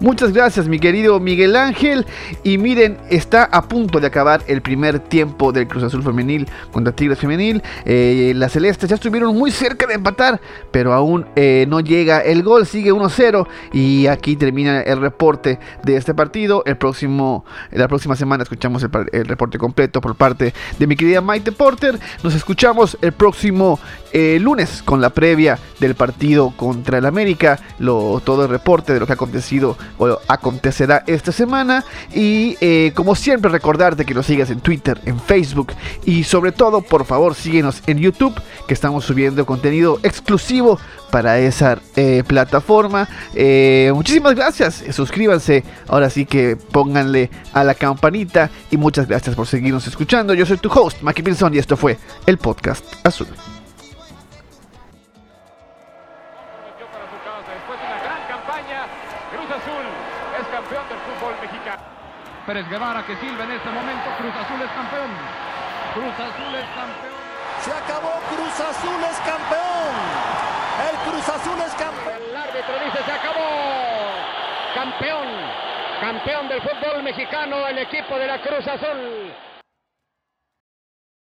Muchas 0.04 0.34
gracias, 0.34 0.68
mi 0.68 0.80
querido 0.80 1.18
Miguel 1.22 1.56
Ángel. 1.56 2.06
Y 2.44 2.58
miren, 2.58 2.98
está 3.10 3.46
a 3.46 3.62
punto 3.62 4.02
de 4.02 4.08
acabar 4.08 4.44
el 4.48 4.62
primer 4.62 5.00
tiempo 5.00 5.54
del 5.54 5.66
Cruz 5.66 5.82
Azul 5.82 6.04
Femenil 6.04 6.46
contra 6.74 6.94
Tigres 6.94 7.20
Femenil. 7.20 7.64
Eh, 7.86 8.34
las 8.36 8.52
Celestes 8.52 8.90
ya 8.90 8.96
estuvieron 8.96 9.34
muy 9.34 9.50
cerca 9.50 9.88
de 9.88 9.94
empatar, 9.94 10.42
pero 10.72 10.92
aún 10.92 11.26
eh, 11.38 11.66
no 11.70 11.80
llega 11.80 12.20
el 12.20 12.44
gol. 12.44 12.66
Sigue 12.66 12.92
1-0. 12.92 13.48
Y 13.72 14.08
aquí 14.08 14.36
termina 14.36 14.82
el 14.82 15.00
reporte 15.00 15.58
de 15.86 15.96
este 15.96 16.14
partido. 16.14 16.64
El 16.66 16.76
próximo, 16.76 17.46
la 17.72 17.88
próxima 17.88 18.18
semana 18.18 18.44
escuchamos 18.44 18.84
el, 18.84 19.26
reporte 19.26 19.58
completo 19.58 20.02
por 20.02 20.16
parte 20.16 20.54
de 20.80 20.86
mi 20.86 20.98
querida 20.98 21.22
Maite 21.22 21.54
Porter. 21.54 21.98
Nos 22.24 22.36
escuchamos 22.36 22.98
el 23.02 23.14
próximo 23.14 23.80
eh, 24.12 24.38
lunes 24.42 24.84
con 24.84 25.00
la 25.00 25.12
previa 25.12 25.58
del 25.80 25.96
partido 25.96 26.52
contra 26.58 26.98
el 26.98 27.06
América. 27.06 27.58
Todo 27.80 28.44
el 28.44 28.50
reporte 28.50 28.94
de 28.94 29.00
lo 29.00 29.06
que 29.06 29.14
ha 29.14 29.16
acontecido 29.16 29.78
o 29.98 30.20
acontecerá 30.28 31.04
esta 31.08 31.32
semana. 31.32 31.84
Y 32.14 32.58
eh, 32.62 32.92
como 32.96 33.16
siempre 33.16 33.52
recordarte 33.52 34.06
que 34.06 34.14
nos 34.14 34.26
sigas 34.26 34.50
en 34.50 34.60
Twitter, 34.60 35.00
en 35.06 35.20
Facebook 35.20 35.74
y 36.06 36.24
sobre 36.24 36.52
todo 36.52 36.82
por 36.82 37.06
favor 37.06 37.36
síguenos 37.36 37.82
en 37.88 38.00
YouTube 38.00 38.34
que 38.68 38.74
estamos 38.74 39.06
subiendo 39.06 39.46
contenido 39.46 40.00
exclusivo 40.04 40.80
para 41.12 41.40
esa 41.40 41.78
eh, 41.96 42.24
plataforma. 42.26 43.08
Eh, 43.36 43.92
muchísimas 43.94 44.36
gracias, 44.36 44.84
suscríbanse, 44.92 45.64
ahora 45.88 46.10
sí 46.10 46.26
que 46.26 46.56
pónganle 46.56 47.30
a 47.54 47.64
la 47.64 47.76
campanita 47.76 48.50
y 48.72 48.78
muchas 48.78 49.08
gracias 49.08 49.36
por 49.36 49.48
seguirnos 49.48 49.86
escuchando. 49.86 50.34
Yo 50.34 50.46
soy 50.46 50.58
tu 50.58 50.70
host, 50.70 51.02
Mackie 51.02 51.24
Pilson 51.24 51.54
y 51.54 51.60
esto 51.60 51.78
fue 51.78 51.98
el 52.26 52.38
podcast 52.38 52.84
azul. 53.06 53.28
Pérez 62.54 62.70
Guevara 62.70 63.04
que 63.04 63.16
silba 63.16 63.46
en 63.46 63.52
este 63.54 63.70
momento. 63.72 64.06
Cruz 64.20 64.36
Azul 64.36 64.62
es 64.62 64.70
campeón. 64.74 65.10
Cruz 65.96 66.14
Azul 66.14 66.54
es 66.54 66.70
campeón. 66.78 67.18
Se 67.62 67.72
acabó. 67.72 68.14
Cruz 68.30 68.60
Azul 68.60 69.04
es 69.10 69.18
campeón. 69.26 69.94
El 70.86 70.98
Cruz 71.10 71.30
Azul 71.30 71.60
es 71.66 71.74
campeón. 71.74 72.22
El 72.30 72.38
árbitro 72.38 72.76
dice 72.86 73.04
se 73.04 73.12
acabó. 73.12 73.50
Campeón. 74.76 75.28
Campeón 76.00 76.48
del 76.48 76.62
fútbol 76.62 77.02
mexicano 77.02 77.68
el 77.70 77.80
equipo 77.80 78.20
de 78.20 78.28
la 78.28 78.40
Cruz 78.40 78.68
Azul. 78.68 79.34